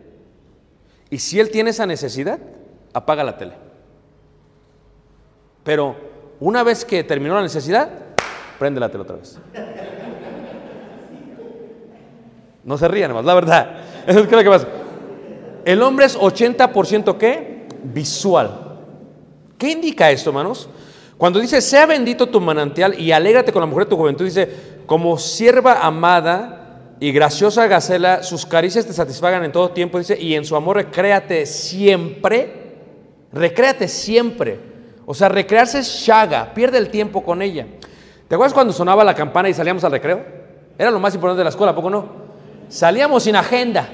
y 1.11 1.19
si 1.19 1.39
él 1.39 1.51
tiene 1.51 1.71
esa 1.71 1.87
necesidad, 1.87 2.39
apaga 2.93 3.23
la 3.23 3.37
tele. 3.37 3.53
Pero 5.63 6.14
una 6.41 6.63
vez 6.63 6.85
que 6.85 7.05
terminó 7.05 7.35
la 7.35 7.43
necesidad, 7.43 7.91
prende 8.59 8.81
la 8.81 8.89
tele 8.89 9.03
otra 9.03 9.17
vez. 9.17 9.39
No 12.65 12.79
se 12.79 12.89
rían 12.89 13.13
más, 13.13 13.25
la 13.25 13.35
verdad. 13.35 13.77
Eso 14.07 14.21
es 14.25 14.31
lo 14.31 14.39
que 14.39 14.51
pasa. 14.51 14.69
El 15.65 15.83
hombre 15.83 16.07
es 16.07 16.19
80% 16.19 17.17
qué? 17.17 17.69
Visual. 17.83 18.79
¿Qué 19.59 19.71
indica 19.71 20.11
esto, 20.11 20.31
hermanos? 20.31 20.69
Cuando 21.17 21.39
dice, 21.39 21.61
sea 21.61 21.87
bendito 21.87 22.29
tu 22.29 22.41
manantial 22.41 22.99
y 22.99 23.13
alégrate 23.13 23.53
con 23.53 23.61
la 23.61 23.67
mujer 23.67 23.85
de 23.85 23.91
tu 23.91 23.97
juventud, 23.97 24.25
dice, 24.25 24.49
como 24.87 25.17
sierva 25.19 25.81
amada 25.81 26.97
y 27.01 27.13
graciosa 27.13 27.67
gacela, 27.67 28.23
sus 28.23 28.45
caricias 28.45 28.87
te 28.87 28.93
satisfagan 28.93 29.45
en 29.45 29.53
todo 29.53 29.71
tiempo, 29.71 29.99
dice, 29.99 30.21
y 30.21 30.35
en 30.35 30.45
su 30.45 30.57
amor 30.57 30.77
recréate 30.77 31.47
siempre, 31.47 32.77
recréate 33.33 33.89
siempre. 33.89 34.74
O 35.07 35.15
sea, 35.15 35.29
recrearse 35.29 35.81
es 35.81 35.87
shaga, 35.87 36.55
pierde 36.55 36.79
el 36.79 36.91
tiempo 36.91 37.23
con 37.23 37.43
ella. 37.43 37.67
¿Te 38.29 38.35
acuerdas 38.35 38.55
cuando 38.55 38.73
sonaba 38.73 39.05
la 39.05 39.15
campana 39.15 39.49
y 39.49 39.55
salíamos 39.55 39.85
al 39.85 39.93
recreo? 39.93 40.25
Era 40.79 40.91
lo 40.91 40.99
más 40.99 41.15
importante 41.15 41.39
de 41.39 41.45
la 41.45 41.51
escuela, 41.51 41.73
¿a 41.73 41.75
poco 41.75 41.91
no? 41.91 42.09
Salíamos 42.69 43.23
sin 43.23 43.37
agenda. 43.37 43.89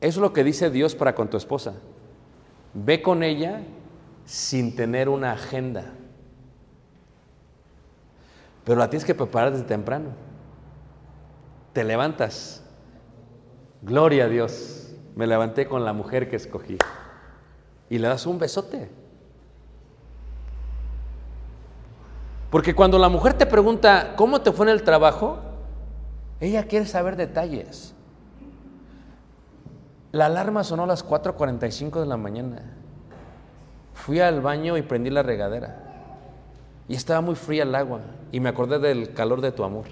Eso 0.00 0.18
es 0.18 0.22
lo 0.22 0.32
que 0.32 0.44
dice 0.44 0.70
Dios 0.70 0.94
para 0.94 1.14
con 1.14 1.28
tu 1.28 1.36
esposa. 1.36 1.74
Ve 2.74 3.00
con 3.00 3.22
ella 3.22 3.62
sin 4.26 4.76
tener 4.76 5.08
una 5.08 5.32
agenda. 5.32 5.92
Pero 8.64 8.78
la 8.78 8.90
tienes 8.90 9.04
que 9.04 9.14
preparar 9.14 9.52
desde 9.52 9.64
temprano. 9.64 10.10
Te 11.72 11.84
levantas. 11.84 12.62
Gloria 13.82 14.24
a 14.24 14.28
Dios. 14.28 14.94
Me 15.16 15.26
levanté 15.26 15.66
con 15.66 15.84
la 15.84 15.92
mujer 15.92 16.28
que 16.28 16.36
escogí. 16.36 16.78
Y 17.88 17.98
le 17.98 18.08
das 18.08 18.26
un 18.26 18.38
besote. 18.38 19.03
Porque 22.54 22.72
cuando 22.72 23.00
la 23.00 23.08
mujer 23.08 23.34
te 23.34 23.46
pregunta, 23.46 24.14
¿cómo 24.14 24.40
te 24.40 24.52
fue 24.52 24.66
en 24.66 24.70
el 24.70 24.84
trabajo? 24.84 25.40
Ella 26.38 26.68
quiere 26.68 26.86
saber 26.86 27.16
detalles. 27.16 27.96
La 30.12 30.26
alarma 30.26 30.62
sonó 30.62 30.84
a 30.84 30.86
las 30.86 31.04
4.45 31.04 31.98
de 31.98 32.06
la 32.06 32.16
mañana. 32.16 32.62
Fui 33.92 34.20
al 34.20 34.40
baño 34.40 34.76
y 34.76 34.82
prendí 34.82 35.10
la 35.10 35.24
regadera. 35.24 35.82
Y 36.86 36.94
estaba 36.94 37.20
muy 37.20 37.34
fría 37.34 37.64
el 37.64 37.74
agua. 37.74 38.02
Y 38.30 38.38
me 38.38 38.50
acordé 38.50 38.78
del 38.78 39.12
calor 39.14 39.40
de 39.40 39.50
tu 39.50 39.64
amor. 39.64 39.86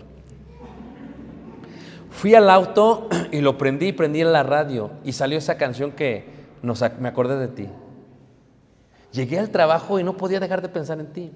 Fui 2.12 2.36
al 2.36 2.48
auto 2.48 3.08
y 3.32 3.40
lo 3.40 3.58
prendí 3.58 3.88
y 3.88 3.92
prendí 3.92 4.20
en 4.20 4.32
la 4.32 4.44
radio. 4.44 4.92
Y 5.02 5.14
salió 5.14 5.36
esa 5.36 5.56
canción 5.56 5.90
que 5.90 6.26
nos, 6.62 6.80
me 7.00 7.08
acordé 7.08 7.40
de 7.40 7.48
ti. 7.48 7.68
Llegué 9.10 9.40
al 9.40 9.50
trabajo 9.50 9.98
y 9.98 10.04
no 10.04 10.16
podía 10.16 10.38
dejar 10.38 10.62
de 10.62 10.68
pensar 10.68 11.00
en 11.00 11.12
ti. 11.12 11.32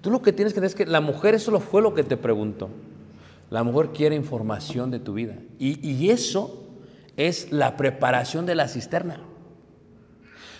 Tú 0.00 0.10
lo 0.10 0.22
que 0.22 0.32
tienes 0.32 0.52
que 0.52 0.60
entender 0.60 0.80
es 0.80 0.86
que 0.86 0.90
la 0.90 1.00
mujer 1.00 1.34
eso 1.34 1.50
lo 1.50 1.60
fue 1.60 1.82
lo 1.82 1.94
que 1.94 2.04
te 2.04 2.16
preguntó. 2.16 2.68
La 3.50 3.62
mujer 3.62 3.90
quiere 3.94 4.14
información 4.14 4.90
de 4.90 5.00
tu 5.00 5.14
vida. 5.14 5.34
Y, 5.58 5.86
y 5.88 6.10
eso 6.10 6.64
es 7.16 7.50
la 7.50 7.76
preparación 7.76 8.46
de 8.46 8.54
la 8.54 8.68
cisterna. 8.68 9.20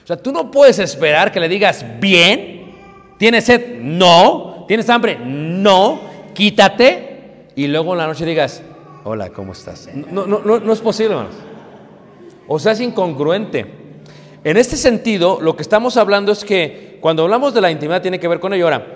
O 0.03 0.07
sea, 0.07 0.17
tú 0.17 0.33
no 0.33 0.51
puedes 0.51 0.79
esperar 0.79 1.31
que 1.31 1.39
le 1.39 1.49
digas, 1.49 1.85
bien, 2.01 2.73
¿tienes 3.19 3.45
sed? 3.45 3.79
No. 3.81 4.65
¿Tienes 4.67 4.89
hambre? 4.89 5.19
No. 5.23 6.01
Quítate. 6.35 7.49
Y 7.55 7.67
luego 7.67 7.93
en 7.93 7.99
la 7.99 8.07
noche 8.07 8.25
digas, 8.25 8.63
hola, 9.05 9.31
¿cómo 9.31 9.53
estás? 9.53 9.89
No, 9.95 10.27
no, 10.27 10.41
no, 10.45 10.61
no 10.61 10.73
es 10.73 10.81
posible, 10.81 11.13
hermanos. 11.13 11.35
O 12.47 12.59
sea, 12.59 12.73
es 12.73 12.81
incongruente. 12.81 13.67
En 14.45 14.57
este 14.57 14.77
sentido, 14.77 15.41
lo 15.41 15.57
que 15.57 15.63
estamos 15.63 15.97
hablando 15.97 16.33
es 16.33 16.45
que 16.45 16.99
cuando 17.01 17.25
hablamos 17.25 17.53
de 17.53 17.61
la 17.61 17.71
intimidad 17.71 18.01
tiene 18.01 18.19
que 18.19 18.29
ver 18.29 18.41
con 18.41 18.55
ello. 18.55 18.65
Ahora, 18.65 18.87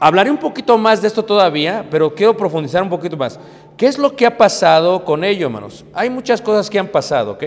hablaré 0.00 0.30
un 0.30 0.38
poquito 0.38 0.76
más 0.78 1.00
de 1.00 1.08
esto 1.08 1.24
todavía, 1.24 1.86
pero 1.90 2.14
quiero 2.14 2.36
profundizar 2.36 2.82
un 2.82 2.90
poquito 2.90 3.16
más. 3.16 3.38
¿Qué 3.76 3.86
es 3.86 3.98
lo 3.98 4.14
que 4.14 4.26
ha 4.26 4.36
pasado 4.36 5.04
con 5.04 5.24
ello, 5.24 5.46
hermanos? 5.46 5.84
Hay 5.92 6.10
muchas 6.10 6.40
cosas 6.40 6.70
que 6.70 6.78
han 6.78 6.88
pasado, 6.88 7.32
¿ok? 7.32 7.44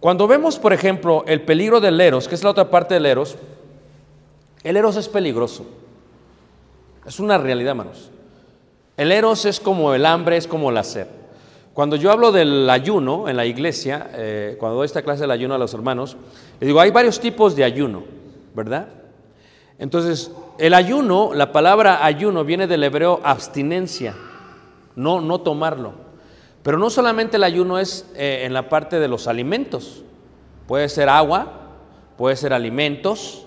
Cuando 0.00 0.26
vemos, 0.26 0.58
por 0.58 0.72
ejemplo, 0.72 1.24
el 1.26 1.42
peligro 1.42 1.80
del 1.80 2.00
eros, 2.00 2.28
que 2.28 2.34
es 2.34 2.44
la 2.44 2.50
otra 2.50 2.70
parte 2.70 2.94
del 2.94 3.06
eros, 3.06 3.36
el 4.62 4.76
eros 4.76 4.96
es 4.96 5.08
peligroso. 5.08 5.64
Es 7.06 7.20
una 7.20 7.38
realidad, 7.38 7.70
hermanos. 7.70 8.10
El 8.96 9.12
eros 9.12 9.44
es 9.44 9.60
como 9.60 9.94
el 9.94 10.04
hambre, 10.06 10.36
es 10.36 10.46
como 10.46 10.70
la 10.70 10.84
sed. 10.84 11.06
Cuando 11.72 11.94
yo 11.94 12.10
hablo 12.10 12.32
del 12.32 12.68
ayuno 12.68 13.28
en 13.28 13.36
la 13.36 13.46
iglesia, 13.46 14.10
eh, 14.14 14.56
cuando 14.58 14.78
doy 14.78 14.86
esta 14.86 15.02
clase 15.02 15.20
del 15.20 15.30
ayuno 15.30 15.54
a 15.54 15.58
los 15.58 15.72
hermanos, 15.74 16.16
les 16.58 16.66
digo, 16.66 16.80
hay 16.80 16.90
varios 16.90 17.20
tipos 17.20 17.54
de 17.54 17.62
ayuno, 17.62 18.02
¿verdad? 18.54 18.88
Entonces, 19.78 20.32
el 20.58 20.74
ayuno, 20.74 21.32
la 21.34 21.52
palabra 21.52 22.04
ayuno 22.04 22.44
viene 22.44 22.66
del 22.66 22.82
hebreo 22.82 23.20
abstinencia, 23.22 24.14
no, 24.96 25.20
no 25.20 25.40
tomarlo. 25.40 25.92
Pero 26.62 26.78
no 26.78 26.90
solamente 26.90 27.36
el 27.36 27.44
ayuno 27.44 27.78
es 27.78 28.10
eh, 28.16 28.42
en 28.44 28.52
la 28.52 28.68
parte 28.68 28.98
de 28.98 29.08
los 29.08 29.28
alimentos, 29.28 30.02
puede 30.66 30.88
ser 30.88 31.08
agua, 31.08 31.52
puede 32.16 32.34
ser 32.36 32.52
alimentos, 32.52 33.46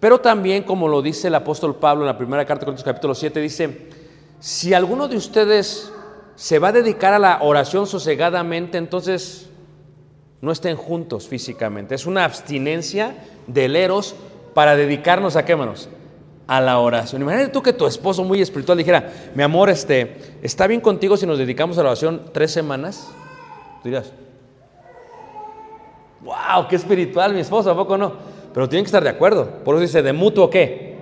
pero 0.00 0.20
también, 0.20 0.62
como 0.62 0.88
lo 0.88 1.02
dice 1.02 1.28
el 1.28 1.34
apóstol 1.34 1.76
Pablo 1.76 2.02
en 2.02 2.06
la 2.06 2.18
primera 2.18 2.46
carta 2.46 2.60
de 2.60 2.66
Corintios 2.66 2.84
capítulo 2.84 3.14
7, 3.14 3.40
dice, 3.40 3.88
si 4.40 4.72
alguno 4.72 5.08
de 5.08 5.16
ustedes 5.16 5.92
se 6.36 6.58
va 6.58 6.68
a 6.68 6.72
dedicar 6.72 7.12
a 7.12 7.18
la 7.18 7.40
oración 7.42 7.86
sosegadamente, 7.86 8.78
entonces 8.78 9.50
no 10.40 10.52
estén 10.52 10.76
juntos 10.76 11.26
físicamente. 11.26 11.96
Es 11.96 12.06
una 12.06 12.24
abstinencia 12.24 13.16
del 13.48 13.74
eros 13.74 14.14
para 14.58 14.74
dedicarnos 14.74 15.36
a 15.36 15.44
qué, 15.44 15.54
manos? 15.54 15.88
A 16.48 16.60
la 16.60 16.80
oración. 16.80 17.22
Imagínate 17.22 17.52
tú 17.52 17.62
que 17.62 17.72
tu 17.72 17.86
esposo 17.86 18.24
muy 18.24 18.42
espiritual 18.42 18.76
dijera, 18.76 19.08
mi 19.32 19.44
amor, 19.44 19.70
este, 19.70 20.16
¿está 20.42 20.66
bien 20.66 20.80
contigo 20.80 21.16
si 21.16 21.26
nos 21.26 21.38
dedicamos 21.38 21.78
a 21.78 21.84
la 21.84 21.90
oración 21.90 22.22
tres 22.32 22.50
semanas? 22.50 23.08
Tú 23.80 23.88
dirás, 23.88 24.12
wow, 26.22 26.66
qué 26.68 26.74
espiritual 26.74 27.34
mi 27.34 27.38
esposo, 27.38 27.70
¿a 27.70 27.76
poco 27.76 27.96
no? 27.96 28.14
Pero 28.52 28.68
tienen 28.68 28.82
que 28.82 28.88
estar 28.88 29.04
de 29.04 29.10
acuerdo. 29.10 29.48
Por 29.62 29.76
eso 29.76 29.82
dice, 29.82 30.02
de 30.02 30.12
mutuo 30.12 30.50
qué? 30.50 30.98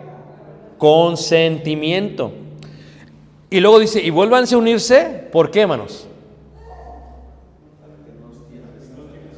Consentimiento. 0.76 2.32
Y 3.48 3.61
luego 3.61 3.78
dice, 3.78 4.02
y 4.02 4.11
vuélvanse 4.11 4.54
a 4.54 4.59
unirse, 4.59 5.28
¿por 5.32 5.50
qué, 5.50 5.62
hermanos? 5.62 6.07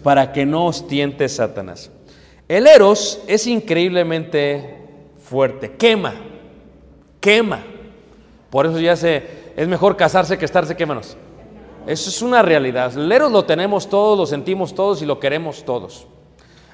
Para 0.02 0.32
que 0.32 0.44
no 0.44 0.66
os 0.66 0.88
tiente 0.88 1.28
Satanás. 1.28 1.92
El 2.48 2.66
eros 2.66 3.20
es 3.26 3.46
increíblemente 3.46 4.78
fuerte, 5.22 5.72
quema, 5.72 6.14
quema. 7.20 7.62
Por 8.48 8.64
eso 8.64 8.80
ya 8.80 8.96
se, 8.96 9.22
es 9.54 9.68
mejor 9.68 9.96
casarse 9.96 10.38
que 10.38 10.46
estarse, 10.46 10.74
¿qué, 10.74 10.84
hermanos? 10.84 11.18
Eso 11.86 12.08
es 12.08 12.22
una 12.22 12.40
realidad. 12.40 12.96
El 12.96 13.12
eros 13.12 13.30
lo 13.30 13.44
tenemos 13.44 13.90
todos, 13.90 14.18
lo 14.18 14.24
sentimos 14.24 14.74
todos 14.74 15.02
y 15.02 15.06
lo 15.06 15.20
queremos 15.20 15.62
todos. 15.64 16.06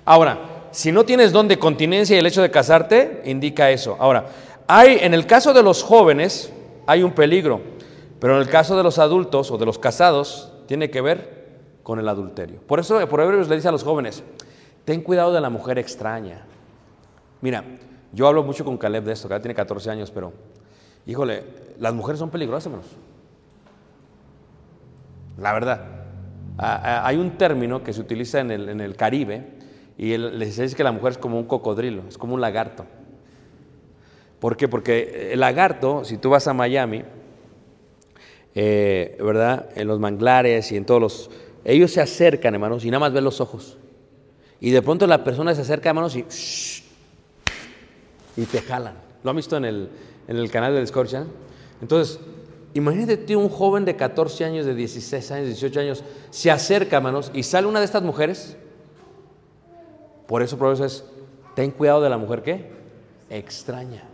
Ahora, 0.04 0.38
si 0.70 0.92
no 0.92 1.04
tienes 1.04 1.32
don 1.32 1.48
de 1.48 1.58
continencia 1.58 2.14
y 2.14 2.20
el 2.20 2.26
hecho 2.26 2.42
de 2.42 2.52
casarte, 2.52 3.22
indica 3.24 3.70
eso. 3.70 3.96
Ahora, 3.98 4.26
hay, 4.68 4.98
en 5.00 5.12
el 5.12 5.26
caso 5.26 5.52
de 5.52 5.62
los 5.62 5.82
jóvenes, 5.82 6.52
hay 6.86 7.02
un 7.02 7.12
peligro, 7.12 7.60
pero 8.20 8.36
en 8.36 8.42
el 8.42 8.48
caso 8.48 8.76
de 8.76 8.82
los 8.84 8.98
adultos 8.98 9.50
o 9.50 9.58
de 9.58 9.66
los 9.66 9.78
casados, 9.78 10.52
tiene 10.66 10.90
que 10.90 11.00
ver 11.00 11.44
con 11.82 11.98
el 11.98 12.08
adulterio. 12.08 12.60
Por 12.66 12.80
eso, 12.80 13.08
por 13.08 13.20
Hebreos 13.20 13.48
le 13.48 13.56
dice 13.56 13.68
a 13.68 13.72
los 13.72 13.82
jóvenes, 13.82 14.22
ten 14.84 15.00
cuidado 15.02 15.32
de 15.32 15.40
la 15.40 15.50
mujer 15.50 15.78
extraña. 15.78 16.42
Mira, 17.40 17.64
yo 18.12 18.26
hablo 18.28 18.42
mucho 18.42 18.64
con 18.64 18.76
Caleb 18.78 19.04
de 19.04 19.12
esto, 19.12 19.28
Caleb 19.28 19.42
tiene 19.42 19.54
14 19.54 19.90
años, 19.90 20.10
pero, 20.10 20.32
híjole, 21.06 21.44
las 21.78 21.92
mujeres 21.94 22.18
son 22.18 22.30
peligrosas, 22.30 22.66
hermanos. 22.66 22.90
La 25.38 25.52
verdad. 25.52 25.84
Hay 26.56 27.16
un 27.16 27.32
término 27.36 27.82
que 27.82 27.92
se 27.92 28.00
utiliza 28.00 28.38
en 28.40 28.50
el, 28.52 28.68
en 28.68 28.80
el 28.80 28.94
Caribe 28.94 29.44
y 29.98 30.12
el- 30.12 30.38
les 30.38 30.56
dice 30.56 30.76
que 30.76 30.84
la 30.84 30.92
mujer 30.92 31.12
es 31.12 31.18
como 31.18 31.36
un 31.38 31.46
cocodrilo, 31.46 32.02
es 32.08 32.16
como 32.16 32.34
un 32.34 32.40
lagarto. 32.40 32.86
¿Por 34.38 34.56
qué? 34.56 34.68
Porque 34.68 35.32
el 35.32 35.40
lagarto, 35.40 36.04
si 36.04 36.16
tú 36.18 36.30
vas 36.30 36.46
a 36.46 36.54
Miami, 36.54 37.02
eh, 38.54 39.16
¿verdad? 39.20 39.68
En 39.74 39.88
los 39.88 39.98
manglares 39.98 40.70
y 40.70 40.76
en 40.76 40.84
todos 40.84 41.00
los... 41.00 41.30
Ellos 41.64 41.90
se 41.90 42.00
acercan, 42.00 42.54
hermanos, 42.54 42.84
y 42.84 42.90
nada 42.90 43.00
más 43.00 43.12
ven 43.12 43.24
los 43.24 43.40
ojos. 43.40 43.78
Y 44.64 44.70
de 44.70 44.80
pronto 44.80 45.06
la 45.06 45.22
persona 45.22 45.54
se 45.54 45.60
acerca, 45.60 45.90
hermanos, 45.90 46.16
y... 46.16 46.22
shh, 46.22 46.82
y 48.34 48.46
te 48.46 48.62
jalan. 48.62 48.94
¿Lo 49.22 49.28
han 49.28 49.36
visto 49.36 49.58
en 49.58 49.66
el, 49.66 49.90
en 50.26 50.38
el 50.38 50.50
canal 50.50 50.72
de 50.72 50.80
Discovery 50.80 51.10
Channel? 51.10 51.28
Entonces, 51.82 52.18
imagínate 52.72 53.18
tú, 53.18 53.38
un 53.38 53.50
joven 53.50 53.84
de 53.84 53.94
14 53.94 54.42
años, 54.42 54.64
de 54.64 54.74
16 54.74 55.30
años, 55.32 55.48
18 55.48 55.80
años, 55.80 56.04
se 56.30 56.50
acerca, 56.50 56.96
hermanos, 56.96 57.30
y 57.34 57.42
sale 57.42 57.66
una 57.66 57.78
de 57.78 57.84
estas 57.84 58.02
mujeres. 58.02 58.56
Por 60.26 60.42
eso, 60.42 60.56
por 60.56 60.72
es, 60.82 61.04
ten 61.54 61.70
cuidado 61.70 62.00
de 62.00 62.08
la 62.08 62.16
mujer 62.16 62.42
que 62.42 62.70
extraña. 63.28 64.13